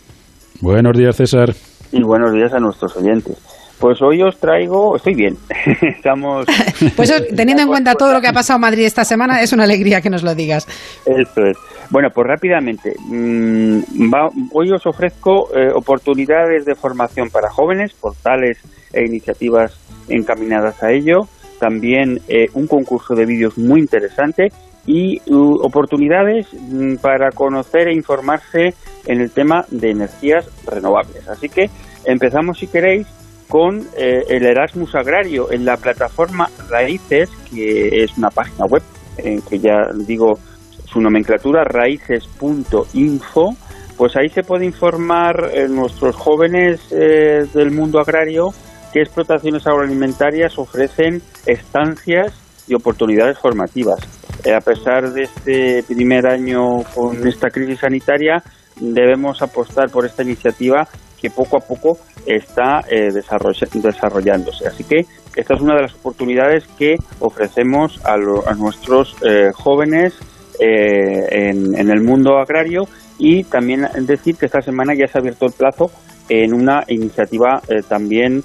Buenos 0.62 0.98
días, 0.98 1.16
César. 1.16 1.54
Y 1.92 2.04
buenos 2.04 2.34
días 2.34 2.54
a 2.54 2.60
nuestros 2.60 2.96
oyentes. 2.98 3.38
Pues 3.80 4.02
hoy 4.02 4.24
os 4.24 4.40
traigo, 4.40 4.96
estoy 4.96 5.14
bien, 5.14 5.36
estamos... 5.82 6.48
Pues 6.96 7.14
teniendo 7.36 7.62
en 7.62 7.68
cuenta 7.68 7.94
todo 7.94 8.12
lo 8.12 8.22
que 8.22 8.28
ha 8.28 8.34
pasado 8.34 8.58
en 8.58 8.62
Madrid 8.62 8.86
esta 8.86 9.06
semana, 9.06 9.42
es 9.42 9.54
una 9.54 9.66
alegría 9.66 10.02
que 10.02 10.10
nos 10.10 10.24
lo 10.24 10.34
digas. 10.34 10.66
Eso 11.06 11.46
es. 11.46 11.58
Bueno, 11.92 12.10
pues 12.14 12.28
rápidamente, 12.28 12.94
mmm, 13.08 13.80
va, 14.12 14.30
hoy 14.52 14.72
os 14.72 14.86
ofrezco 14.86 15.56
eh, 15.56 15.70
oportunidades 15.74 16.66
de 16.66 16.76
formación 16.76 17.30
para 17.30 17.50
jóvenes, 17.50 17.94
portales 17.94 18.58
e 18.94 19.06
iniciativas 19.06 19.80
encaminadas 20.10 20.82
a 20.84 20.92
ello, 20.92 21.22
también 21.60 22.20
eh, 22.28 22.48
un 22.54 22.68
concurso 22.68 23.16
de 23.16 23.26
vídeos 23.26 23.58
muy 23.58 23.80
interesante 23.80 24.52
y 24.86 25.20
uh, 25.30 25.66
oportunidades 25.66 26.48
mm, 26.54 26.96
para 26.96 27.32
conocer 27.32 27.90
e 27.90 27.94
informarse 27.94 28.74
en 29.06 29.22
el 29.22 29.32
tema 29.32 29.66
de 29.70 29.92
energías 29.92 30.50
renovables. 30.66 31.28
Así 31.28 31.50
que 31.50 31.70
empezamos, 32.06 32.60
si 32.60 32.68
queréis, 32.68 33.08
con 33.48 33.82
eh, 33.98 34.24
el 34.30 34.46
Erasmus 34.46 34.96
Agrario 34.96 35.52
en 35.52 35.66
la 35.66 35.78
plataforma 35.78 36.50
Raíces, 36.70 37.30
que 37.50 38.04
es 38.04 38.18
una 38.18 38.30
página 38.30 38.66
web 38.66 38.84
en 39.18 39.42
que 39.42 39.60
ya 39.60 39.88
digo 40.06 40.38
su 40.86 41.02
nomenclatura, 41.02 41.64
raíces.info, 41.64 43.56
pues 43.98 44.16
ahí 44.16 44.30
se 44.30 44.44
puede 44.44 44.66
informar 44.66 45.50
eh, 45.54 45.68
nuestros 45.68 46.16
jóvenes 46.16 46.80
eh, 46.92 47.46
del 47.54 47.72
mundo 47.72 48.00
agrario 48.00 48.54
qué 48.98 49.04
explotaciones 49.04 49.68
agroalimentarias 49.68 50.58
ofrecen 50.58 51.22
estancias 51.46 52.34
y 52.68 52.74
oportunidades 52.74 53.38
formativas. 53.38 54.00
Eh, 54.44 54.56
a 54.56 54.60
pesar 54.60 55.12
de 55.14 55.24
este 55.24 55.84
primer 55.84 56.26
año 56.26 56.82
con 56.96 57.28
esta 57.28 57.52
crisis 57.52 57.80
sanitaria, 57.82 58.42
debemos 58.80 59.40
apostar 59.44 59.92
por 59.92 60.04
esta 60.04 60.24
iniciativa 60.24 60.88
que 61.22 61.30
poco 61.30 61.58
a 61.58 61.60
poco 61.60 62.00
está 62.26 62.82
eh, 62.90 63.12
desarroll 63.12 63.56
desarrollándose. 63.72 64.68
Así 64.68 64.84
que 64.84 65.06
esta 65.36 65.54
es 65.54 65.62
una 65.62 65.76
de 65.76 65.84
las 65.84 65.94
oportunidades 65.94 66.66
que 66.80 66.96
ofrecemos 67.20 68.00
a, 68.04 68.18
nuestros 68.56 69.16
eh, 69.24 69.52
jóvenes 69.54 70.16
en, 70.60 71.92
el 71.92 72.02
mundo 72.02 72.40
agrario 72.40 72.88
y 73.20 73.44
también 73.44 73.88
decir 74.08 74.38
que 74.38 74.48
esta 74.48 74.62
semana 74.62 74.96
ya 74.96 75.08
se 75.08 75.20
ha 75.20 75.22
abierto 75.22 75.46
el 75.46 75.52
plazo 75.52 75.92
en 76.30 76.52
una 76.56 76.84
iniciativa 76.88 77.62
también 77.88 78.44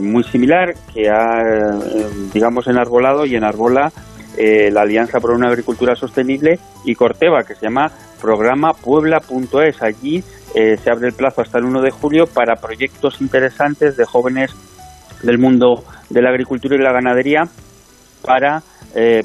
muy 0.00 0.24
similar 0.24 0.74
que 0.92 1.08
ha, 1.08 1.78
digamos, 2.32 2.66
enarbolado 2.66 3.24
y 3.26 3.36
enarbola 3.36 3.92
la 4.36 4.82
Alianza 4.82 5.20
por 5.20 5.30
una 5.30 5.48
Agricultura 5.48 5.94
Sostenible 5.94 6.58
y 6.84 6.94
Corteva, 6.96 7.44
que 7.44 7.54
se 7.54 7.66
llama 7.66 7.92
programa 8.20 8.72
puebla.es. 8.72 9.80
Allí 9.80 10.24
se 10.52 10.90
abre 10.90 11.08
el 11.08 11.14
plazo 11.14 11.42
hasta 11.42 11.58
el 11.58 11.64
1 11.64 11.82
de 11.82 11.90
julio 11.90 12.26
para 12.26 12.56
proyectos 12.56 13.20
interesantes 13.20 13.96
de 13.96 14.04
jóvenes 14.04 14.50
del 15.22 15.38
mundo 15.38 15.84
de 16.10 16.22
la 16.22 16.30
agricultura 16.30 16.76
y 16.76 16.78
la 16.78 16.92
ganadería 16.92 17.48
para 18.24 18.62
eh, 18.94 19.22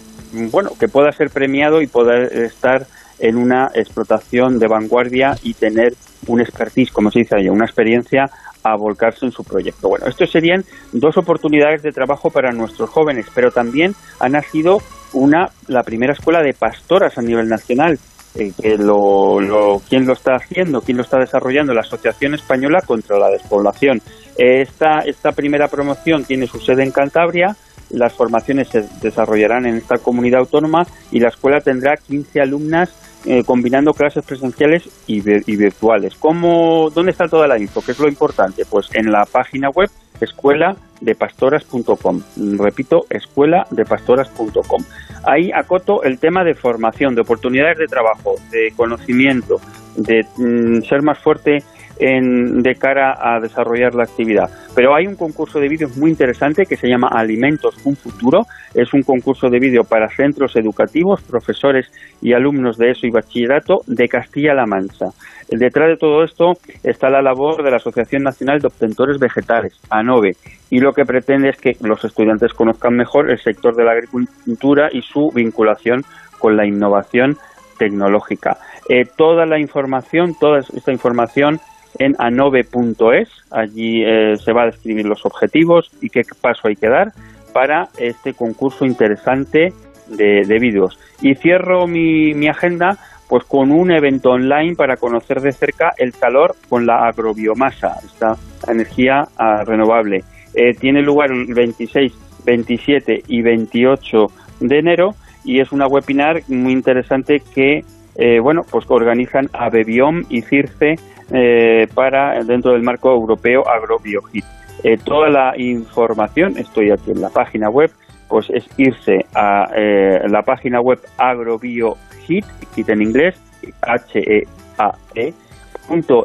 bueno 0.51 0.71
que 0.80 0.88
pueda 0.88 1.11
ser 1.11 1.30
premiado 1.30 1.82
y 1.82 1.88
poder 1.88 2.34
estar 2.34 2.86
en 3.19 3.38
una 3.38 3.69
explotación 3.73 4.59
de 4.59 4.67
vanguardia 4.67 5.36
y 5.43 5.53
tener 5.53 5.93
un 6.27 6.39
expertise, 6.39 6.91
como 6.91 7.11
se 7.11 7.19
dice 7.19 7.36
ahí, 7.36 7.49
una 7.49 7.65
experiencia 7.65 8.30
a 8.64 8.76
volcarse 8.78 9.26
en 9.26 9.32
su 9.32 9.43
proyecto. 9.43 9.89
Bueno, 9.89 10.07
estos 10.07 10.32
serían 10.32 10.64
dos 10.91 11.18
oportunidades 11.18 11.82
de 11.82 11.91
trabajo 11.91 12.30
para 12.30 12.51
nuestros 12.51 12.89
jóvenes, 12.89 13.28
pero 13.34 13.51
también 13.51 13.93
ha 14.20 14.30
nacido 14.30 14.78
una 15.14 15.49
la 15.68 15.84
primera 15.84 16.14
escuela 16.14 16.41
de 16.41 16.53
pastoras 16.53 17.18
a 17.18 17.22
nivel 17.22 17.47
nacional. 17.47 17.97
Eh, 18.36 18.51
que 18.62 18.78
lo, 18.78 19.82
¿Quién 19.89 20.05
lo 20.05 20.14
está 20.14 20.36
haciendo? 20.36 20.82
¿Quién 20.82 20.97
lo 20.97 21.03
está 21.03 21.18
desarrollando? 21.18 21.74
La 21.74 21.82
Asociación 21.82 22.36
Española 22.36 22.80
contra 22.86 23.18
la 23.18 23.30
Despoblación. 23.30 24.01
Esta, 24.38 24.99
esta 24.99 25.32
primera 25.32 25.68
promoción 25.68 26.24
tiene 26.24 26.45
su 26.45 26.60
sede 26.60 26.84
en 26.84 26.91
Cantabria, 26.91 27.55
las 27.89 28.14
formaciones 28.14 28.70
se 28.70 28.84
desarrollarán 29.01 29.66
en 29.66 29.78
esta 29.78 29.97
comunidad 29.97 30.41
autónoma 30.41 30.84
y 31.12 31.20
la 31.20 31.30
escuela 31.30 31.60
tendrá 31.60 31.95
15 31.95 32.39
alumnas 32.39 32.93
eh, 33.26 33.43
combinando 33.43 33.93
clases 33.93 34.24
presenciales 34.24 34.89
y, 35.05 35.22
virtuales. 35.22 36.15
¿Cómo, 36.15 36.89
¿Dónde 36.89 37.11
está 37.11 37.28
toda 37.28 37.47
la 37.47 37.59
info? 37.59 37.82
¿Qué 37.82 37.91
es 37.91 37.99
lo 37.99 38.07
importante? 38.07 38.65
Pues 38.65 38.89
en 38.93 39.11
la 39.11 39.26
página 39.26 39.70
web 39.70 39.89
escueladepastoras.com. 40.22 42.22
Repito, 42.57 43.05
escueladepastoras.com. 43.09 44.84
Ahí 45.26 45.51
acoto 45.51 46.03
el 46.03 46.20
tema 46.20 46.43
de 46.43 46.53
formación, 46.53 47.15
de 47.15 47.22
oportunidades 47.22 47.78
de 47.78 47.88
trabajo, 47.88 48.36
de 48.51 48.72
conocimiento, 48.76 49.59
de 49.97 50.26
mm, 50.38 50.82
ser 50.84 51.01
más 51.01 51.20
fuerte 51.20 51.63
de 51.99 52.75
cara 52.75 53.17
a 53.19 53.39
desarrollar 53.39 53.93
la 53.93 54.03
actividad. 54.03 54.49
Pero 54.73 54.95
hay 54.95 55.05
un 55.05 55.15
concurso 55.15 55.59
de 55.59 55.67
vídeos 55.67 55.97
muy 55.97 56.09
interesante 56.09 56.65
que 56.65 56.77
se 56.77 56.87
llama 56.87 57.09
Alimentos 57.09 57.75
un 57.83 57.95
futuro. 57.95 58.45
Es 58.73 58.93
un 58.93 59.03
concurso 59.03 59.49
de 59.49 59.59
vídeo 59.59 59.83
para 59.83 60.07
centros 60.09 60.55
educativos, 60.55 61.21
profesores 61.23 61.91
y 62.21 62.33
alumnos 62.33 62.77
de 62.77 62.91
ESO 62.91 63.07
y 63.07 63.11
bachillerato 63.11 63.81
de 63.85 64.07
Castilla-La 64.07 64.65
Mancha. 64.65 65.07
Detrás 65.49 65.89
de 65.89 65.97
todo 65.97 66.23
esto 66.23 66.53
está 66.83 67.09
la 67.09 67.21
labor 67.21 67.63
de 67.63 67.71
la 67.71 67.77
Asociación 67.77 68.23
Nacional 68.23 68.59
de 68.59 68.67
Obtentores 68.67 69.19
Vegetales, 69.19 69.79
ANOVE, 69.89 70.35
y 70.69 70.79
lo 70.79 70.93
que 70.93 71.05
pretende 71.05 71.49
es 71.49 71.57
que 71.57 71.75
los 71.81 72.03
estudiantes 72.05 72.53
conozcan 72.53 72.95
mejor 72.95 73.31
el 73.31 73.39
sector 73.39 73.75
de 73.75 73.83
la 73.83 73.91
agricultura 73.91 74.89
y 74.91 75.01
su 75.01 75.31
vinculación 75.33 76.03
con 76.37 76.55
la 76.55 76.65
innovación 76.65 77.37
tecnológica. 77.77 78.57
Eh, 78.87 79.05
toda 79.05 79.45
la 79.45 79.59
información, 79.59 80.35
toda 80.39 80.59
esta 80.59 80.91
información 80.91 81.59
en 81.97 82.15
anove.es. 82.17 83.29
Allí 83.51 84.03
eh, 84.05 84.35
se 84.37 84.53
va 84.53 84.63
a 84.63 84.65
describir 84.67 85.05
los 85.05 85.25
objetivos 85.25 85.91
y 86.01 86.09
qué 86.09 86.21
paso 86.41 86.67
hay 86.67 86.75
que 86.75 86.87
dar 86.87 87.11
para 87.53 87.89
este 87.97 88.33
concurso 88.33 88.85
interesante 88.85 89.73
de, 90.07 90.59
vídeos. 90.59 90.99
Y 91.21 91.35
cierro 91.35 91.87
mi, 91.87 92.47
agenda 92.47 92.97
pues 93.27 93.43
con 93.43 93.71
un 93.71 93.91
evento 93.91 94.31
online 94.31 94.75
para 94.75 94.97
conocer 94.97 95.39
de 95.41 95.51
cerca 95.51 95.91
el 95.97 96.13
calor 96.13 96.55
con 96.67 96.87
la 96.87 97.07
agrobiomasa, 97.07 97.97
esta 98.03 98.35
energía 98.67 99.27
ah, 99.37 99.63
renovable. 99.63 100.23
Eh, 100.55 100.73
tiene 100.73 101.03
lugar 101.03 101.31
el 101.31 101.53
26, 101.53 102.11
27 102.43 103.23
y 103.27 103.41
28 103.43 104.27
de 104.61 104.79
enero 104.79 105.15
y 105.43 105.59
es 105.59 105.71
una 105.71 105.87
webinar 105.87 106.41
muy 106.47 106.73
interesante 106.73 107.41
que 107.53 107.83
eh, 108.15 108.39
bueno 108.39 108.63
pues 108.69 108.85
organizan 108.89 109.49
Abebiom 109.53 110.23
y 110.29 110.41
Circe 110.41 110.95
eh, 111.32 111.88
para 111.93 112.43
dentro 112.43 112.71
del 112.71 112.84
marco 112.84 113.11
europeo 113.11 113.63
AgroBioHit. 113.67 114.45
Eh, 114.84 114.97
toda 114.97 115.30
la 115.30 115.53
información, 115.57 116.57
estoy 116.57 116.91
aquí 116.91 117.11
en 117.11 117.21
la 117.21 117.30
página 117.30 117.69
web, 117.69 117.91
pues 118.27 118.49
es 118.49 118.67
irse 118.77 119.25
a 119.36 119.65
eh, 119.75 120.27
la 120.27 120.41
página 120.43 120.80
web 120.82 120.99
agrobiohit, 121.17 122.45
hit 122.75 122.89
en 122.89 123.01
inglés, 123.01 123.36
h 123.82 124.19
e 124.19 124.43
a 124.77 124.91
-E, 125.15 125.34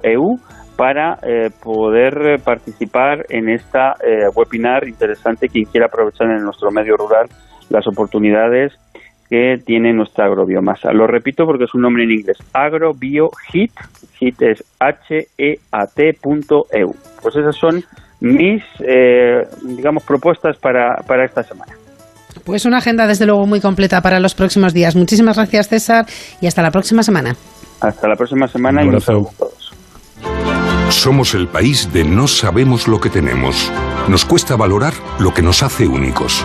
.eu, 0.03 0.39
para 0.77 1.19
poder 1.63 2.41
participar 2.45 3.25
en 3.31 3.49
esta 3.49 3.95
webinar 4.35 4.87
interesante 4.87 5.49
quien 5.49 5.65
quiera 5.67 5.87
aprovechar 5.87 6.29
en 6.31 6.45
nuestro 6.45 6.71
medio 6.71 6.97
rural 6.97 7.29
las 7.71 7.87
oportunidades 7.87 8.73
que 9.29 9.61
tiene 9.65 9.93
nuestra 9.93 10.27
agrobiomasa. 10.27 10.93
Lo 10.93 11.07
repito 11.07 11.47
porque 11.47 11.65
es 11.65 11.75
un 11.75 11.83
nombre 11.83 12.05
en 12.05 12.13
inglés. 12.13 12.39
AgroBioHit, 12.53 13.73
HIT 14.19 14.43
es 14.43 14.65
H-E-A-T.eu. 14.79 16.25
Pues 17.23 17.37
esas 17.37 17.57
son 17.57 17.85
mis, 18.21 18.63
eh, 18.81 19.47
digamos, 19.63 20.03
propuestas 20.03 20.57
para, 20.59 20.97
para 21.07 21.25
esta 21.25 21.43
semana. 21.43 21.73
Pues 22.45 22.65
una 22.65 22.79
agenda 22.79 23.07
desde 23.07 23.27
luego 23.27 23.47
muy 23.47 23.61
completa 23.61 24.01
para 24.03 24.21
los 24.21 24.35
próximos 24.35 24.75
días. 24.75 24.97
Muchísimas 24.97 25.37
gracias 25.37 25.69
César 25.69 26.07
y 26.41 26.47
hasta 26.47 26.63
la 26.63 26.71
próxima 26.71 27.03
semana. 27.03 27.37
Hasta 27.81 28.09
la 28.09 28.17
próxima 28.17 28.49
semana 28.49 28.83
y 28.83 28.89
nos 28.89 29.07
vemos 29.07 29.35
todos. 29.37 29.73
Somos 30.91 31.35
el 31.35 31.49
país 31.49 31.93
de 31.93 32.05
no 32.05 32.29
sabemos 32.29 32.87
lo 32.89 33.01
que 33.01 33.11
tenemos. 33.11 33.71
Nos 34.09 34.25
cuesta 34.25 34.57
valorar 34.57 34.93
lo 35.19 35.33
que 35.33 35.43
nos 35.43 35.63
hace 35.63 35.87
únicos. 35.87 36.45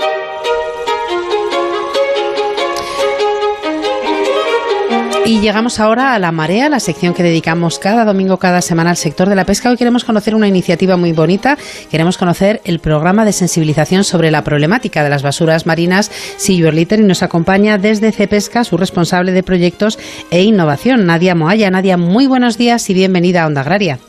Y 5.23 5.39
llegamos 5.39 5.79
ahora 5.79 6.15
a 6.15 6.19
La 6.19 6.31
Marea, 6.31 6.67
la 6.67 6.79
sección 6.79 7.13
que 7.13 7.21
dedicamos 7.21 7.77
cada 7.77 8.05
domingo, 8.05 8.37
cada 8.37 8.59
semana 8.61 8.89
al 8.89 8.97
sector 8.97 9.29
de 9.29 9.35
la 9.35 9.45
pesca. 9.45 9.69
Hoy 9.69 9.77
queremos 9.77 10.03
conocer 10.03 10.33
una 10.33 10.47
iniciativa 10.47 10.97
muy 10.97 11.13
bonita. 11.13 11.57
Queremos 11.91 12.17
conocer 12.17 12.59
el 12.65 12.79
programa 12.79 13.23
de 13.23 13.31
sensibilización 13.31 14.03
sobre 14.03 14.31
la 14.31 14.43
problemática 14.43 15.03
de 15.03 15.11
las 15.11 15.21
basuras 15.21 15.67
marinas 15.67 16.09
Silver 16.37 16.73
Litter 16.73 16.99
y 16.99 17.03
nos 17.03 17.21
acompaña 17.21 17.77
desde 17.77 18.11
Cepesca 18.11 18.63
su 18.63 18.77
responsable 18.77 19.31
de 19.31 19.43
proyectos 19.43 19.99
e 20.31 20.41
innovación, 20.41 21.05
Nadia 21.05 21.35
Moaya. 21.35 21.69
Nadia, 21.69 21.97
muy 21.97 22.25
buenos 22.25 22.57
días 22.57 22.89
y 22.89 22.95
bienvenida 22.95 23.43
a 23.43 23.47
Onda 23.47 23.61
Agraria. 23.61 23.99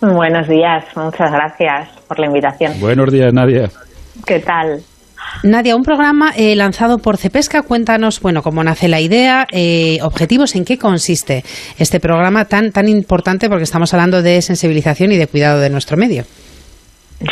Buenos 0.00 0.48
días, 0.48 0.84
muchas 0.96 1.30
gracias 1.30 1.90
por 2.08 2.18
la 2.18 2.26
invitación. 2.26 2.72
Buenos 2.80 3.12
días, 3.12 3.32
Nadia. 3.32 3.70
¿Qué 4.26 4.40
tal? 4.40 4.82
Nadia, 5.42 5.76
un 5.76 5.82
programa 5.82 6.32
eh, 6.36 6.54
lanzado 6.54 6.98
por 6.98 7.16
Cepesca. 7.16 7.62
Cuéntanos, 7.62 8.20
bueno, 8.20 8.42
cómo 8.42 8.62
nace 8.64 8.88
la 8.88 9.00
idea, 9.00 9.46
eh, 9.50 9.98
objetivos, 10.02 10.54
en 10.54 10.64
qué 10.64 10.78
consiste 10.78 11.44
este 11.78 12.00
programa 12.00 12.44
tan 12.46 12.72
tan 12.72 12.88
importante, 12.88 13.48
porque 13.48 13.64
estamos 13.64 13.92
hablando 13.92 14.22
de 14.22 14.40
sensibilización 14.42 15.12
y 15.12 15.16
de 15.16 15.26
cuidado 15.26 15.60
de 15.60 15.70
nuestro 15.70 15.96
medio. 15.96 16.24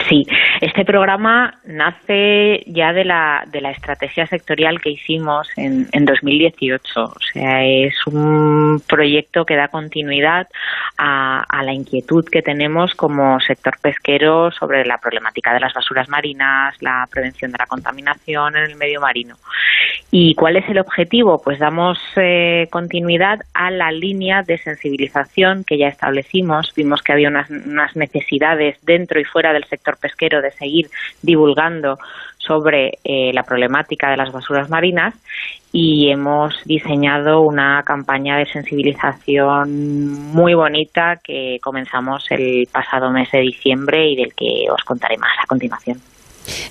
Sí, 0.08 0.24
este 0.60 0.84
programa 0.84 1.54
nace 1.64 2.62
ya 2.66 2.92
de 2.92 3.04
la, 3.04 3.44
de 3.50 3.60
la 3.60 3.72
estrategia 3.72 4.26
sectorial 4.26 4.80
que 4.80 4.90
hicimos 4.90 5.48
en, 5.56 5.88
en 5.92 6.04
2018. 6.04 7.02
O 7.02 7.14
sea, 7.32 7.64
es 7.64 7.94
un 8.06 8.80
proyecto 8.86 9.44
que 9.44 9.56
da 9.56 9.68
continuidad 9.68 10.46
a, 10.98 11.62
la 11.64 11.72
inquietud 11.72 12.24
que 12.28 12.42
tenemos 12.42 12.94
como 12.94 13.38
sector 13.40 13.78
pesquero 13.80 14.50
sobre 14.50 14.84
la 14.84 14.98
problemática 14.98 15.52
de 15.52 15.60
las 15.60 15.72
basuras 15.72 16.08
marinas, 16.08 16.74
la 16.80 17.06
prevención 17.10 17.52
de 17.52 17.58
la 17.58 17.66
contaminación 17.66 18.56
en 18.56 18.64
el 18.64 18.76
medio 18.76 19.00
marino. 19.00 19.36
¿Y 20.10 20.34
cuál 20.34 20.56
es 20.56 20.68
el 20.68 20.78
objetivo? 20.78 21.40
Pues 21.42 21.58
damos 21.58 21.98
eh, 22.16 22.68
continuidad 22.70 23.40
a 23.54 23.70
la 23.70 23.90
línea 23.90 24.42
de 24.42 24.58
sensibilización 24.58 25.64
que 25.64 25.78
ya 25.78 25.88
establecimos. 25.88 26.72
Vimos 26.74 27.02
que 27.02 27.12
había 27.12 27.28
unas, 27.28 27.48
unas 27.50 27.96
necesidades 27.96 28.78
dentro 28.84 29.20
y 29.20 29.24
fuera 29.24 29.52
del 29.52 29.64
sector 29.72 29.96
pesquero 29.96 30.42
de 30.42 30.50
seguir 30.50 30.90
divulgando 31.22 31.98
sobre 32.36 32.98
eh, 33.04 33.32
la 33.32 33.44
problemática 33.44 34.10
de 34.10 34.16
las 34.18 34.32
basuras 34.32 34.68
marinas 34.68 35.14
y 35.72 36.10
hemos 36.10 36.54
diseñado 36.64 37.40
una 37.40 37.82
campaña 37.82 38.36
de 38.36 38.46
sensibilización 38.46 40.32
muy 40.32 40.52
bonita 40.52 41.18
que 41.24 41.58
comenzamos 41.62 42.26
el 42.30 42.68
pasado 42.70 43.10
mes 43.10 43.30
de 43.32 43.40
diciembre 43.40 44.10
y 44.10 44.16
del 44.16 44.34
que 44.34 44.66
os 44.70 44.84
contaré 44.84 45.16
más 45.16 45.32
a 45.42 45.46
continuación. 45.46 45.98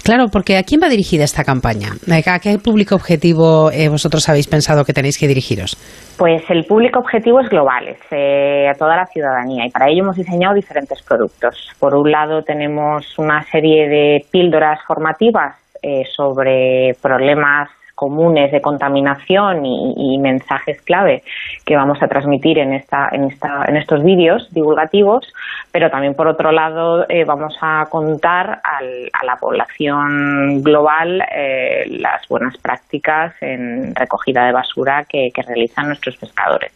Claro, 0.04 0.28
porque 0.32 0.58
¿a 0.58 0.64
quién 0.64 0.82
va 0.84 0.90
dirigida 0.90 1.24
esta 1.24 1.44
campaña? 1.44 1.90
¿A 2.10 2.40
qué 2.40 2.58
público 2.58 2.96
objetivo 2.96 3.72
eh, 3.72 3.90
vosotros 3.90 4.28
habéis 4.30 4.48
pensado 4.48 4.84
que 4.84 4.94
tenéis 4.94 5.18
que 5.18 5.28
dirigiros? 5.28 5.78
Pues 6.18 6.44
el 6.50 6.66
público 6.66 7.00
objetivo 7.00 7.40
es 7.40 7.50
global, 7.50 7.88
es 7.88 8.00
eh, 8.12 8.68
a 8.70 8.78
toda 8.78 8.96
la 8.96 9.06
ciudadanía 9.08 9.66
y 9.66 9.72
para 9.72 9.90
ello 9.90 10.04
hemos 10.04 10.16
diseñado 10.16 10.54
diferentes 10.54 11.02
productos. 11.02 11.72
Por 11.80 11.96
un 11.96 12.12
lado 12.12 12.44
tenemos 12.44 13.18
una 13.18 13.42
serie 13.44 13.88
de 13.88 14.26
píldoras 14.32 14.80
formativas 14.86 15.56
eh, 15.82 16.04
sobre 16.16 16.94
problemas 17.02 17.70
comunes 18.02 18.52
de 18.52 18.62
contaminación 18.62 19.64
y, 19.64 20.18
mensajes 20.18 20.82
clave 20.82 21.22
que 21.66 21.76
vamos 21.76 22.02
a 22.02 22.08
transmitir 22.08 22.58
en, 22.58 22.74
esta, 22.74 23.10
en, 23.12 23.26
esta, 23.26 23.66
en 23.68 23.78
estos 23.78 24.04
vídeos 24.04 24.52
divulgativos, 24.52 25.32
pero 25.72 25.92
también 25.92 26.16
por 26.16 26.28
otro 26.28 26.52
lado 26.52 27.06
eh, 27.08 27.26
vamos 27.26 27.56
a 27.62 27.86
contar 27.92 28.60
a 28.64 29.24
la 29.24 29.36
población 29.36 30.64
global 30.64 31.24
eh, 31.32 31.86
las 31.90 32.28
buenas 32.28 32.58
prácticas 32.58 33.36
en 33.40 33.94
recogida 33.94 34.48
de 34.48 34.52
basura 34.52 35.06
que 35.08 35.32
realizan 35.46 35.88
nuestros 35.88 36.18
pescadores. 36.18 36.72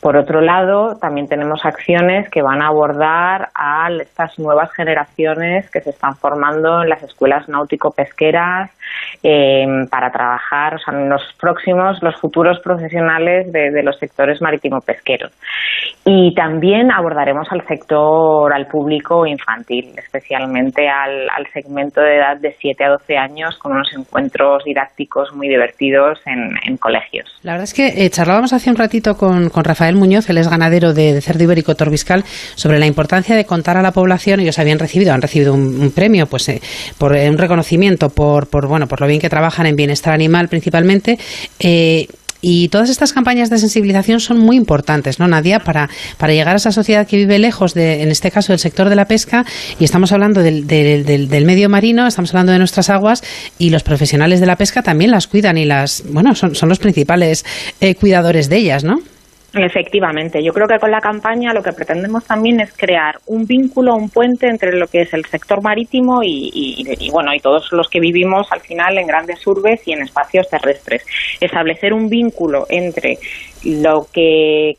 Por 0.00 0.16
otro 0.16 0.40
lado, 0.40 0.96
también 1.00 1.26
tenemos 1.26 1.64
acciones 1.64 2.30
que 2.30 2.40
van 2.40 2.62
a 2.62 2.68
abordar 2.68 3.50
a 3.52 3.90
estas 4.00 4.38
nuevas 4.38 4.72
generaciones 4.72 5.68
que 5.70 5.80
se 5.80 5.90
están 5.90 6.14
formando 6.16 6.82
en 6.82 6.88
las 6.88 7.02
escuelas 7.02 7.48
náutico-pesqueras 7.48 8.70
em, 9.22 9.86
para 9.88 10.10
trabajar 10.10 10.74
o 10.74 10.78
sea, 10.78 10.94
en 10.94 11.08
los 11.08 11.22
próximos, 11.40 12.02
los 12.02 12.16
futuros 12.20 12.58
profesionales 12.60 13.52
de, 13.52 13.82
los 13.82 13.98
sectores 13.98 14.40
marítimo-pesqueros. 14.40 15.32
Y 16.04 16.34
también 16.34 16.90
abordaremos 16.90 17.46
al 17.50 17.66
sector, 17.66 18.52
al 18.52 18.66
público 18.66 19.26
infantil, 19.26 19.92
especialmente 19.96 20.88
al, 20.88 21.28
segmento 21.52 22.00
de 22.00 22.16
edad 22.16 22.36
de 22.36 22.54
7 22.60 22.84
a 22.84 22.90
12 22.90 23.16
años, 23.16 23.58
con 23.58 23.72
unos 23.72 23.92
encuentros 23.96 24.64
didácticos 24.64 25.34
muy 25.34 25.48
divertidos 25.48 26.20
en, 26.26 26.76
colegios. 26.78 27.28
La 27.42 27.52
verdad 27.52 27.64
es 27.64 27.74
que 27.74 28.04
eh, 28.04 28.10
charlábamos 28.10 28.52
hace 28.52 28.70
un 28.70 28.76
ratito 28.76 29.16
con, 29.16 29.48
con 29.48 29.64
Rafael 29.64 29.96
Muñoz, 29.96 30.28
él 30.30 30.38
es 30.38 30.48
ganadero 30.48 30.92
de, 30.94 31.20
cerdo 31.20 31.44
ibérico 31.44 31.74
Torbiscal, 31.74 32.22
sobre 32.54 32.78
la 32.78 32.86
importancia 32.86 33.36
de 33.36 33.44
contar 33.44 33.76
a 33.76 33.82
la 33.82 33.92
población, 33.92 34.40
ellos 34.40 34.58
habían 34.58 34.78
recibido, 34.78 35.12
han 35.12 35.22
recibido 35.22 35.54
un, 35.54 35.90
premio, 35.94 36.26
pues 36.26 36.48
eh, 36.48 36.60
por 36.98 37.16
eh, 37.16 37.28
un 37.28 37.38
reconocimiento 37.38 38.10
por, 38.10 38.48
por, 38.48 38.68
bueno, 38.68 38.86
por 38.86 38.97
lo 39.00 39.06
bien 39.06 39.20
que 39.20 39.28
trabajan 39.28 39.66
en 39.66 39.76
bienestar 39.76 40.12
animal 40.12 40.48
principalmente. 40.48 41.18
Eh, 41.60 42.06
y 42.40 42.68
todas 42.68 42.88
estas 42.88 43.12
campañas 43.12 43.50
de 43.50 43.58
sensibilización 43.58 44.20
son 44.20 44.38
muy 44.38 44.56
importantes, 44.56 45.18
¿no, 45.18 45.26
Nadia? 45.26 45.58
Para, 45.58 45.90
para 46.18 46.32
llegar 46.32 46.54
a 46.54 46.58
esa 46.58 46.70
sociedad 46.70 47.04
que 47.04 47.16
vive 47.16 47.38
lejos, 47.40 47.74
de, 47.74 48.02
en 48.02 48.10
este 48.10 48.30
caso, 48.30 48.52
del 48.52 48.60
sector 48.60 48.88
de 48.88 48.94
la 48.94 49.06
pesca, 49.06 49.44
y 49.80 49.84
estamos 49.84 50.12
hablando 50.12 50.40
del, 50.40 50.68
del, 50.68 51.04
del, 51.04 51.44
medio 51.44 51.68
marino, 51.68 52.06
estamos 52.06 52.30
hablando 52.30 52.52
de 52.52 52.58
nuestras 52.58 52.90
aguas, 52.90 53.24
y 53.58 53.70
los 53.70 53.82
profesionales 53.82 54.38
de 54.38 54.46
la 54.46 54.54
pesca 54.54 54.82
también 54.82 55.10
las 55.10 55.26
cuidan 55.26 55.58
y 55.58 55.64
las, 55.64 56.04
bueno, 56.08 56.36
son, 56.36 56.54
son 56.54 56.68
los 56.68 56.78
principales 56.78 57.44
cuidadores 57.98 58.48
de 58.48 58.56
ellas, 58.58 58.84
¿no? 58.84 59.00
Efectivamente, 59.64 60.42
yo 60.42 60.52
creo 60.52 60.68
que 60.68 60.78
con 60.78 60.90
la 60.90 61.00
campaña 61.00 61.52
lo 61.52 61.62
que 61.62 61.72
pretendemos 61.72 62.24
también 62.24 62.60
es 62.60 62.72
crear 62.76 63.18
un 63.26 63.44
vínculo, 63.44 63.94
un 63.94 64.08
puente 64.08 64.46
entre 64.48 64.72
lo 64.76 64.86
que 64.86 65.02
es 65.02 65.12
el 65.14 65.24
sector 65.26 65.62
marítimo 65.62 66.20
y, 66.22 67.10
bueno 67.10 67.34
y 67.34 67.40
todos 67.40 67.72
los 67.72 67.88
que 67.88 68.00
vivimos 68.00 68.50
al 68.52 68.60
final 68.60 68.98
en 68.98 69.06
grandes 69.06 69.46
urbes 69.46 69.86
y 69.86 69.92
en 69.92 70.02
espacios 70.02 70.48
terrestres. 70.48 71.04
Establecer 71.40 71.92
un 71.92 72.08
vínculo 72.08 72.66
entre 72.68 73.18
lo 73.64 74.06
que, 74.12 74.74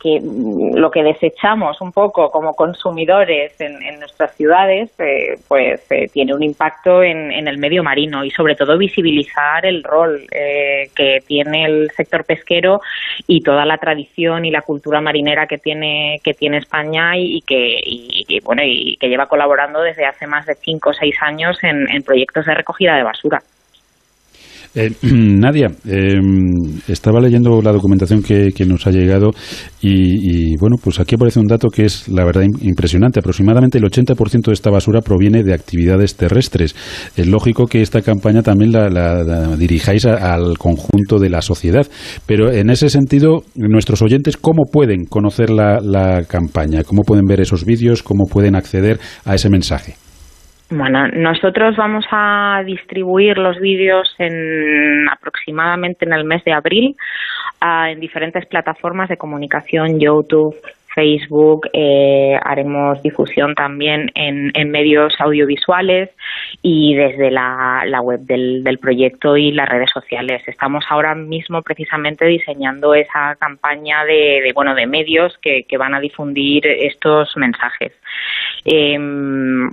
lo 0.73 0.91
que 0.91 1.03
desechamos 1.03 1.81
un 1.81 1.91
poco 1.91 2.31
como 2.31 2.53
consumidores 2.53 3.59
en, 3.59 3.99
nuestras 3.99 4.35
ciudades, 4.35 4.91
eh, 4.99 5.37
pues 5.47 5.81
eh, 5.91 6.07
tiene 6.11 6.33
un 6.33 6.43
impacto 6.43 7.03
en, 7.03 7.31
el 7.31 7.57
medio 7.57 7.83
marino 7.83 8.23
y 8.23 8.31
sobre 8.31 8.55
todo 8.55 8.77
visibilizar 8.77 9.65
el 9.65 9.83
rol 9.83 10.25
eh, 10.31 10.89
que 10.95 11.19
tiene 11.25 11.65
el 11.65 11.91
sector 11.95 12.23
pesquero 12.25 12.79
y 13.27 13.41
toda 13.41 13.65
la 13.65 13.77
tradición 13.77 14.45
y 14.45 14.51
la 14.51 14.61
cultura 14.61 15.01
marinera 15.01 15.47
que 15.47 15.57
tiene 15.57 16.19
que 16.23 16.33
tiene 16.33 16.57
España 16.57 17.17
y, 17.17 17.41
que 17.41 18.39
bueno 18.43 18.61
y 18.63 18.97
que 18.97 19.09
lleva 19.09 19.25
colaborando 19.25 19.81
desde 19.81 20.05
hace 20.05 20.27
más 20.27 20.45
de 20.45 20.55
cinco 20.55 20.91
o 20.91 20.93
seis 20.93 21.15
años 21.21 21.57
en 21.63 22.03
proyectos 22.03 22.45
de 22.45 22.53
recogida 22.53 22.95
de 22.95 23.03
basura. 23.03 23.41
Eh, 24.75 24.91
Nadia, 25.01 25.67
em, 25.85 26.79
estaba 26.87 27.19
leyendo 27.19 27.61
la 27.61 27.71
documentación 27.71 28.21
que, 28.21 28.53
nos 28.65 28.85
ha 28.85 28.91
llegado 28.91 29.31
y, 29.81 30.55
bueno, 30.57 30.75
pues 30.83 30.99
aquí 30.99 31.15
aparece 31.15 31.39
un 31.39 31.47
dato 31.47 31.69
que 31.69 31.85
es 31.85 32.07
la 32.09 32.25
verdad 32.25 32.43
impresionante. 32.61 33.19
Aproximadamente 33.19 33.77
el 33.77 33.85
80% 33.85 34.47
de 34.47 34.53
esta 34.53 34.69
basura 34.69 35.01
proviene 35.01 35.43
de 35.43 35.53
actividades 35.53 36.15
terrestres. 36.15 36.75
Es 37.15 37.25
lógico 37.25 37.65
que 37.65 37.81
esta 37.81 38.01
campaña 38.01 38.43
también 38.43 38.71
la, 38.71 39.55
dirijáis 39.55 40.05
al 40.05 40.57
conjunto 40.57 41.17
de 41.19 41.29
la 41.29 41.41
sociedad, 41.41 41.87
pero 42.25 42.51
en 42.51 42.69
ese 42.69 42.89
sentido, 42.89 43.43
nuestros 43.55 44.01
oyentes, 44.01 44.37
¿cómo 44.37 44.65
pueden 44.71 45.05
conocer 45.05 45.49
la 45.49 46.23
campaña? 46.27 46.83
¿Cómo 46.83 47.03
pueden 47.03 47.25
ver 47.25 47.41
esos 47.41 47.65
vídeos? 47.65 48.03
¿Cómo 48.03 48.25
pueden 48.25 48.55
acceder 48.55 48.99
a 49.25 49.35
ese 49.35 49.49
mensaje? 49.49 49.95
Bueno, 50.71 51.07
nosotros 51.07 51.75
vamos 51.77 52.05
a 52.11 52.61
distribuir 52.63 53.39
los 53.39 53.59
vídeos 53.59 54.13
en 54.19 55.09
aproximadamente 55.09 56.05
en 56.05 56.13
el 56.13 56.25
mes 56.25 56.43
de 56.43 56.53
abril 56.53 56.95
en 57.61 57.99
diferentes 57.99 58.45
plataformas 58.45 59.09
de 59.09 59.17
comunicación, 59.17 59.99
YouTube, 59.99 60.55
Facebook, 60.93 61.67
eh, 61.73 62.37
haremos 62.43 63.01
difusión 63.01 63.55
también 63.55 64.11
en, 64.15 64.51
medios 64.69 65.13
audiovisuales 65.19 66.09
y 66.61 66.93
desde 66.95 67.31
la, 67.31 68.01
web 68.01 68.19
del, 68.21 68.77
proyecto 68.81 69.37
y 69.37 69.51
las 69.51 69.69
redes 69.69 69.89
sociales. 69.93 70.41
Estamos 70.47 70.83
ahora 70.89 71.15
mismo 71.15 71.61
precisamente 71.61 72.25
diseñando 72.25 72.93
esa 72.93 73.35
campaña 73.35 74.03
de, 74.05 74.51
bueno 74.53 74.75
de 74.75 74.87
medios 74.87 75.37
que, 75.41 75.65
van 75.77 75.95
a 75.95 75.99
difundir 75.99 76.67
estos 76.67 77.37
mensajes. 77.37 77.93
Em, 78.65 79.69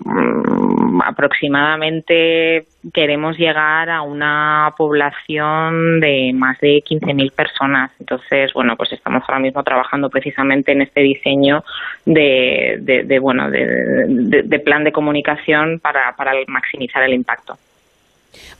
aproximadamente 1.04 2.64
queremos 2.92 3.36
llegar 3.36 3.90
a 3.90 4.02
una 4.02 4.70
población 4.76 6.00
de 6.00 6.32
más 6.34 6.58
de 6.60 6.82
15.000 6.88 7.32
personas. 7.32 7.90
Entonces, 7.98 8.52
bueno, 8.54 8.74
pues 8.76 8.92
estamos 8.92 9.22
ahora 9.26 9.40
mismo 9.40 9.62
trabajando 9.62 10.08
precisamente 10.08 10.72
en 10.72 10.82
este 10.82 11.00
diseño 11.00 11.64
de, 12.04 12.78
de, 12.80 13.18
bueno, 13.18 13.50
de, 13.50 14.60
plan 14.64 14.84
de 14.84 14.92
comunicación 14.92 15.80
para, 15.80 16.12
para 16.16 16.32
maximizar 16.48 17.02
el 17.02 17.14
impacto. 17.14 17.54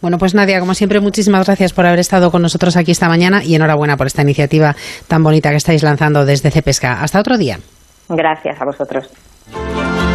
Bueno, 0.01 0.18
pues 0.18 0.35
Nadia, 0.35 0.61
como 0.61 0.74
siempre, 0.74 1.01
muchísimas 1.01 1.47
gracias 1.47 1.72
por 1.72 1.87
haber 1.87 1.99
estado 1.99 2.31
con 2.31 2.43
nosotros 2.43 2.77
aquí 2.77 2.93
esta 2.93 3.09
mañana 3.09 3.43
y 3.45 3.55
enhorabuena 3.55 3.97
por 3.97 4.07
esta 4.07 4.22
iniciativa 4.22 4.74
tan 5.09 5.22
bonita 5.22 5.51
que 5.51 5.57
estáis 5.57 5.83
lanzando 5.83 6.24
desde 6.24 6.51
Cepesca. 6.51 7.03
Hasta 7.03 7.20
otro 7.20 7.37
día. 7.37 7.59
Gracias 8.09 8.61
a 8.61 8.64
vosotros. 8.64 9.11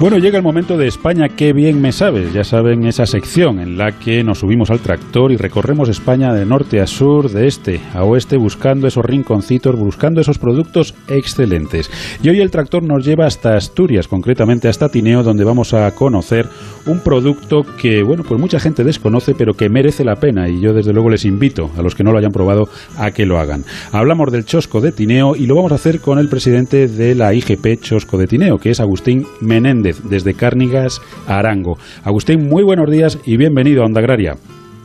Bueno, 0.00 0.16
llega 0.16 0.38
el 0.38 0.42
momento 0.42 0.78
de 0.78 0.86
España, 0.86 1.28
qué 1.28 1.52
bien 1.52 1.78
me 1.78 1.92
sabes. 1.92 2.32
Ya 2.32 2.42
saben, 2.42 2.86
esa 2.86 3.04
sección 3.04 3.60
en 3.60 3.76
la 3.76 3.92
que 3.98 4.24
nos 4.24 4.38
subimos 4.38 4.70
al 4.70 4.80
tractor 4.80 5.30
y 5.30 5.36
recorremos 5.36 5.90
España 5.90 6.32
de 6.32 6.46
norte 6.46 6.80
a 6.80 6.86
sur, 6.86 7.30
de 7.30 7.46
este 7.46 7.82
a 7.92 8.02
oeste, 8.04 8.38
buscando 8.38 8.86
esos 8.86 9.04
rinconcitos, 9.04 9.78
buscando 9.78 10.22
esos 10.22 10.38
productos 10.38 10.94
excelentes. 11.06 11.90
Y 12.22 12.30
hoy 12.30 12.40
el 12.40 12.50
tractor 12.50 12.82
nos 12.82 13.04
lleva 13.04 13.26
hasta 13.26 13.56
Asturias, 13.56 14.08
concretamente 14.08 14.68
hasta 14.68 14.88
Tineo, 14.88 15.22
donde 15.22 15.44
vamos 15.44 15.74
a 15.74 15.90
conocer 15.94 16.46
un 16.86 17.00
producto 17.00 17.60
que, 17.78 18.02
bueno, 18.02 18.22
pues 18.26 18.40
mucha 18.40 18.58
gente 18.58 18.84
desconoce, 18.84 19.34
pero 19.34 19.52
que 19.52 19.68
merece 19.68 20.02
la 20.02 20.16
pena. 20.16 20.48
Y 20.48 20.62
yo, 20.62 20.72
desde 20.72 20.94
luego, 20.94 21.10
les 21.10 21.26
invito 21.26 21.70
a 21.76 21.82
los 21.82 21.94
que 21.94 22.04
no 22.04 22.12
lo 22.12 22.18
hayan 22.18 22.32
probado 22.32 22.70
a 22.96 23.10
que 23.10 23.26
lo 23.26 23.38
hagan. 23.38 23.64
Hablamos 23.92 24.32
del 24.32 24.46
chosco 24.46 24.80
de 24.80 24.92
Tineo 24.92 25.36
y 25.36 25.44
lo 25.44 25.56
vamos 25.56 25.72
a 25.72 25.74
hacer 25.74 26.00
con 26.00 26.18
el 26.18 26.30
presidente 26.30 26.88
de 26.88 27.14
la 27.14 27.34
IGP 27.34 27.82
Chosco 27.82 28.16
de 28.16 28.26
Tineo, 28.26 28.56
que 28.56 28.70
es 28.70 28.80
Agustín 28.80 29.26
Menéndez 29.42 29.89
desde 29.92 30.34
Cárnigas 30.34 31.00
a 31.26 31.38
Arango. 31.38 31.76
Agustín, 32.04 32.48
muy 32.48 32.62
buenos 32.62 32.90
días 32.90 33.20
y 33.26 33.36
bienvenido 33.36 33.82
a 33.82 33.86
Onda 33.86 34.00
Agraria. 34.00 34.34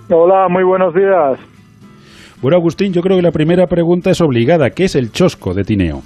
Hola, 0.10 0.48
muy 0.50 0.64
buenos 0.64 0.94
días. 0.94 1.40
Bueno, 2.42 2.58
Agustín, 2.58 2.94
yo 2.94 3.02
creo 3.02 3.18
que 3.18 3.24
la 3.24 3.32
primera 3.32 3.68
pregunta 3.68 4.12
es 4.12 4.22
obligada. 4.22 4.70
¿Qué 4.70 4.86
es 4.86 4.96
el 4.96 5.12
chosco 5.12 5.54
de 5.54 5.64
Tineo? 5.64 6.02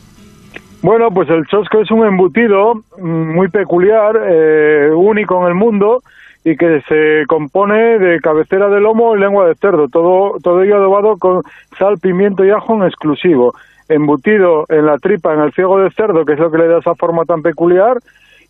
Bueno, 0.81 1.09
pues 1.11 1.29
el 1.29 1.45
chosco 1.47 1.81
es 1.81 1.91
un 1.91 2.05
embutido 2.05 2.73
muy 2.97 3.49
peculiar, 3.49 4.15
eh, 4.25 4.89
único 4.95 5.41
en 5.41 5.47
el 5.49 5.55
mundo 5.55 6.01
y 6.45 6.55
que 6.55 6.81
se 6.87 7.25
compone 7.27 7.99
de 7.99 8.19
cabecera 8.21 8.69
de 8.69 8.79
lomo 8.79 9.15
y 9.15 9.19
lengua 9.19 9.45
de 9.45 9.55
cerdo, 9.55 9.87
todo, 9.89 10.37
todo 10.41 10.63
ello 10.63 10.77
adobado 10.77 11.17
con 11.17 11.41
sal, 11.77 11.97
pimiento 12.01 12.45
y 12.45 12.51
ajo 12.51 12.75
en 12.75 12.83
exclusivo, 12.83 13.53
embutido 13.89 14.65
en 14.69 14.85
la 14.85 14.97
tripa, 14.97 15.33
en 15.33 15.41
el 15.41 15.51
ciego 15.51 15.79
de 15.79 15.89
cerdo, 15.91 16.23
que 16.23 16.33
es 16.33 16.39
lo 16.39 16.49
que 16.49 16.59
le 16.59 16.67
da 16.67 16.79
esa 16.79 16.95
forma 16.95 17.25
tan 17.25 17.41
peculiar, 17.41 17.97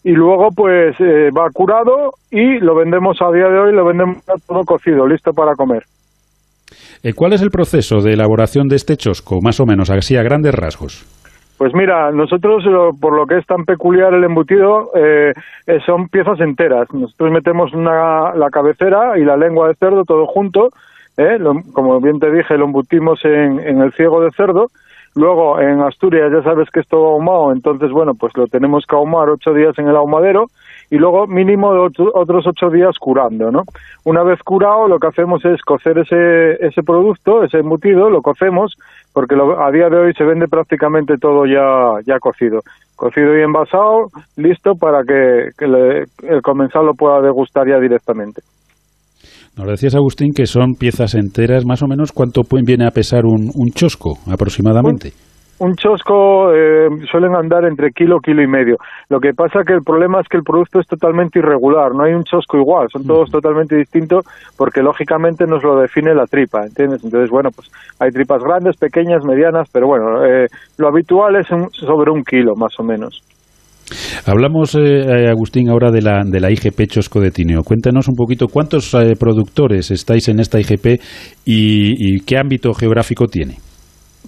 y 0.03 0.11
luego 0.11 0.49
pues 0.55 0.95
eh, 0.99 1.29
va 1.31 1.49
curado 1.51 2.13
y 2.31 2.59
lo 2.59 2.75
vendemos 2.75 3.21
a 3.21 3.31
día 3.31 3.47
de 3.47 3.59
hoy, 3.59 3.73
lo 3.73 3.85
vendemos 3.85 4.17
todo 4.47 4.63
cocido, 4.63 5.05
listo 5.07 5.33
para 5.33 5.55
comer. 5.55 5.83
Eh, 7.03 7.13
¿Cuál 7.13 7.33
es 7.33 7.41
el 7.41 7.51
proceso 7.51 8.01
de 8.01 8.13
elaboración 8.13 8.67
de 8.67 8.75
este 8.75 8.97
chosco, 8.97 9.39
más 9.41 9.59
o 9.59 9.65
menos, 9.65 9.89
así 9.89 10.15
a 10.15 10.23
grandes 10.23 10.53
rasgos? 10.53 11.05
Pues 11.57 11.73
mira, 11.73 12.11
nosotros, 12.11 12.63
por 13.01 13.13
lo 13.13 13.25
que 13.25 13.37
es 13.37 13.45
tan 13.45 13.65
peculiar 13.65 14.13
el 14.13 14.23
embutido, 14.23 14.91
eh, 14.95 15.33
son 15.85 16.07
piezas 16.07 16.39
enteras. 16.39 16.87
Nosotros 16.93 17.31
metemos 17.31 17.73
una, 17.73 18.33
la 18.33 18.49
cabecera 18.49 19.19
y 19.19 19.25
la 19.25 19.35
lengua 19.35 19.67
de 19.67 19.75
cerdo 19.75 20.05
todo 20.05 20.25
junto. 20.25 20.69
como 21.73 21.99
bien 21.99 22.19
te 22.19 22.31
dije, 22.31 22.57
lo 22.57 22.63
embutimos 22.63 23.25
en, 23.25 23.59
en 23.59 23.81
el 23.81 23.91
ciego 23.91 24.21
de 24.21 24.31
cerdo 24.31 24.67
Luego, 25.15 25.59
en 25.59 25.81
Asturias 25.81 26.31
ya 26.31 26.43
sabes 26.43 26.69
que 26.69 26.81
es 26.81 26.87
todo 26.87 27.07
ahumado, 27.09 27.51
entonces, 27.51 27.91
bueno, 27.91 28.13
pues 28.13 28.35
lo 28.37 28.47
tenemos 28.47 28.85
que 28.85 28.95
ahumar 28.95 29.29
ocho 29.29 29.53
días 29.53 29.77
en 29.79 29.87
el 29.87 29.95
ahumadero 29.95 30.45
y 30.91 30.97
luego 30.97 31.27
mínimo 31.27 31.69
otros 31.69 32.47
ocho 32.47 32.69
días 32.69 32.97
curando, 32.99 33.51
¿no? 33.51 33.63
Una 34.05 34.23
vez 34.23 34.41
curado, 34.43 34.87
lo 34.87 34.99
que 34.99 35.07
hacemos 35.07 35.43
es 35.45 35.61
cocer 35.61 35.99
ese, 35.99 36.65
ese 36.65 36.83
producto, 36.83 37.43
ese 37.43 37.59
embutido, 37.59 38.09
lo 38.09 38.21
cocemos, 38.21 38.75
porque 39.13 39.35
a 39.35 39.71
día 39.71 39.89
de 39.89 39.97
hoy 39.97 40.13
se 40.13 40.23
vende 40.23 40.47
prácticamente 40.47 41.17
todo 41.17 41.45
ya, 41.45 41.99
ya 42.05 42.19
cocido. 42.19 42.61
Cocido 42.95 43.37
y 43.37 43.41
envasado, 43.41 44.07
listo 44.35 44.75
para 44.75 45.03
que, 45.03 45.49
el 45.59 46.41
comensal 46.41 46.85
lo 46.85 46.93
pueda 46.93 47.21
degustar 47.21 47.67
ya 47.67 47.79
directamente. 47.79 48.41
Nos 49.59 49.67
decías, 49.67 49.93
Agustín, 49.93 50.31
que 50.33 50.45
son 50.45 50.75
piezas 50.79 51.15
enteras, 51.15 51.65
más 51.65 51.83
o 51.83 51.87
menos, 51.87 52.13
¿cuánto 52.13 52.43
viene 52.63 52.87
a 52.87 52.91
pesar 52.91 53.25
un, 53.25 53.51
chosco 53.75 54.13
aproximadamente? 54.31 55.11
Un, 55.59 55.75
chosco 55.75 56.53
eh, 56.53 56.87
suelen 57.11 57.35
andar 57.35 57.65
entre 57.65 57.91
kilo, 57.91 58.19
kilo 58.21 58.41
y 58.41 58.47
medio. 58.47 58.77
Lo 59.09 59.19
que 59.19 59.33
pasa 59.33 59.65
que 59.67 59.73
el 59.73 59.81
problema 59.81 60.21
es 60.21 60.29
que 60.29 60.37
el 60.37 60.43
producto 60.43 60.79
es 60.79 60.87
totalmente 60.87 61.39
irregular, 61.39 61.91
no 61.93 62.05
hay 62.05 62.13
un 62.13 62.23
chosco 62.23 62.55
igual, 62.55 62.87
son 62.89 63.03
todos 63.05 63.29
totalmente 63.29 63.75
distintos 63.75 64.23
porque 64.57 64.81
lógicamente 64.81 65.45
nos 65.45 65.61
lo 65.61 65.75
define 65.81 66.15
la 66.15 66.25
tripa, 66.25 66.65
¿entiendes? 66.65 67.03
Entonces, 67.03 67.29
bueno, 67.29 67.49
pues 67.53 67.69
hay 67.99 68.11
tripas 68.11 68.41
grandes, 68.41 68.77
pequeñas, 68.77 69.25
medianas, 69.25 69.67
pero 69.73 69.87
bueno, 69.87 70.23
eh, 70.23 70.47
lo 70.77 70.87
habitual 70.87 71.35
es 71.35 71.47
sobre 71.73 72.11
un 72.11 72.23
kilo 72.23 72.55
más 72.55 72.79
o 72.79 72.83
menos. 72.83 73.28
Hablamos, 74.25 74.75
eh, 74.75 74.79
eh, 74.81 75.29
Agustín, 75.29 75.69
ahora 75.69 75.91
de 75.91 76.01
la, 76.01 76.23
de 76.23 76.39
la 76.39 76.51
IGP 76.51 76.87
Chosco 76.87 77.19
de 77.19 77.31
Tineo. 77.31 77.63
Cuéntanos 77.63 78.07
un 78.07 78.15
poquito 78.15 78.47
cuántos 78.47 78.93
eh, 78.93 79.13
productores 79.19 79.91
estáis 79.91 80.27
en 80.29 80.39
esta 80.39 80.59
IGP 80.59 81.01
y, 81.45 82.19
qué 82.25 82.37
ámbito 82.37 82.73
geográfico 82.73 83.27
tiene. 83.27 83.55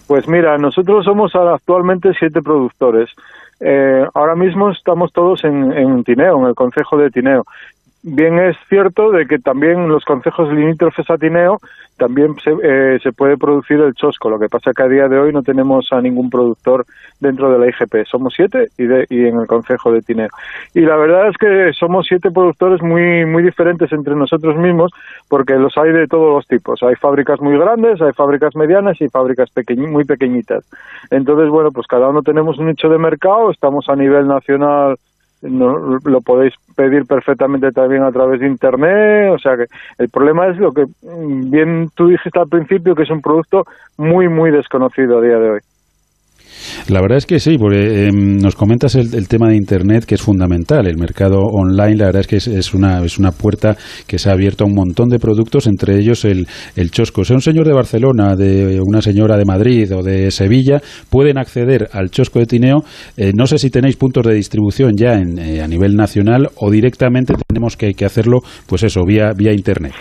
Pues 0.07 0.27
mira, 0.27 0.57
nosotros 0.57 1.05
somos 1.05 1.31
actualmente 1.35 2.09
siete 2.17 2.41
productores. 2.41 3.09
ahora 4.13 4.35
mismo 4.35 4.71
estamos 4.71 5.11
todos 5.13 5.43
en, 5.43 5.71
en, 5.71 6.03
Tineo, 6.03 6.39
en 6.39 6.47
el 6.47 6.55
concejo 6.55 6.97
de 6.97 7.09
Tineo. 7.09 7.43
Bien 8.03 8.39
es 8.39 8.57
cierto 8.67 9.11
de 9.11 9.27
que 9.27 9.37
también 9.37 9.87
los 9.87 10.03
concejos 10.05 10.51
limítrofes 10.51 11.07
a 11.09 11.17
Tineo 11.17 11.59
también 11.97 12.33
se, 12.43 12.49
eh, 12.63 12.97
se, 13.03 13.11
puede 13.11 13.37
producir 13.37 13.79
el 13.79 13.93
chosco. 13.93 14.27
Lo 14.27 14.39
que 14.39 14.49
pasa 14.49 14.71
que 14.75 14.81
a 14.81 14.87
día 14.87 15.07
de 15.07 15.19
hoy 15.19 15.31
no 15.31 15.43
tenemos 15.43 15.85
a 15.91 16.01
ningún 16.01 16.31
productor 16.31 16.83
dentro 17.19 17.51
de 17.51 17.59
la 17.59 17.67
IGP. 17.67 18.07
Somos 18.07 18.33
siete 18.35 18.69
y, 18.75 18.85
y 18.85 19.27
en 19.27 19.39
el 19.39 19.45
Consejo 19.45 19.91
de 19.91 20.01
Tineo. 20.01 20.29
Y 20.73 20.81
la 20.81 20.95
verdad 20.95 21.29
es 21.29 21.37
que 21.37 21.71
somos 21.77 22.07
siete 22.07 22.31
productores 22.31 22.81
muy, 22.81 23.23
muy 23.27 23.43
diferentes 23.43 23.91
entre 23.91 24.15
nosotros 24.15 24.57
mismos 24.57 24.91
porque 25.29 25.53
los 25.53 25.77
hay 25.77 25.91
de 25.91 26.07
todos 26.07 26.33
los 26.33 26.47
tipos. 26.47 26.81
Hay 26.81 26.95
fábricas 26.95 27.39
muy 27.39 27.55
grandes, 27.55 28.01
hay 28.01 28.13
fábricas 28.13 28.55
medianas 28.55 28.99
y 28.99 29.09
fábricas 29.09 29.51
muy 29.77 30.05
pequeñitas. 30.05 30.67
Entonces, 31.11 31.49
bueno, 31.49 31.69
pues 31.71 31.85
cada 31.85 32.09
uno 32.09 32.23
tenemos 32.23 32.57
un 32.57 32.65
nicho 32.65 32.89
de 32.89 32.97
mercado, 32.97 33.51
estamos 33.51 33.87
a 33.89 33.95
nivel 33.95 34.27
nacional 34.27 34.95
no, 35.41 35.99
lo 36.03 36.21
podéis 36.21 36.53
pedir 36.75 37.05
perfectamente 37.05 37.71
también 37.71 38.03
a 38.03 38.11
través 38.11 38.39
de 38.39 38.47
internet, 38.47 39.31
o 39.31 39.39
sea 39.39 39.57
que 39.57 39.65
el 39.97 40.09
problema 40.09 40.47
es 40.47 40.57
lo 40.57 40.71
que 40.71 40.85
bien 41.01 41.89
tú 41.95 42.07
dijiste 42.07 42.39
al 42.39 42.47
principio, 42.47 42.95
que 42.95 43.03
es 43.03 43.09
un 43.09 43.21
producto 43.21 43.65
muy, 43.97 44.27
muy 44.27 44.51
desconocido 44.51 45.19
a 45.19 45.21
día 45.21 45.37
de 45.37 45.49
hoy. 45.51 45.59
La 46.89 47.01
verdad 47.01 47.17
es 47.17 47.25
que 47.25 47.39
sí, 47.39 47.57
porque 47.57 48.07
em, 48.07 48.37
nos 48.37 48.55
comentas 48.55 48.95
el, 48.95 49.27
tema 49.27 49.49
de 49.49 49.55
Internet 49.55 50.05
que 50.05 50.15
es 50.15 50.21
fundamental. 50.21 50.87
El 50.87 50.97
mercado 50.97 51.39
online, 51.39 51.97
la 51.97 52.05
verdad 52.05 52.21
es 52.21 52.27
que 52.27 52.37
es, 52.37 52.73
una, 52.73 53.03
es 53.03 53.17
una 53.17 53.31
puerta 53.31 53.75
que 54.07 54.19
se 54.19 54.29
ha 54.29 54.33
abierto 54.33 54.63
a 54.63 54.67
un 54.67 54.75
montón 54.75 55.09
de 55.09 55.19
productos, 55.19 55.67
entre 55.67 55.97
ellos 55.97 56.25
el, 56.25 56.47
el 56.75 56.91
chosco. 56.91 57.23
Sea 57.23 57.35
un 57.35 57.41
señor 57.41 57.67
de 57.67 57.73
Barcelona, 57.73 58.35
de 58.35 58.79
una 58.81 59.01
señora 59.01 59.37
de 59.37 59.45
Madrid 59.45 59.93
o 59.95 60.03
de 60.03 60.31
Sevilla, 60.31 60.81
pueden 61.09 61.37
acceder 61.37 61.89
al 61.93 62.09
chosco 62.09 62.39
de 62.39 62.45
Tineo. 62.45 62.83
Eh, 63.17 63.31
no 63.35 63.45
sé 63.45 63.57
si 63.57 63.69
tenéis 63.69 63.97
puntos 63.97 64.25
de 64.25 64.33
distribución 64.33 64.93
ya 64.95 65.13
en, 65.13 65.37
eh, 65.39 65.61
a 65.61 65.67
nivel 65.67 65.95
nacional 65.95 66.49
o 66.57 66.69
directamente 66.69 67.33
tenemos 67.47 67.77
que, 67.77 67.93
hacerlo, 68.05 68.39
pues 68.67 68.83
eso, 68.83 69.03
vía, 69.05 69.31
vía 69.35 69.53
Internet. 69.53 69.93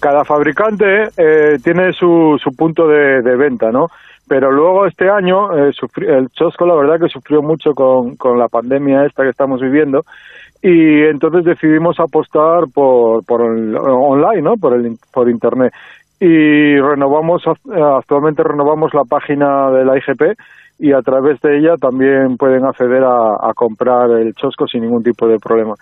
Cada 0.00 0.24
fabricante 0.24 1.08
eh, 1.16 1.56
tiene 1.62 1.92
su, 1.92 2.36
su 2.42 2.50
punto 2.56 2.86
de 2.86 3.36
venta, 3.36 3.70
¿no? 3.72 3.88
Pero 4.28 4.50
luego 4.50 4.86
este 4.86 5.08
año 5.08 5.56
eh, 5.56 5.72
el 6.06 6.28
Chosco 6.30 6.66
la 6.66 6.74
verdad 6.74 7.00
que 7.00 7.08
sufrió 7.08 7.42
mucho 7.42 7.72
con, 7.74 8.16
con 8.16 8.38
la 8.38 8.48
pandemia 8.48 9.04
esta 9.04 9.22
que 9.22 9.30
estamos 9.30 9.60
viviendo 9.60 10.02
y 10.62 11.02
entonces 11.04 11.44
decidimos 11.44 11.98
apostar 12.00 12.64
por, 12.74 13.24
por 13.24 13.42
online, 13.42 14.42
¿no? 14.42 14.54
Por, 14.56 14.74
el, 14.74 14.96
por 15.12 15.30
internet 15.30 15.72
y 16.20 16.78
renovamos 16.78 17.42
actualmente 17.46 18.42
renovamos 18.42 18.92
la 18.92 19.04
página 19.04 19.70
de 19.70 19.84
la 19.84 19.96
IGP 19.96 20.38
y 20.80 20.92
a 20.92 21.00
través 21.00 21.40
de 21.40 21.58
ella 21.58 21.74
también 21.80 22.36
pueden 22.36 22.64
acceder 22.64 23.02
a 23.04 23.52
comprar 23.54 24.10
el 24.10 24.32
chosco 24.34 24.66
sin 24.66 24.82
ningún 24.82 25.02
tipo 25.02 25.26
de 25.26 25.38
problema. 25.38 25.74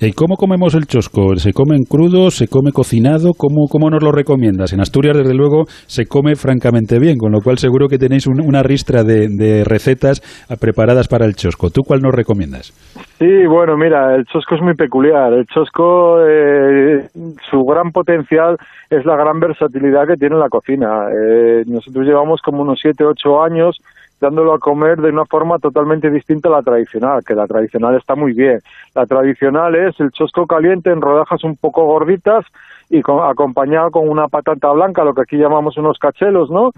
¿Y 0.00 0.12
¿Cómo 0.12 0.36
comemos 0.36 0.74
el 0.74 0.86
chosco? 0.86 1.36
¿Se 1.36 1.52
come 1.52 1.76
en 1.76 1.84
crudo? 1.84 2.30
¿Se 2.30 2.48
come 2.48 2.72
cocinado? 2.72 3.32
¿Cómo, 3.36 3.66
¿Cómo 3.70 3.90
nos 3.90 4.02
lo 4.02 4.12
recomiendas? 4.12 4.72
En 4.72 4.80
Asturias, 4.80 5.16
desde 5.16 5.34
luego, 5.34 5.64
se 5.86 6.06
come 6.06 6.34
francamente 6.34 6.98
bien, 6.98 7.16
con 7.16 7.32
lo 7.32 7.40
cual 7.40 7.58
seguro 7.58 7.88
que 7.88 7.98
tenéis 7.98 8.26
una 8.26 8.62
ristra 8.62 9.04
de, 9.04 9.64
recetas 9.64 10.20
preparadas 10.60 11.08
para 11.08 11.26
el 11.26 11.34
chosco. 11.34 11.70
¿Tú 11.70 11.82
cuál 11.86 12.00
nos 12.00 12.14
recomiendas? 12.14 12.72
Sí, 13.18 13.46
bueno, 13.46 13.76
mira, 13.76 14.14
el 14.14 14.24
chosco 14.24 14.54
es 14.54 14.62
muy 14.62 14.74
peculiar. 14.74 15.32
El 15.32 15.46
chosco, 15.46 16.20
eh, 16.26 17.08
su 17.50 17.62
gran 17.64 17.90
potencial 17.92 18.56
es 18.88 19.04
la 19.04 19.16
gran 19.16 19.38
versatilidad 19.38 20.06
que 20.06 20.16
tiene 20.16 20.36
la 20.36 20.48
cocina. 20.48 21.08
Eh, 21.10 21.62
nosotros 21.66 22.06
llevamos 22.06 22.40
como 22.42 22.62
unos 22.62 22.78
7, 22.80 23.04
8 23.04 23.42
años 23.42 23.76
dándolo 24.20 24.52
a 24.52 24.58
comer 24.58 25.00
de 25.00 25.10
una 25.10 25.24
forma 25.24 25.58
totalmente 25.58 26.10
distinta 26.10 26.48
a 26.48 26.52
la 26.52 26.62
tradicional, 26.62 27.24
que 27.24 27.34
la 27.34 27.46
tradicional 27.46 27.96
está 27.96 28.14
muy 28.14 28.32
bien. 28.32 28.60
La 28.94 29.06
tradicional 29.06 29.74
es 29.74 29.98
el 29.98 30.10
chosco 30.10 30.46
caliente 30.46 30.90
en 30.90 31.00
rodajas 31.00 31.42
un 31.44 31.56
poco 31.56 31.84
gorditas 31.84 32.44
y 32.90 33.00
acompañado 33.00 33.90
con 33.90 34.08
una 34.08 34.28
patata 34.28 34.70
blanca, 34.72 35.04
lo 35.04 35.14
que 35.14 35.22
aquí 35.22 35.36
llamamos 35.36 35.76
unos 35.78 35.98
cachelos, 35.98 36.50
¿no? 36.50 36.72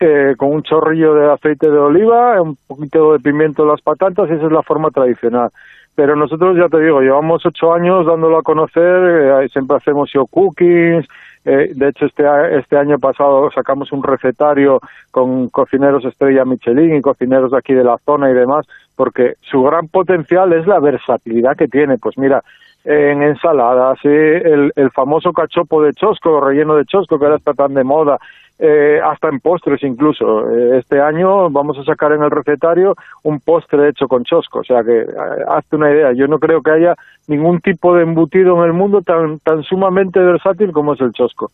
Eh, 0.00 0.34
con 0.38 0.52
un 0.52 0.62
chorrillo 0.62 1.14
de 1.14 1.30
aceite 1.30 1.70
de 1.70 1.78
oliva, 1.78 2.40
un 2.40 2.56
poquito 2.66 3.12
de 3.12 3.18
pimiento 3.18 3.62
en 3.62 3.68
las 3.68 3.82
patatas, 3.82 4.30
esa 4.30 4.46
es 4.46 4.52
la 4.52 4.62
forma 4.62 4.90
tradicional. 4.90 5.50
Pero 5.94 6.16
nosotros, 6.16 6.56
ya 6.56 6.68
te 6.68 6.80
digo, 6.80 7.02
llevamos 7.02 7.44
ocho 7.44 7.74
años 7.74 8.06
dándolo 8.06 8.38
a 8.38 8.42
conocer, 8.42 9.42
eh, 9.42 9.48
siempre 9.50 9.76
hacemos 9.76 10.10
yo 10.10 10.24
cookings, 10.24 11.06
eh, 11.44 11.70
de 11.74 11.88
hecho, 11.88 12.06
este, 12.06 12.24
este 12.58 12.76
año 12.76 12.98
pasado 12.98 13.50
sacamos 13.50 13.92
un 13.92 14.02
recetario 14.02 14.80
con 15.10 15.48
cocineros 15.48 16.04
estrella 16.04 16.44
Michelin 16.44 16.96
y 16.96 17.00
cocineros 17.00 17.52
de 17.52 17.58
aquí 17.58 17.72
de 17.72 17.84
la 17.84 17.96
zona 18.04 18.30
y 18.30 18.34
demás 18.34 18.66
porque 19.00 19.36
su 19.40 19.62
gran 19.62 19.88
potencial 19.88 20.52
es 20.52 20.66
la 20.66 20.78
versatilidad 20.78 21.56
que 21.56 21.68
tiene. 21.68 21.96
Pues 21.96 22.18
mira, 22.18 22.42
en 22.84 23.22
ensaladas, 23.22 23.98
el, 24.04 24.72
el 24.76 24.90
famoso 24.90 25.32
cachopo 25.32 25.82
de 25.82 25.94
chosco, 25.94 26.38
relleno 26.38 26.76
de 26.76 26.84
chosco, 26.84 27.18
que 27.18 27.24
ahora 27.24 27.38
está 27.38 27.54
tan 27.54 27.72
de 27.72 27.82
moda, 27.82 28.18
eh, 28.62 29.00
hasta 29.02 29.28
en 29.28 29.40
postres 29.40 29.82
incluso. 29.82 30.50
Eh, 30.50 30.78
este 30.78 31.00
año 31.00 31.48
vamos 31.48 31.78
a 31.78 31.84
sacar 31.84 32.12
en 32.12 32.22
el 32.22 32.30
recetario 32.30 32.94
un 33.22 33.40
postre 33.40 33.88
hecho 33.88 34.06
con 34.06 34.24
chosco, 34.24 34.58
o 34.58 34.64
sea 34.64 34.84
que 34.84 35.00
eh, 35.00 35.06
hazte 35.48 35.76
una 35.76 35.90
idea. 35.90 36.12
Yo 36.12 36.26
no 36.28 36.38
creo 36.38 36.62
que 36.62 36.70
haya 36.70 36.94
ningún 37.26 37.60
tipo 37.60 37.94
de 37.94 38.02
embutido 38.02 38.58
en 38.58 38.66
el 38.66 38.72
mundo 38.74 39.00
tan, 39.00 39.38
tan 39.38 39.62
sumamente 39.62 40.20
versátil 40.20 40.72
como 40.72 40.92
es 40.92 41.00
el 41.00 41.12
chosco. 41.12 41.50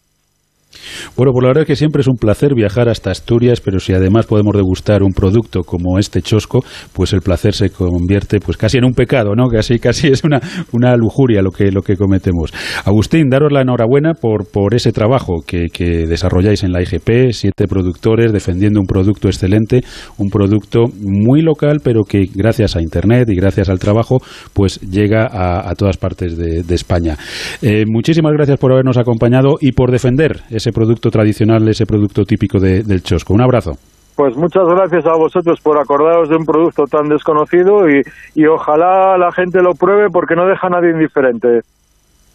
Bueno, 1.16 1.32
por 1.32 1.42
la 1.42 1.48
verdad 1.48 1.62
es 1.62 1.68
que 1.68 1.76
siempre 1.76 2.00
es 2.00 2.08
un 2.08 2.16
placer 2.16 2.54
viajar 2.54 2.88
hasta 2.88 3.10
Asturias, 3.10 3.60
pero 3.60 3.78
si 3.78 3.92
además 3.92 4.26
podemos 4.26 4.54
degustar 4.54 5.02
un 5.02 5.12
producto 5.12 5.62
como 5.62 5.98
este 5.98 6.22
chosco, 6.22 6.64
pues 6.92 7.12
el 7.12 7.20
placer 7.20 7.54
se 7.54 7.70
convierte 7.70 8.40
pues 8.40 8.56
casi 8.56 8.78
en 8.78 8.84
un 8.84 8.92
pecado, 8.92 9.34
¿no? 9.34 9.48
Casi 9.48 9.78
casi 9.78 10.08
es 10.08 10.24
una, 10.24 10.40
una 10.72 10.96
lujuria 10.96 11.42
lo 11.42 11.50
que 11.50 11.70
lo 11.70 11.82
que 11.82 11.96
cometemos. 11.96 12.52
Agustín, 12.84 13.28
daros 13.28 13.52
la 13.52 13.62
enhorabuena 13.62 14.12
por 14.14 14.50
por 14.50 14.74
ese 14.74 14.92
trabajo 14.92 15.42
que, 15.46 15.66
que 15.72 16.06
desarrolláis 16.06 16.62
en 16.64 16.72
la 16.72 16.82
IGP, 16.82 17.32
siete 17.32 17.66
productores 17.66 18.32
defendiendo 18.32 18.80
un 18.80 18.86
producto 18.86 19.28
excelente, 19.28 19.82
un 20.18 20.28
producto 20.28 20.84
muy 21.00 21.42
local, 21.42 21.78
pero 21.82 22.04
que 22.04 22.26
gracias 22.34 22.76
a 22.76 22.82
internet 22.82 23.28
y 23.28 23.36
gracias 23.36 23.68
al 23.68 23.78
trabajo, 23.78 24.18
pues 24.52 24.80
llega 24.80 25.28
a, 25.30 25.74
todas 25.74 25.96
partes 25.96 26.36
de, 26.36 26.76
España. 26.76 27.16
Eh, 27.62 27.84
muchísimas 27.86 28.32
gracias 28.34 28.58
por 28.58 28.70
habernos 28.70 28.98
acompañado 28.98 29.56
y 29.60 29.72
por 29.72 29.90
defender 29.90 30.42
ese 30.57 30.72
producto 30.72 31.11
tradicional, 31.11 31.68
ese 31.68 31.86
producto 31.86 32.24
típico 32.24 32.59
del 32.59 33.02
chosco. 33.02 33.34
Un 33.34 33.42
abrazo. 33.42 33.72
Pues 34.16 34.34
muchas 34.34 34.64
gracias 34.66 35.04
a 35.07 35.16
vosotros 35.16 35.61
por 35.61 35.78
acordaros 35.78 36.30
de 36.30 36.36
un 36.36 36.46
producto 36.46 36.84
tan 36.84 37.09
desconocido 37.09 37.86
y, 37.86 38.00
y 38.34 38.46
ojalá 38.46 39.18
la 39.18 39.30
gente 39.30 39.61
lo 39.61 39.74
pruebe 39.74 40.09
porque 40.11 40.34
no 40.34 40.46
deja 40.46 40.68
a 40.68 40.70
nadie 40.70 40.92
indiferente. 40.92 41.61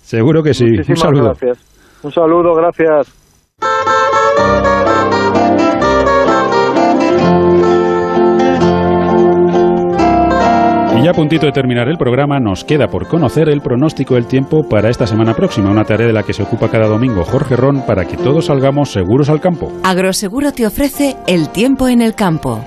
Seguro 0.02 0.44
que 0.44 0.54
sí. 0.54 0.66
un 0.66 0.96
saludo. 0.96 1.34
gracias. 1.40 1.58
Un 2.04 2.12
saludo, 2.12 2.54
gracias. 2.54 3.18
Y 11.02 11.06
ya 11.06 11.12
a 11.12 11.14
puntito 11.16 11.48
de 11.48 11.52
terminar 11.52 11.90
el 11.90 11.98
programa, 11.98 12.40
nos 12.40 12.64
queda 12.64 12.86
por 12.86 13.08
conocer 13.08 13.50
el 13.50 13.62
pronóstico 13.62 14.14
del 14.14 14.28
tiempo 14.28 14.62
para 14.70 14.88
esta 14.88 15.08
semana 15.08 15.34
próxima, 15.34 15.72
una 15.72 15.84
tarea 15.84 16.06
de 16.06 16.14
la 16.14 16.22
que 16.22 16.32
se 16.32 16.44
ocupa 16.44 16.70
cada 16.70 16.88
domingo 16.88 17.24
Jorge 17.24 17.56
Ron 17.56 17.84
para 17.88 18.06
que 18.06 18.18
todos 18.18 18.46
salgamos 18.46 18.92
seguros 18.92 19.28
al 19.32 19.42
campo. 19.42 19.72
Agroseguro 19.84 20.52
te 20.52 20.68
ofrece 20.68 21.16
el 21.28 21.50
tiempo 21.52 21.88
en 21.88 22.04
el 22.04 22.14
campo. 22.14 22.64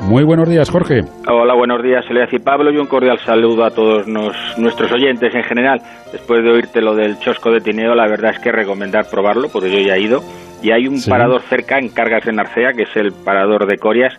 Muy 0.00 0.22
buenos 0.22 0.48
días, 0.48 0.70
Jorge. 0.70 1.00
Hola, 1.28 1.54
buenos 1.56 1.82
días, 1.82 2.04
Soledad 2.06 2.28
y 2.30 2.38
Pablo, 2.38 2.70
y 2.70 2.76
un 2.76 2.86
cordial 2.86 3.18
saludo 3.18 3.64
a 3.64 3.70
todos 3.70 4.06
nuestros 4.06 4.92
oyentes 4.92 5.34
en 5.34 5.42
general. 5.42 5.80
Después 6.12 6.44
de 6.44 6.52
oírte 6.52 6.80
lo 6.80 6.94
del 6.94 7.18
chosco 7.18 7.50
de 7.50 7.58
Tineo, 7.58 7.96
la 7.96 8.06
verdad 8.06 8.30
es 8.30 8.38
que 8.38 8.52
recomendar 8.52 9.06
probarlo, 9.10 9.48
porque 9.52 9.72
yo 9.72 9.80
ya 9.80 9.96
he 9.96 10.02
ido. 10.02 10.20
Y 10.62 10.70
hay 10.70 10.86
un 10.86 11.02
parador 11.08 11.42
cerca 11.42 11.78
en 11.78 11.88
Cargas 11.88 12.24
de 12.24 12.32
Narcea, 12.32 12.74
que 12.76 12.84
es 12.84 12.96
el 12.96 13.10
parador 13.24 13.66
de 13.66 13.76
Corias, 13.78 14.14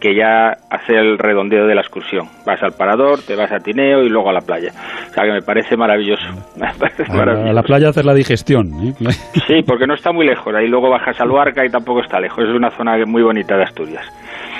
que 0.00 0.14
ya 0.14 0.56
hace 0.70 0.94
el 0.94 1.18
redondeo 1.18 1.66
de 1.66 1.74
la 1.74 1.80
excursión. 1.80 2.26
Vas 2.46 2.62
al 2.62 2.72
parador, 2.72 3.20
te 3.26 3.34
vas 3.34 3.50
a 3.52 3.58
Tineo 3.58 4.02
y 4.02 4.08
luego 4.08 4.30
a 4.30 4.32
la 4.32 4.40
playa. 4.40 4.70
O 5.10 5.12
sea 5.12 5.24
que 5.24 5.32
me 5.32 5.42
parece 5.42 5.76
maravilloso. 5.76 6.26
A 7.08 7.52
la 7.52 7.62
playa 7.62 7.88
hacer 7.88 8.04
la 8.04 8.14
digestión. 8.14 8.66
¿eh? 8.82 8.94
Sí, 9.46 9.62
porque 9.66 9.86
no 9.86 9.94
está 9.94 10.12
muy 10.12 10.26
lejos. 10.26 10.54
Ahí 10.54 10.68
luego 10.68 10.90
bajas 10.90 11.18
al 11.20 11.28
Luarca 11.28 11.64
y 11.64 11.70
tampoco 11.70 12.00
está 12.00 12.20
lejos. 12.20 12.44
Es 12.44 12.54
una 12.54 12.70
zona 12.70 12.96
muy 13.06 13.22
bonita 13.22 13.56
de 13.56 13.62
Asturias. 13.62 14.04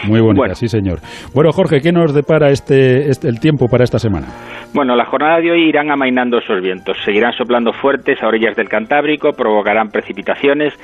Muy 0.05 0.21
bonita, 0.21 0.55
sí 0.55 0.69
señor. 0.69 1.01
Bueno, 1.35 1.51
Jorge, 1.53 1.81
¿qué 1.81 1.93
nos 1.93 2.15
depara 2.15 2.51
este, 2.51 3.09
este, 3.11 3.29
el 3.29 3.41
tiempo 3.41 3.67
para 3.69 3.85
esta 3.85 3.99
semana? 3.99 4.29
Bueno, 4.73 4.95
la 4.95 5.05
jornada 5.05 5.41
de 5.41 5.51
hoy 5.51 5.69
irán 5.69 5.91
amainando 5.91 6.39
esos 6.39 6.63
vientos. 6.63 6.97
Seguirán 7.05 7.33
soplando 7.33 7.73
fuertes 7.73 8.23
a 8.23 8.29
orillas 8.29 8.55
del 8.57 8.69
Cantábrico, 8.69 9.33
provocarán 9.33 9.89
precipitaciones, 9.89 10.75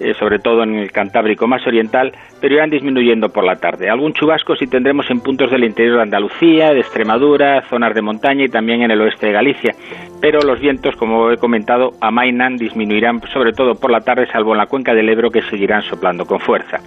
eh, 0.00 0.14
sobre 0.14 0.38
todo 0.38 0.62
en 0.62 0.74
el 0.74 0.90
Cantábrico 0.90 1.46
más 1.46 1.66
oriental, 1.66 2.12
pero 2.40 2.54
irán 2.56 2.70
disminuyendo 2.70 3.28
por 3.28 3.44
la 3.44 3.56
tarde. 3.56 3.88
Algún 3.88 4.12
chubasco 4.12 4.56
sí 4.56 4.66
tendremos 4.66 5.10
en 5.10 5.20
puntos 5.20 5.50
del 5.50 5.64
interior 5.64 5.96
de 5.96 6.02
Andalucía, 6.02 6.72
de 6.72 6.80
Extremadura, 6.80 7.62
zonas 7.68 7.94
de 7.94 8.02
montaña 8.02 8.44
y 8.44 8.48
también 8.48 8.82
en 8.82 8.90
el 8.90 9.00
oeste 9.00 9.26
de 9.26 9.32
Galicia. 9.32 9.74
Pero 10.20 10.40
los 10.40 10.60
vientos, 10.60 10.96
como 10.96 11.30
he 11.30 11.36
comentado, 11.36 11.90
amainan, 12.00 12.56
disminuirán 12.56 13.20
sobre 13.32 13.52
todo 13.52 13.74
por 13.74 13.90
la 13.90 14.00
tarde, 14.00 14.26
salvo 14.32 14.52
en 14.52 14.58
la 14.58 14.66
cuenca 14.66 14.94
del 14.94 15.08
Ebro 15.08 15.30
que 15.30 15.42
seguirán 15.42 15.82
soplando 15.82 16.24
con 16.24 16.40
fuerza. 16.40 16.78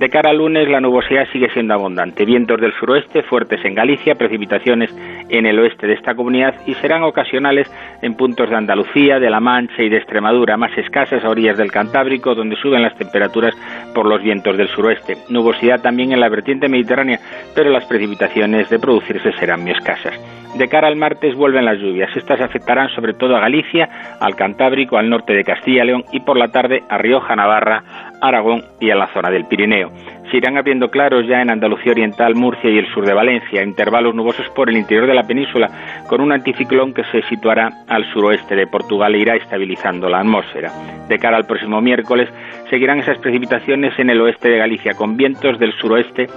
De 0.00 0.08
cara 0.08 0.30
al 0.30 0.38
lunes, 0.38 0.66
la 0.66 0.80
nubosidad 0.80 1.28
sigue 1.30 1.50
siendo 1.50 1.74
abundante. 1.74 2.24
Vientos 2.24 2.58
del 2.58 2.72
suroeste 2.72 3.22
fuertes 3.22 3.62
en 3.66 3.74
Galicia, 3.74 4.14
precipitaciones 4.14 4.90
en 5.28 5.44
el 5.44 5.58
oeste 5.58 5.86
de 5.86 5.92
esta 5.92 6.14
comunidad 6.14 6.54
y 6.66 6.72
serán 6.76 7.02
ocasionales 7.02 7.70
en 8.00 8.14
puntos 8.14 8.48
de 8.48 8.56
Andalucía, 8.56 9.18
de 9.18 9.28
La 9.28 9.40
Mancha 9.40 9.82
y 9.82 9.90
de 9.90 9.98
Extremadura, 9.98 10.56
más 10.56 10.76
escasas 10.78 11.22
a 11.22 11.28
orillas 11.28 11.58
del 11.58 11.70
Cantábrico, 11.70 12.34
donde 12.50 12.62
suben 12.62 12.82
las 12.82 12.96
temperaturas 12.96 13.54
por 13.94 14.06
los 14.06 14.20
vientos 14.20 14.56
del 14.56 14.68
suroeste. 14.68 15.16
Nubosidad 15.28 15.80
también 15.80 16.12
en 16.12 16.20
la 16.20 16.28
vertiente 16.28 16.68
mediterránea, 16.68 17.20
pero 17.54 17.70
las 17.70 17.84
precipitaciones 17.84 18.68
de 18.68 18.78
producirse 18.80 19.32
serán 19.32 19.62
muy 19.62 19.70
escasas. 19.70 20.14
De 20.56 20.66
cara 20.66 20.88
al 20.88 20.96
martes 20.96 21.36
vuelven 21.36 21.64
las 21.64 21.78
lluvias. 21.78 22.10
Estas 22.16 22.40
afectarán 22.40 22.88
sobre 22.88 23.14
todo 23.14 23.36
a 23.36 23.40
Galicia, 23.40 24.16
al 24.18 24.34
Cantábrico, 24.34 24.98
al 24.98 25.08
norte 25.08 25.32
de 25.32 25.44
Castilla 25.44 25.84
y 25.84 25.86
León 25.86 26.04
y 26.12 26.20
por 26.20 26.36
la 26.36 26.48
tarde 26.48 26.82
a 26.88 26.98
Rioja, 26.98 27.36
Navarra, 27.36 27.84
Aragón 28.20 28.64
y 28.80 28.90
a 28.90 28.96
la 28.96 29.06
zona 29.14 29.30
del 29.30 29.44
Pirineo. 29.44 29.92
Se 30.30 30.36
irán 30.36 30.56
abriendo 30.56 30.90
claros 30.90 31.26
ya 31.26 31.42
en 31.42 31.50
Andalucía 31.50 31.90
Oriental, 31.90 32.36
Murcia 32.36 32.70
y 32.70 32.78
el 32.78 32.86
sur 32.94 33.04
de 33.04 33.14
Valencia, 33.14 33.64
intervalos 33.64 34.14
nubosos 34.14 34.48
por 34.50 34.70
el 34.70 34.76
interior 34.76 35.08
de 35.08 35.14
la 35.14 35.24
península, 35.24 35.68
con 36.06 36.20
un 36.20 36.30
anticiclón 36.30 36.94
que 36.94 37.02
se 37.04 37.22
situará 37.22 37.68
al 37.88 38.04
suroeste 38.12 38.54
de 38.54 38.68
Portugal 38.68 39.14
e 39.14 39.18
irá 39.18 39.34
estabilizando 39.34 40.08
la 40.08 40.20
atmósfera. 40.20 40.70
De 41.08 41.18
cara 41.18 41.36
al 41.36 41.46
próximo 41.46 41.80
miércoles, 41.80 42.28
seguirán 42.68 43.00
esas 43.00 43.18
precipitaciones 43.18 43.98
en 43.98 44.10
el 44.10 44.20
oeste 44.20 44.48
de 44.48 44.58
Galicia, 44.58 44.92
con 44.94 45.16
vientos 45.16 45.58
del 45.58 45.72
suroeste 45.72 46.28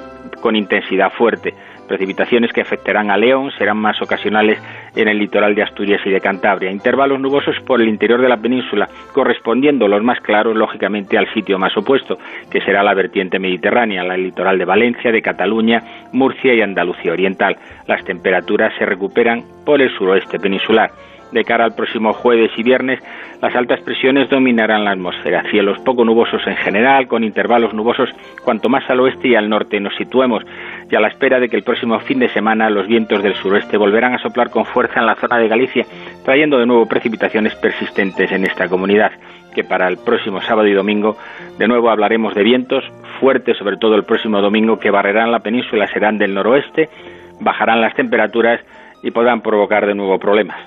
con 0.41 0.55
intensidad 0.55 1.11
fuerte. 1.11 1.53
Precipitaciones 1.93 2.51
que 2.51 2.61
afectarán 2.61 3.11
a 3.11 3.17
León 3.17 3.51
serán 3.55 3.77
más 3.77 4.01
ocasionales 4.01 4.59
en 4.95 5.07
el 5.07 5.19
litoral 5.19 5.53
de 5.53 5.61
Asturias 5.61 6.01
y 6.03 6.09
de 6.09 6.19
Cantabria. 6.19 6.71
Intervalos 6.71 7.19
nubosos 7.19 7.55
por 7.67 7.79
el 7.79 7.87
interior 7.87 8.19
de 8.19 8.27
la 8.27 8.37
península, 8.37 8.89
correspondiendo 9.11 9.87
los 9.87 10.01
más 10.01 10.19
claros, 10.19 10.55
lógicamente, 10.55 11.19
al 11.19 11.31
sitio 11.35 11.59
más 11.59 11.77
opuesto, 11.77 12.17
que 12.49 12.61
será 12.61 12.81
la 12.81 12.95
vertiente 12.95 13.37
mediterránea, 13.37 14.03
la 14.03 14.17
litoral 14.17 14.57
de 14.57 14.65
Valencia, 14.65 15.11
de 15.11 15.21
Cataluña, 15.21 15.83
Murcia 16.13 16.55
y 16.55 16.61
Andalucía 16.61 17.11
Oriental. 17.11 17.57
Las 17.85 18.03
temperaturas 18.03 18.73
se 18.79 18.87
recuperan 18.87 19.43
por 19.63 19.79
el 19.79 19.95
suroeste 19.95 20.39
peninsular. 20.39 20.89
De 21.33 21.43
cara 21.43 21.65
al 21.65 21.73
próximo 21.73 22.13
jueves 22.13 22.51
y 22.57 22.63
viernes, 22.63 22.99
las 23.41 23.55
altas 23.55 23.81
presiones 23.81 24.29
dominarán 24.29 24.85
la 24.85 24.91
atmósfera. 24.91 25.43
Cielos 25.49 25.79
poco 25.79 26.05
nubosos 26.05 26.45
en 26.45 26.55
general, 26.57 27.07
con 27.07 27.23
intervalos 27.23 27.73
nubosos 27.73 28.09
cuanto 28.43 28.69
más 28.69 28.87
al 28.89 28.99
oeste 28.99 29.29
y 29.29 29.35
al 29.35 29.49
norte 29.49 29.79
nos 29.79 29.95
situemos, 29.95 30.43
y 30.93 30.95
a 30.95 30.99
la 30.99 31.07
espera 31.07 31.39
de 31.39 31.49
que 31.49 31.55
el 31.55 31.63
próximo 31.63 31.99
fin 32.01 32.19
de 32.19 32.29
semana 32.29 32.69
los 32.69 32.85
vientos 32.85 33.23
del 33.23 33.33
suroeste 33.33 33.77
volverán 33.77 34.13
a 34.13 34.19
soplar 34.19 34.51
con 34.51 34.63
fuerza 34.63 34.99
en 34.99 35.07
la 35.07 35.15
zona 35.15 35.39
de 35.39 35.47
Galicia, 35.47 35.85
trayendo 36.23 36.59
de 36.59 36.67
nuevo 36.67 36.85
precipitaciones 36.85 37.55
persistentes 37.55 38.31
en 38.31 38.43
esta 38.43 38.67
comunidad 38.67 39.11
que 39.55 39.63
para 39.63 39.87
el 39.87 39.97
próximo 39.97 40.39
sábado 40.41 40.67
y 40.67 40.73
domingo 40.73 41.15
de 41.57 41.67
nuevo 41.67 41.89
hablaremos 41.89 42.35
de 42.35 42.43
vientos 42.43 42.83
fuertes, 43.19 43.57
sobre 43.57 43.77
todo 43.77 43.95
el 43.95 44.03
próximo 44.03 44.39
domingo, 44.39 44.77
que 44.77 44.91
barrerán 44.91 45.31
la 45.31 45.39
península, 45.39 45.87
serán 45.87 46.19
del 46.19 46.35
noroeste, 46.35 46.89
bajarán 47.41 47.81
las 47.81 47.95
temperaturas 47.95 48.61
y 49.01 49.09
podrán 49.09 49.41
provocar 49.41 49.87
de 49.87 49.95
nuevo 49.95 50.19
problemas. 50.19 50.57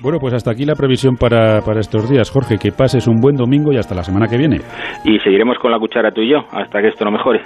Bueno, 0.00 0.18
pues 0.20 0.32
hasta 0.32 0.52
aquí 0.52 0.64
la 0.64 0.76
previsión 0.76 1.16
para, 1.16 1.60
para, 1.60 1.80
estos 1.80 2.08
días. 2.08 2.30
Jorge, 2.30 2.56
que 2.56 2.70
pases 2.70 3.08
un 3.08 3.20
buen 3.20 3.34
domingo 3.34 3.72
y 3.72 3.78
hasta 3.78 3.96
la 3.96 4.04
semana 4.04 4.28
que 4.28 4.38
viene. 4.38 4.58
Y 5.04 5.18
seguiremos 5.18 5.58
con 5.58 5.72
la 5.72 5.78
cuchara 5.78 6.12
tú 6.12 6.20
y 6.20 6.30
yo 6.30 6.38
hasta 6.52 6.80
que 6.80 6.88
esto 6.88 7.04
no 7.04 7.10
mejore. 7.10 7.42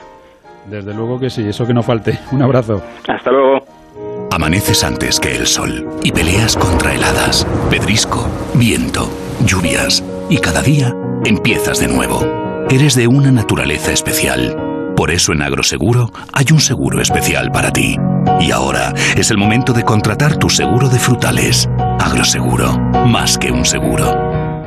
Desde 0.66 0.94
luego 0.94 1.18
que 1.18 1.30
sí, 1.30 1.42
eso 1.42 1.66
que 1.66 1.74
no 1.74 1.82
falte. 1.82 2.18
Un 2.32 2.42
abrazo. 2.42 2.82
Hasta 3.08 3.30
luego. 3.30 3.64
Amaneces 4.30 4.82
antes 4.82 5.20
que 5.20 5.36
el 5.36 5.46
sol 5.46 5.88
y 6.02 6.10
peleas 6.10 6.56
contra 6.56 6.92
heladas, 6.92 7.46
pedrisco, 7.70 8.26
viento, 8.54 9.08
lluvias 9.44 10.02
y 10.28 10.38
cada 10.38 10.60
día 10.60 10.92
empiezas 11.24 11.78
de 11.78 11.88
nuevo. 11.88 12.20
Eres 12.68 12.96
de 12.96 13.06
una 13.06 13.30
naturaleza 13.30 13.92
especial. 13.92 14.56
Por 14.96 15.10
eso 15.10 15.32
en 15.32 15.42
Agroseguro 15.42 16.10
hay 16.32 16.46
un 16.50 16.60
seguro 16.60 17.00
especial 17.00 17.50
para 17.52 17.72
ti. 17.72 17.96
Y 18.40 18.50
ahora 18.50 18.92
es 19.16 19.30
el 19.30 19.38
momento 19.38 19.72
de 19.72 19.84
contratar 19.84 20.36
tu 20.36 20.48
seguro 20.48 20.88
de 20.88 20.98
frutales. 20.98 21.68
Agroseguro, 22.00 22.78
más 23.06 23.38
que 23.38 23.52
un 23.52 23.64
seguro. 23.64 24.64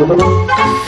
Thank 0.00 0.74
you. 0.74 0.79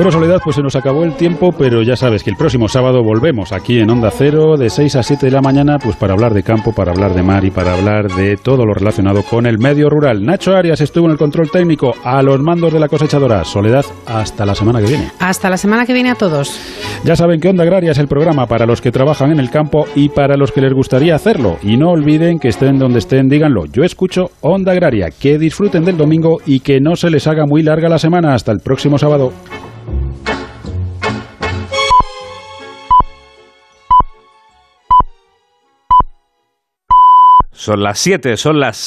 Bueno, 0.00 0.12
Soledad, 0.12 0.40
pues 0.42 0.56
se 0.56 0.62
nos 0.62 0.76
acabó 0.76 1.04
el 1.04 1.14
tiempo, 1.14 1.52
pero 1.52 1.82
ya 1.82 1.94
sabes 1.94 2.24
que 2.24 2.30
el 2.30 2.36
próximo 2.36 2.68
sábado 2.68 3.02
volvemos 3.02 3.52
aquí 3.52 3.80
en 3.80 3.90
Onda 3.90 4.10
Cero 4.10 4.56
de 4.56 4.70
6 4.70 4.96
a 4.96 5.02
7 5.02 5.26
de 5.26 5.30
la 5.32 5.42
mañana, 5.42 5.78
pues 5.78 5.94
para 5.94 6.14
hablar 6.14 6.32
de 6.32 6.42
campo, 6.42 6.72
para 6.72 6.92
hablar 6.92 7.12
de 7.12 7.22
mar 7.22 7.44
y 7.44 7.50
para 7.50 7.74
hablar 7.74 8.08
de 8.08 8.38
todo 8.38 8.64
lo 8.64 8.72
relacionado 8.72 9.22
con 9.22 9.44
el 9.44 9.58
medio 9.58 9.90
rural. 9.90 10.24
Nacho 10.24 10.56
Arias 10.56 10.80
estuvo 10.80 11.04
en 11.04 11.12
el 11.12 11.18
control 11.18 11.50
técnico 11.50 11.92
a 12.02 12.22
los 12.22 12.40
mandos 12.40 12.72
de 12.72 12.80
la 12.80 12.88
cosechadora. 12.88 13.44
Soledad, 13.44 13.84
hasta 14.06 14.46
la 14.46 14.54
semana 14.54 14.80
que 14.80 14.86
viene. 14.86 15.10
Hasta 15.18 15.50
la 15.50 15.58
semana 15.58 15.84
que 15.84 15.92
viene 15.92 16.08
a 16.08 16.14
todos. 16.14 16.58
Ya 17.04 17.14
saben 17.14 17.38
que 17.38 17.50
Onda 17.50 17.64
Agraria 17.64 17.90
es 17.90 17.98
el 17.98 18.08
programa 18.08 18.46
para 18.46 18.64
los 18.64 18.80
que 18.80 18.92
trabajan 18.92 19.32
en 19.32 19.38
el 19.38 19.50
campo 19.50 19.84
y 19.94 20.08
para 20.08 20.38
los 20.38 20.50
que 20.50 20.62
les 20.62 20.72
gustaría 20.72 21.14
hacerlo. 21.14 21.58
Y 21.62 21.76
no 21.76 21.90
olviden 21.90 22.38
que 22.38 22.48
estén 22.48 22.78
donde 22.78 23.00
estén, 23.00 23.28
díganlo. 23.28 23.66
Yo 23.66 23.84
escucho 23.84 24.30
Onda 24.40 24.72
Agraria. 24.72 25.10
Que 25.10 25.36
disfruten 25.36 25.84
del 25.84 25.98
domingo 25.98 26.38
y 26.46 26.60
que 26.60 26.80
no 26.80 26.96
se 26.96 27.10
les 27.10 27.26
haga 27.26 27.44
muy 27.44 27.62
larga 27.62 27.90
la 27.90 27.98
semana. 27.98 28.32
Hasta 28.32 28.50
el 28.50 28.60
próximo 28.60 28.96
sábado. 28.96 29.34
Son 37.60 37.82
las 37.82 37.98
7, 37.98 38.38
son 38.38 38.58
las 38.58 38.78